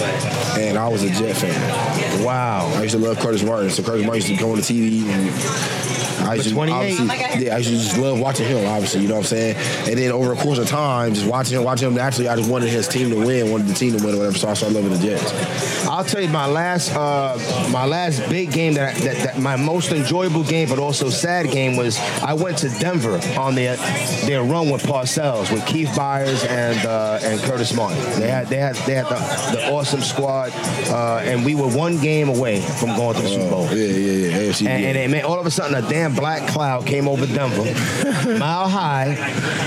and 0.58 0.78
I 0.78 0.88
was 0.88 1.02
a 1.02 1.10
Jet 1.10 1.36
fan. 1.36 2.24
Wow. 2.24 2.70
I 2.76 2.82
used 2.82 2.94
to 2.94 3.00
love 3.00 3.18
Curtis 3.18 3.42
Martin, 3.42 3.70
so 3.70 3.82
Curtis 3.82 4.06
Martin 4.06 4.22
used 4.22 4.28
to 4.28 4.36
come 4.36 4.50
on 4.50 4.56
the 4.56 4.62
TV 4.62 5.08
and. 5.08 5.92
I 6.22 6.36
used, 6.36 6.50
to, 6.50 6.60
obviously, 6.60 7.06
yeah, 7.44 7.54
I 7.54 7.58
used 7.58 7.70
to 7.70 7.76
just 7.76 7.98
love 7.98 8.18
watching 8.18 8.46
him, 8.46 8.64
obviously, 8.66 9.02
you 9.02 9.08
know 9.08 9.16
what 9.16 9.20
I'm 9.20 9.26
saying? 9.26 9.56
And 9.88 9.98
then 9.98 10.12
over 10.12 10.34
the 10.34 10.40
course 10.40 10.56
of 10.56 10.68
time, 10.68 11.12
just 11.14 11.26
watching 11.26 11.58
him, 11.58 11.64
watching 11.64 11.88
him, 11.88 11.94
naturally, 11.94 12.28
I 12.28 12.36
just 12.36 12.48
wanted 12.48 12.70
his 12.70 12.86
team 12.86 13.10
to 13.10 13.16
win, 13.16 13.50
wanted 13.50 13.66
the 13.66 13.74
team 13.74 13.98
to 13.98 14.02
win 14.02 14.14
or 14.14 14.18
whatever, 14.18 14.38
so 14.38 14.48
I 14.48 14.54
started 14.54 14.76
loving 14.76 14.92
the 14.92 15.04
Jets. 15.04 15.82
I'll 15.92 16.04
tell 16.04 16.22
you 16.22 16.28
my 16.28 16.46
last 16.46 16.94
uh, 16.94 17.36
my 17.70 17.84
last 17.84 18.26
big 18.30 18.50
game 18.50 18.74
that, 18.74 18.96
I, 18.96 19.00
that 19.00 19.16
that 19.24 19.38
my 19.40 19.56
most 19.56 19.92
enjoyable 19.92 20.42
game, 20.42 20.68
but 20.70 20.78
also 20.78 21.10
sad 21.10 21.50
game 21.50 21.76
was 21.76 21.98
I 22.22 22.32
went 22.32 22.56
to 22.58 22.70
Denver 22.78 23.20
on 23.38 23.54
their 23.54 23.76
their 24.24 24.42
run 24.42 24.70
with 24.70 24.82
Parcells 24.84 25.52
with 25.52 25.66
Keith 25.66 25.88
Byars 25.88 26.48
and 26.48 26.86
uh, 26.86 27.11
and 27.22 27.40
Curtis 27.42 27.74
Martin. 27.74 27.98
They 28.20 28.28
had 28.28 28.46
they 28.48 28.56
had 28.56 28.76
they 28.76 28.94
had 28.94 29.06
the, 29.06 29.56
the 29.56 29.70
awesome 29.72 30.00
squad, 30.00 30.52
uh, 30.88 31.20
and 31.24 31.44
we 31.44 31.54
were 31.54 31.68
one 31.68 31.98
game 31.98 32.28
away 32.28 32.60
from 32.60 32.96
going 32.96 33.16
to 33.16 33.22
the 33.22 33.28
Super 33.28 33.50
Bowl. 33.50 33.66
Yeah, 33.66 33.84
yeah, 33.86 34.28
yeah. 34.28 34.38
AFC, 34.38 34.66
And, 34.66 34.82
yeah. 34.82 34.88
and, 34.88 34.98
and 34.98 35.12
man, 35.12 35.24
all 35.24 35.38
of 35.40 35.46
a 35.46 35.50
sudden, 35.50 35.74
a 35.82 35.88
damn 35.88 36.14
black 36.14 36.48
cloud 36.48 36.86
came 36.86 37.08
over 37.08 37.26
Denver, 37.26 37.64
mile 38.38 38.68
high, 38.68 39.06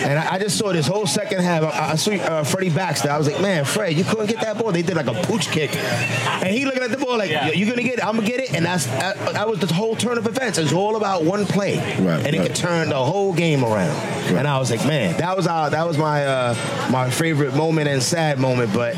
and 0.04 0.20
I, 0.20 0.36
I 0.36 0.40
just 0.40 0.58
saw 0.58 0.72
this 0.72 0.88
whole 0.88 1.06
second 1.08 1.42
half. 1.42 1.64
I, 1.64 1.92
I 1.92 1.96
saw 1.96 2.12
uh, 2.14 2.44
Freddie 2.44 2.70
Baxter. 2.70 3.10
I 3.10 3.18
was 3.18 3.28
like, 3.28 3.42
man, 3.42 3.66
Fred, 3.66 3.94
you 3.98 4.04
couldn't 4.04 4.28
get 4.28 4.42
that 4.42 4.58
ball. 4.58 4.72
They 4.72 4.82
did 4.82 4.96
like 4.96 5.08
a 5.08 5.14
pooch 5.24 5.50
kick, 5.52 5.76
and 5.76 6.48
he 6.50 6.66
looking 6.66 6.84
at 6.84 6.92
the 6.92 6.98
ball 6.98 7.18
like, 7.18 7.32
"Yo, 7.32 7.48
you 7.52 7.66
gonna 7.66 7.84
get 7.84 8.00
it? 8.00 8.06
I'm 8.06 8.16
gonna 8.16 8.28
get 8.28 8.40
it. 8.40 8.54
And 8.54 8.66
that's 8.66 8.86
that, 8.88 9.18
that 9.34 9.48
was 9.50 9.60
the 9.60 9.74
whole 9.74 9.96
turn 9.96 10.18
of 10.18 10.26
events. 10.28 10.58
It's 10.58 10.72
all 10.74 10.96
about 10.96 11.24
one 11.24 11.46
play, 11.46 11.78
Right, 11.78 12.26
and 12.26 12.36
it 12.36 12.40
right. 12.40 12.48
could 12.48 12.56
turn 12.56 12.90
the 12.90 13.04
whole 13.04 13.34
game 13.34 13.64
around. 13.64 13.96
And 14.26 14.48
I 14.48 14.58
was 14.60 14.72
like, 14.72 14.86
man, 14.86 15.18
that 15.18 15.36
was 15.38 15.46
our, 15.48 15.70
that 15.70 15.88
was 15.88 15.98
my 15.98 16.26
uh, 16.26 16.90
my 16.90 17.10
favorite 17.10 17.35
moment 17.36 17.88
and 17.88 18.02
sad 18.02 18.40
moment. 18.40 18.74
But 18.74 18.98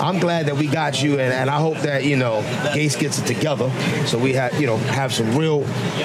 I'm 0.00 0.18
glad 0.18 0.46
that 0.46 0.56
we 0.56 0.66
got 0.66 1.02
you, 1.02 1.12
and, 1.12 1.32
and 1.32 1.50
I 1.50 1.58
hope 1.58 1.78
that 1.78 2.04
you 2.04 2.16
know 2.16 2.42
Gase 2.74 2.98
gets 2.98 3.18
it 3.18 3.26
together, 3.26 3.70
so 4.06 4.18
we 4.18 4.32
have 4.34 4.60
you 4.60 4.66
know 4.66 4.76
have 4.76 5.12
some 5.12 5.36
real 5.36 5.60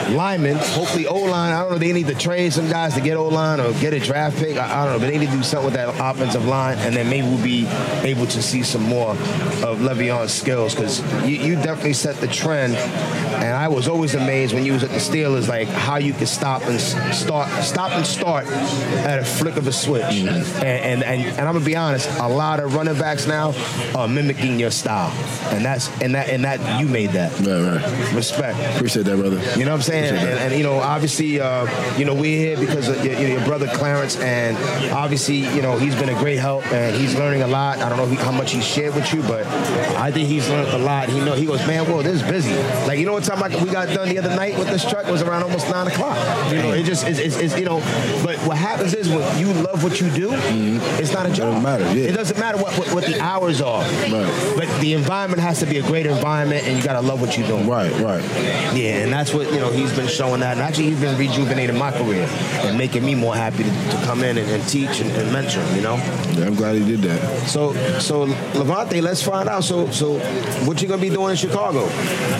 linemen. 0.09 0.57
Hopefully, 0.57 1.07
O 1.07 1.19
line. 1.19 1.53
I 1.53 1.61
don't 1.61 1.71
know. 1.71 1.77
They 1.77 1.93
need 1.93 2.07
to 2.07 2.15
trade 2.15 2.53
some 2.53 2.69
guys 2.69 2.93
to 2.95 3.01
get 3.01 3.17
O 3.17 3.27
line 3.27 3.59
or 3.59 3.73
get 3.73 3.93
a 3.93 3.99
draft 3.99 4.37
pick. 4.37 4.57
I, 4.57 4.81
I 4.81 4.85
don't 4.85 4.93
know, 4.93 4.99
but 4.99 5.11
they 5.11 5.17
need 5.17 5.29
to 5.29 5.37
do 5.37 5.43
something 5.43 5.65
with 5.65 5.73
that 5.75 5.89
offensive 5.99 6.45
line, 6.45 6.77
and 6.79 6.95
then 6.95 7.09
maybe 7.09 7.27
we'll 7.27 7.43
be 7.43 7.67
able 8.07 8.25
to 8.27 8.41
see 8.41 8.63
some 8.63 8.83
more 8.83 9.11
of 9.11 9.79
Le'Veon's 9.79 10.33
skills 10.33 10.75
because 10.75 11.01
you, 11.27 11.37
you 11.37 11.55
definitely 11.55 11.93
set 11.93 12.17
the 12.17 12.27
trend. 12.27 12.75
And 12.75 13.55
I 13.55 13.67
was 13.67 13.87
always 13.87 14.13
amazed 14.13 14.53
when 14.53 14.65
you 14.65 14.73
was 14.73 14.83
at 14.83 14.91
the 14.91 14.97
Steelers, 14.97 15.47
like 15.47 15.67
how 15.67 15.97
you 15.97 16.13
could 16.13 16.27
stop 16.27 16.61
and 16.63 16.79
start, 16.79 17.49
stop 17.63 17.91
and 17.91 18.05
start 18.05 18.45
at 18.47 19.19
a 19.19 19.25
flick 19.25 19.57
of 19.57 19.67
a 19.67 19.71
switch. 19.71 20.03
Mm-hmm. 20.03 20.63
And, 20.63 21.03
and 21.03 21.03
and 21.03 21.21
and 21.21 21.47
I'm 21.47 21.53
gonna 21.53 21.65
be 21.65 21.70
honest, 21.75 22.09
a 22.19 22.27
lot 22.27 22.59
of 22.59 22.75
running 22.75 22.97
backs 22.97 23.27
now 23.27 23.53
are 23.95 24.07
mimicking 24.07 24.59
your 24.59 24.71
style, 24.71 25.11
and 25.53 25.63
that's 25.63 25.89
and 26.01 26.15
that 26.15 26.29
and 26.29 26.43
that 26.43 26.79
you 26.79 26.87
made 26.87 27.11
that. 27.11 27.31
Right, 27.39 27.81
right. 27.81 28.13
Respect. 28.13 28.57
Appreciate 28.75 29.05
that, 29.05 29.17
brother. 29.17 29.41
You 29.57 29.65
know 29.65 29.71
what 29.71 29.77
I'm 29.77 29.81
saying? 29.81 30.15
And, 30.15 30.39
and, 30.39 30.53
you 30.55 30.63
know, 30.63 30.79
obviously, 30.79 31.39
uh, 31.39 31.67
you 31.97 32.05
know, 32.05 32.13
we're 32.13 32.37
here 32.37 32.57
because 32.57 32.87
of 32.87 33.03
your, 33.05 33.19
your 33.19 33.43
brother 33.45 33.67
Clarence, 33.67 34.19
and 34.19 34.57
obviously, 34.93 35.37
you 35.37 35.61
know, 35.61 35.77
he's 35.77 35.95
been 35.95 36.09
a 36.09 36.19
great 36.19 36.39
help, 36.39 36.65
and 36.71 36.95
he's 36.95 37.15
learning 37.15 37.41
a 37.41 37.47
lot. 37.47 37.79
I 37.79 37.89
don't 37.89 37.97
know 37.97 38.23
how 38.23 38.31
much 38.31 38.51
he 38.51 38.61
shared 38.61 38.95
with 38.95 39.13
you, 39.13 39.21
but 39.23 39.45
I 39.97 40.11
think 40.11 40.27
he's 40.27 40.49
learned 40.49 40.69
a 40.69 40.77
lot. 40.77 41.09
He 41.09 41.19
know 41.19 41.33
he 41.33 41.45
goes, 41.45 41.65
man, 41.67 41.85
whoa, 41.89 42.01
this 42.01 42.21
is 42.21 42.23
busy. 42.23 42.53
Like, 42.87 42.99
you 42.99 43.05
know 43.05 43.13
what 43.13 43.23
time 43.23 43.41
I, 43.43 43.47
we 43.63 43.69
got 43.71 43.87
done 43.89 44.09
the 44.09 44.19
other 44.19 44.35
night 44.35 44.57
with 44.57 44.69
this 44.69 44.87
truck? 44.89 45.05
It 45.05 45.11
was 45.11 45.21
around 45.21 45.43
almost 45.43 45.69
nine 45.69 45.87
o'clock. 45.87 46.17
You 46.51 46.61
know, 46.61 46.71
it 46.71 46.83
just 46.83 47.07
is, 47.07 47.57
you 47.57 47.65
know. 47.65 47.79
But 48.23 48.37
what 48.47 48.57
happens 48.57 48.93
is 48.93 49.09
when 49.09 49.39
you 49.39 49.51
love 49.53 49.83
what 49.83 49.99
you 49.99 50.09
do, 50.11 50.29
it's 50.31 51.13
not 51.13 51.25
a 51.25 51.33
job. 51.33 51.50
Doesn't 51.51 51.63
matter, 51.63 51.99
yeah. 51.99 52.09
It 52.09 52.15
doesn't 52.15 52.39
matter 52.39 52.57
what, 52.57 52.77
what, 52.77 52.93
what 52.93 53.05
the 53.05 53.19
hours 53.19 53.61
are. 53.61 53.81
Right. 53.81 54.55
But 54.55 54.81
the 54.81 54.93
environment 54.93 55.41
has 55.41 55.59
to 55.59 55.65
be 55.65 55.77
a 55.77 55.81
great 55.83 56.05
environment, 56.05 56.65
and 56.65 56.77
you 56.77 56.83
got 56.83 56.93
to 56.93 57.01
love 57.01 57.21
what 57.21 57.37
you're 57.37 57.47
doing. 57.47 57.67
Right, 57.67 57.91
right. 57.99 58.23
Yeah, 58.73 59.03
and 59.03 59.11
that's 59.11 59.33
what 59.33 59.51
you 59.51 59.59
know 59.59 59.71
he's 59.71 59.95
been 59.95 60.07
showing 60.07 60.41
that, 60.41 60.53
and 60.53 60.61
actually 60.61 60.85
he's 60.85 60.99
been 60.99 61.17
rejuvenating 61.17 61.77
my 61.77 61.91
career 61.91 62.27
and 62.63 62.77
making 62.77 63.05
me 63.05 63.15
more 63.15 63.35
happy 63.35 63.63
to, 63.63 63.69
to 63.69 64.01
come 64.05 64.23
in 64.23 64.37
and, 64.37 64.49
and 64.49 64.67
teach 64.67 64.99
and, 64.99 65.11
and 65.11 65.31
mentor. 65.31 65.63
You 65.75 65.81
know. 65.81 65.95
Yeah, 66.33 66.45
I'm 66.47 66.55
glad 66.55 66.75
he 66.75 66.85
did 66.85 67.01
that. 67.01 67.47
So 67.47 67.73
so 67.99 68.21
Levante, 68.55 69.01
let's 69.01 69.21
find 69.21 69.49
out. 69.49 69.63
So 69.63 69.89
so 69.91 70.19
what 70.65 70.81
you 70.81 70.87
gonna 70.87 71.01
be 71.01 71.09
doing 71.09 71.31
in 71.31 71.37
Chicago? 71.37 71.87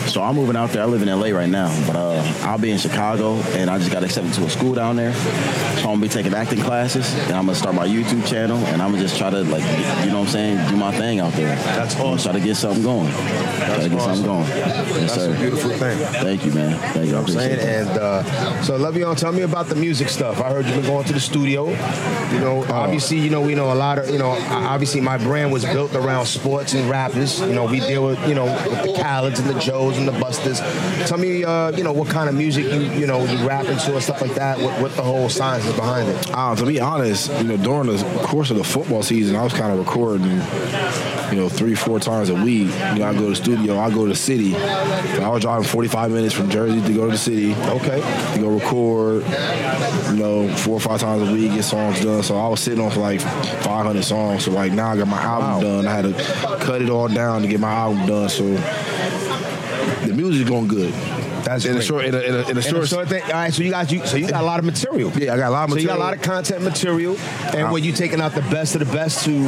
So 0.06 0.22
I'm 0.22 0.34
moving 0.34 0.56
out 0.56 0.70
there. 0.70 0.82
I 0.82 0.86
live 0.86 1.02
in 1.02 1.08
LA 1.08 1.28
right 1.28 1.48
now, 1.48 1.68
but 1.86 1.96
uh, 1.96 2.22
I'll 2.42 2.58
be 2.58 2.70
in 2.70 2.78
Chicago, 2.78 3.34
and 3.54 3.70
I 3.70 3.78
just 3.78 3.90
got 3.90 4.02
accepted 4.02 4.34
to 4.34 4.44
a 4.44 4.50
school 4.50 4.74
down 4.74 4.96
there. 4.96 5.12
So 5.12 5.90
I'm 5.90 5.94
gonna 5.94 6.00
be 6.00 6.08
taking 6.08 6.34
acting 6.34 6.60
classes, 6.60 7.12
and 7.14 7.32
I'm 7.32 7.46
gonna 7.46 7.54
start 7.54 7.74
my 7.74 7.86
YouTube 7.86 8.26
channel, 8.26 8.58
and 8.58 8.80
I'm 8.80 8.90
gonna 8.90 9.01
just 9.02 9.18
try 9.18 9.30
to 9.30 9.42
like, 9.44 9.62
you 10.04 10.10
know 10.12 10.20
what 10.20 10.26
I'm 10.26 10.32
saying, 10.32 10.70
do 10.70 10.76
my 10.76 10.92
thing 10.96 11.18
out 11.20 11.32
there. 11.32 11.56
That's 11.56 11.96
I'm 11.96 12.02
awesome. 12.06 12.30
Try 12.32 12.40
to 12.40 12.46
get 12.46 12.56
something 12.56 12.82
going. 12.82 13.10
try 13.12 13.82
to 13.82 13.88
get 13.88 14.00
something 14.00 14.24
going. 14.24 14.46
Yes, 14.48 14.96
That's 15.00 15.14
sir. 15.14 15.34
a 15.34 15.38
beautiful 15.38 15.70
thing. 15.70 15.98
Thank 16.22 16.44
you, 16.46 16.52
man. 16.52 16.78
Thank 16.92 17.08
you. 17.08 17.16
I 17.16 17.18
I'm 17.18 17.26
saying, 17.26 17.52
appreciate 17.54 17.82
it. 17.82 17.88
and 17.88 17.98
uh, 17.98 18.62
so 18.62 18.78
Le'Veon, 18.78 19.16
tell 19.16 19.32
me 19.32 19.42
about 19.42 19.66
the 19.66 19.74
music 19.74 20.08
stuff. 20.08 20.40
I 20.40 20.50
heard 20.50 20.66
you've 20.66 20.76
been 20.76 20.86
going 20.86 21.04
to 21.04 21.12
the 21.12 21.20
studio. 21.20 21.68
You 21.68 22.40
know, 22.40 22.64
obviously, 22.70 23.18
you 23.18 23.30
know, 23.30 23.40
we 23.40 23.54
know 23.54 23.72
a 23.72 23.74
lot 23.74 23.98
of, 23.98 24.08
you 24.08 24.18
know, 24.18 24.30
obviously 24.48 25.00
my 25.00 25.18
brand 25.18 25.52
was 25.52 25.64
built 25.64 25.94
around 25.94 26.26
sports 26.26 26.74
and 26.74 26.88
rappers. 26.88 27.40
You 27.40 27.54
know, 27.54 27.66
we 27.66 27.80
deal 27.80 28.06
with, 28.06 28.28
you 28.28 28.34
know, 28.34 28.44
with 28.44 28.82
the 28.82 28.92
Khaled's 29.02 29.40
and 29.40 29.50
the 29.50 29.58
Joes 29.58 29.98
and 29.98 30.06
the 30.06 30.12
Busters. 30.12 30.60
Tell 31.08 31.18
me, 31.18 31.44
uh, 31.44 31.72
you 31.72 31.82
know, 31.82 31.92
what 31.92 32.08
kind 32.08 32.28
of 32.28 32.34
music 32.36 32.64
you, 32.66 32.80
you 32.92 33.06
know, 33.06 33.24
you 33.24 33.46
rap 33.46 33.66
into 33.66 33.92
and 33.94 34.02
stuff 34.02 34.20
like 34.20 34.34
that. 34.34 34.58
What, 34.60 34.80
what 34.80 34.96
the 34.96 35.02
whole 35.02 35.28
science 35.28 35.64
is 35.66 35.74
behind 35.74 36.08
it. 36.08 36.30
Uh, 36.32 36.54
to 36.54 36.64
be 36.66 36.78
honest, 36.80 37.32
you 37.38 37.44
know, 37.44 37.56
during 37.56 37.86
the 37.88 37.98
course 38.22 38.50
of 38.50 38.56
the 38.58 38.64
football 38.64 38.91
season, 39.00 39.36
I 39.36 39.42
was 39.42 39.54
kind 39.54 39.72
of 39.72 39.78
recording, 39.78 40.26
you 40.26 41.40
know, 41.40 41.48
three, 41.48 41.74
four 41.74 41.98
times 41.98 42.28
a 42.28 42.34
week. 42.34 42.68
You 42.68 42.98
know, 42.98 43.06
I 43.06 43.14
go 43.14 43.20
to 43.22 43.30
the 43.30 43.36
studio, 43.36 43.78
I 43.78 43.88
go 43.88 44.02
to 44.04 44.10
the 44.10 44.14
city. 44.14 44.52
So 44.52 45.22
I 45.22 45.28
was 45.28 45.40
driving 45.40 45.64
45 45.64 46.10
minutes 46.10 46.34
from 46.34 46.50
Jersey 46.50 46.82
to 46.82 46.92
go 46.92 47.06
to 47.06 47.12
the 47.12 47.18
city. 47.18 47.54
Okay. 47.54 48.00
To 48.34 48.40
go 48.40 48.50
record, 48.50 49.24
you 50.10 50.16
know, 50.16 50.54
four 50.56 50.76
or 50.76 50.80
five 50.80 51.00
times 51.00 51.26
a 51.26 51.32
week, 51.32 51.52
get 51.52 51.62
songs 51.62 52.02
done. 52.02 52.22
So 52.22 52.36
I 52.36 52.48
was 52.48 52.60
sitting 52.60 52.84
on 52.84 52.90
for 52.90 53.00
like 53.00 53.20
500 53.20 54.04
songs. 54.04 54.44
So 54.44 54.50
like 54.50 54.72
now 54.72 54.90
I 54.90 54.96
got 54.98 55.08
my 55.08 55.22
album 55.22 55.62
done. 55.62 55.86
I 55.86 55.94
had 55.94 56.04
to 56.04 56.58
cut 56.64 56.82
it 56.82 56.90
all 56.90 57.08
down 57.08 57.42
to 57.42 57.48
get 57.48 57.60
my 57.60 57.72
album 57.72 58.06
done. 58.06 58.28
So 58.28 58.44
the 60.06 60.12
music's 60.14 60.50
going 60.50 60.68
good. 60.68 60.92
That's 61.44 61.64
in 61.64 61.72
a 61.72 61.74
great. 61.74 61.86
short 61.86 62.04
in 62.04 62.14
a, 62.14 62.18
in 62.20 62.34
a, 62.34 62.48
in 62.50 62.58
a 62.58 62.62
short. 62.62 62.88
thing. 63.08 63.22
All 63.24 63.30
right, 63.30 63.52
so 63.52 63.62
you 63.62 63.70
got 63.70 63.90
you 63.90 64.04
so 64.06 64.16
you 64.16 64.28
got 64.28 64.42
a 64.42 64.46
lot 64.46 64.58
of 64.58 64.64
material. 64.64 65.10
Yeah, 65.12 65.34
I 65.34 65.36
got 65.36 65.48
a 65.48 65.50
lot 65.50 65.64
of 65.68 65.74
So 65.74 65.78
you 65.80 65.86
got 65.86 65.96
a 65.98 66.00
lot 66.00 66.14
of 66.14 66.22
content 66.22 66.62
material, 66.62 67.16
and 67.46 67.62
Um, 67.66 67.72
when 67.72 67.84
you 67.84 67.92
taking 67.92 68.20
out 68.20 68.32
the 68.32 68.42
best 68.42 68.74
of 68.74 68.86
the 68.86 68.92
best 68.92 69.24
to 69.24 69.44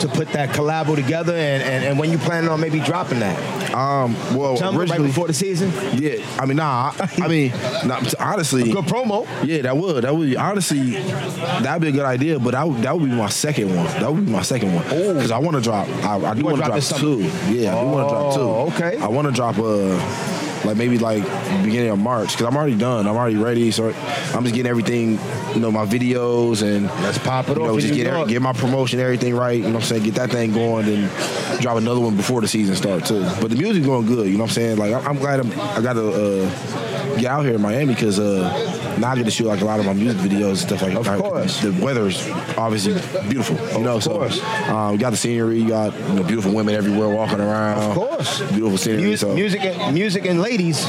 to 0.00 0.08
put 0.08 0.28
that 0.32 0.50
collabo 0.50 0.94
together, 0.94 1.34
and, 1.34 1.62
and, 1.62 1.84
and 1.84 1.98
when 1.98 2.10
you 2.10 2.18
planning 2.18 2.50
on 2.50 2.60
maybe 2.60 2.80
dropping 2.80 3.20
that? 3.20 3.74
Um, 3.74 4.14
well, 4.36 4.56
Tell 4.56 4.72
me 4.72 4.78
right 4.78 4.90
originally 4.90 5.08
before 5.08 5.26
the 5.26 5.34
season. 5.34 5.72
Yeah, 5.94 6.24
I 6.38 6.46
mean, 6.46 6.56
nah. 6.56 6.92
I, 6.98 7.08
I 7.22 7.28
mean, 7.28 7.50
nah, 7.84 8.00
honestly, 8.18 8.70
good 8.72 8.84
promo. 8.84 9.26
Yeah, 9.44 9.62
that 9.62 9.76
would. 9.76 10.04
That 10.04 10.14
would 10.14 10.28
be 10.30 10.36
honestly, 10.36 10.90
that'd 10.90 11.82
be 11.82 11.88
a 11.88 11.92
good 11.92 12.04
idea. 12.04 12.38
But 12.38 12.52
that 12.52 12.68
would, 12.68 12.82
that 12.82 12.98
would 12.98 13.08
be 13.08 13.16
my 13.16 13.28
second 13.28 13.74
one. 13.74 13.86
That 13.86 14.12
would 14.12 14.24
be 14.26 14.32
my 14.32 14.42
second 14.42 14.74
one 14.74 14.84
because 14.84 15.30
I 15.30 15.38
want 15.38 15.56
to 15.56 15.62
drop. 15.62 15.88
I, 16.04 16.16
I 16.16 16.34
do 16.34 16.44
wanna 16.44 16.56
drop 16.56 16.80
drop, 16.80 17.00
two. 17.00 17.22
Yeah, 17.50 17.76
I 17.76 17.80
do 17.82 17.90
want 17.90 18.08
to 18.08 18.14
drop 18.14 18.34
two. 18.34 18.40
Oh, 18.40 18.72
okay. 18.74 18.98
I 18.98 19.08
want 19.08 19.26
to 19.28 19.32
drop 19.32 19.58
uh 19.58 20.33
like 20.64 20.76
maybe 20.76 20.98
like 20.98 21.22
beginning 21.64 21.90
of 21.90 21.98
March 21.98 22.32
because 22.32 22.46
I'm 22.46 22.56
already 22.56 22.76
done. 22.76 23.06
I'm 23.06 23.16
already 23.16 23.36
ready. 23.36 23.70
So 23.70 23.88
I'm 23.88 24.42
just 24.42 24.54
getting 24.54 24.66
everything, 24.66 25.18
you 25.54 25.60
know, 25.60 25.70
my 25.70 25.86
videos 25.86 26.62
and 26.62 26.86
let's 27.02 27.18
pop 27.18 27.48
it 27.48 27.56
you 27.56 27.62
off 27.62 27.68
know, 27.68 27.74
in 27.74 27.80
just 27.80 27.94
get 27.94 28.06
every- 28.06 28.32
get 28.32 28.42
my 28.42 28.52
promotion, 28.52 29.00
everything 29.00 29.34
right. 29.34 29.56
You 29.58 29.64
know 29.64 29.74
what 29.74 29.82
I'm 29.82 29.82
saying? 29.82 30.02
Get 30.04 30.14
that 30.14 30.30
thing 30.30 30.52
going 30.52 30.88
and 30.88 31.60
drop 31.60 31.76
another 31.76 32.00
one 32.00 32.16
before 32.16 32.40
the 32.40 32.48
season 32.48 32.76
starts 32.76 33.08
too. 33.08 33.22
But 33.40 33.50
the 33.50 33.56
music's 33.56 33.86
going 33.86 34.06
good. 34.06 34.26
You 34.26 34.34
know 34.34 34.44
what 34.44 34.50
I'm 34.50 34.54
saying? 34.54 34.78
Like 34.78 34.92
I'm, 34.92 35.16
glad 35.18 35.40
I'm, 35.40 35.52
I 35.52 35.80
got 35.80 35.94
to 35.94 36.08
uh, 36.08 37.16
get 37.16 37.26
out 37.26 37.44
here 37.44 37.54
in 37.54 37.60
Miami 37.62 37.94
because 37.94 38.18
uh, 38.18 38.96
now 38.98 39.10
I 39.10 39.16
get 39.16 39.24
to 39.24 39.30
shoot 39.30 39.46
like 39.46 39.60
a 39.60 39.64
lot 39.64 39.80
of 39.80 39.86
my 39.86 39.92
music 39.92 40.20
videos 40.20 40.48
and 40.48 40.58
stuff 40.58 40.82
like 40.82 40.94
that. 40.94 41.06
Of 41.06 41.20
course, 41.20 41.60
the 41.60 41.72
weather's 41.84 42.28
obviously 42.56 42.94
beautiful. 43.28 43.56
You 43.78 43.84
know, 43.84 44.00
so 44.00 44.22
um, 44.68 44.92
we 44.92 44.98
got 44.98 45.10
the 45.10 45.16
scenery, 45.16 45.60
you 45.60 45.68
got 45.68 45.94
you 46.08 46.14
know, 46.14 46.22
beautiful 46.24 46.52
women 46.52 46.74
everywhere 46.74 47.08
walking 47.08 47.40
around. 47.40 47.78
Of 47.90 47.94
course. 47.94 48.40
beautiful 48.52 48.78
scenery. 48.78 49.02
Music, 49.02 49.28
so 49.28 49.34
music, 49.34 49.64
and, 49.64 49.94
music, 49.94 50.26
and 50.26 50.40
ladies 50.54 50.86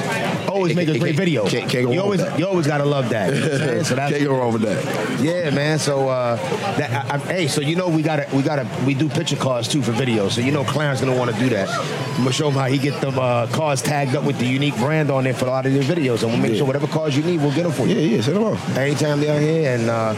always 0.47 0.75
make 0.75 0.88
a 0.88 0.99
great 0.99 1.15
video. 1.15 1.47
can't- 1.47 1.69
can't 1.69 1.86
go 1.86 1.91
you 1.91 1.99
always, 1.99 2.21
you 2.38 2.45
always 2.45 2.67
gotta 2.67 2.86
love 2.86 3.10
that. 3.10 3.34
You 3.36 3.41
know 3.41 3.84
so 3.84 3.95
that's 3.95 4.12
Can't 4.13 4.25
go 4.25 4.36
wrong 4.38 4.54
with 4.54 4.62
that. 4.63 5.19
Yeah, 5.21 5.49
man. 5.49 5.80
So, 5.80 6.08
uh, 6.10 6.36
that, 6.78 7.12
I, 7.12 7.15
I, 7.15 7.17
hey, 7.19 7.47
so 7.47 7.62
you 7.62 7.75
know 7.75 7.89
we 7.89 8.01
gotta, 8.04 8.28
we 8.36 8.41
gotta, 8.43 8.67
we 8.86 8.93
do 8.93 9.10
picture 9.10 9.36
cards 9.36 9.67
too 9.67 9.82
for 9.82 9.91
videos. 9.91 10.32
So 10.32 10.41
you 10.41 10.51
know 10.51 10.63
Clarence 10.63 10.99
gonna 11.01 11.17
want 11.17 11.34
to 11.34 11.39
do 11.39 11.49
that. 11.49 11.67
I'm 11.69 12.17
gonna 12.19 12.32
show 12.32 12.47
him 12.49 12.54
how 12.54 12.65
he 12.65 12.78
get 12.78 13.01
them 13.01 13.17
uh, 13.17 13.47
cards 13.47 13.82
tagged 13.82 14.15
up 14.15 14.23
with 14.23 14.38
the 14.39 14.45
unique 14.45 14.75
brand 14.78 15.10
on 15.12 15.23
there 15.23 15.34
for 15.34 15.45
a 15.45 15.49
lot 15.49 15.65
of 15.65 15.73
their 15.73 15.84
videos, 15.84 16.21
and 16.23 16.32
we'll 16.32 16.38
make 16.41 16.51
Yeah. 16.51 16.58
sure 16.60 16.67
whatever 16.67 16.88
cards 16.88 17.17
you 17.17 17.23
need, 17.23 17.41
we'll 17.41 17.54
get 17.56 17.63
them 17.63 17.71
for 17.71 17.88
you. 17.88 17.95
Yeah, 17.95 18.15
yeah, 18.15 18.21
send 18.21 18.38
them 18.38 18.43
out. 18.45 18.78
Anytime 18.78 19.21
down 19.21 19.41
here, 19.41 19.73
and 19.75 19.89
uh, 19.89 20.13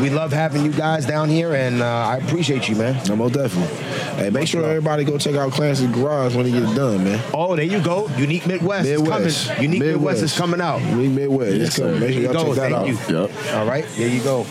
we 0.00 0.10
love 0.10 0.32
having 0.32 0.64
you 0.64 0.72
guys 0.72 1.04
down 1.06 1.28
here, 1.28 1.54
and 1.54 1.82
uh, 1.82 1.86
I 1.86 2.16
appreciate 2.18 2.68
you, 2.68 2.76
man. 2.76 3.00
No, 3.08 3.16
most 3.16 3.34
definitely. 3.34 3.74
Hey, 4.16 4.30
make 4.30 4.46
sure 4.46 4.64
everybody 4.64 5.04
go 5.04 5.18
check 5.18 5.34
out 5.34 5.50
Clarence's 5.52 5.90
Garage 5.90 6.34
when 6.36 6.46
he 6.46 6.52
gets 6.52 6.74
done, 6.74 7.04
man. 7.04 7.20
Oh, 7.34 7.56
there 7.56 7.64
you 7.64 7.80
go. 7.82 8.08
Unique 8.16 8.46
Midwest, 8.46 8.88
Midwest. 9.00 9.26
is 9.26 9.46
coming. 9.46 9.62
Unique 9.62 9.82
Midwest, 9.82 10.22
is 10.22 10.36
coming 10.36 10.60
out. 10.60 10.80
Unique 10.80 11.10
Midwest. 11.12 11.52
It's 11.52 11.78
coming. 11.78 12.00
Make 12.00 12.12
sure 12.12 12.22
you 12.22 12.32
y'all 12.32 12.54
check 12.54 12.70
that 12.70 12.84
Thank 12.84 13.10
out. 13.10 13.10
you. 13.10 13.54
All 13.56 13.66
right, 13.66 13.86
there 13.96 14.08
you 14.08 14.22
go. 14.22 14.46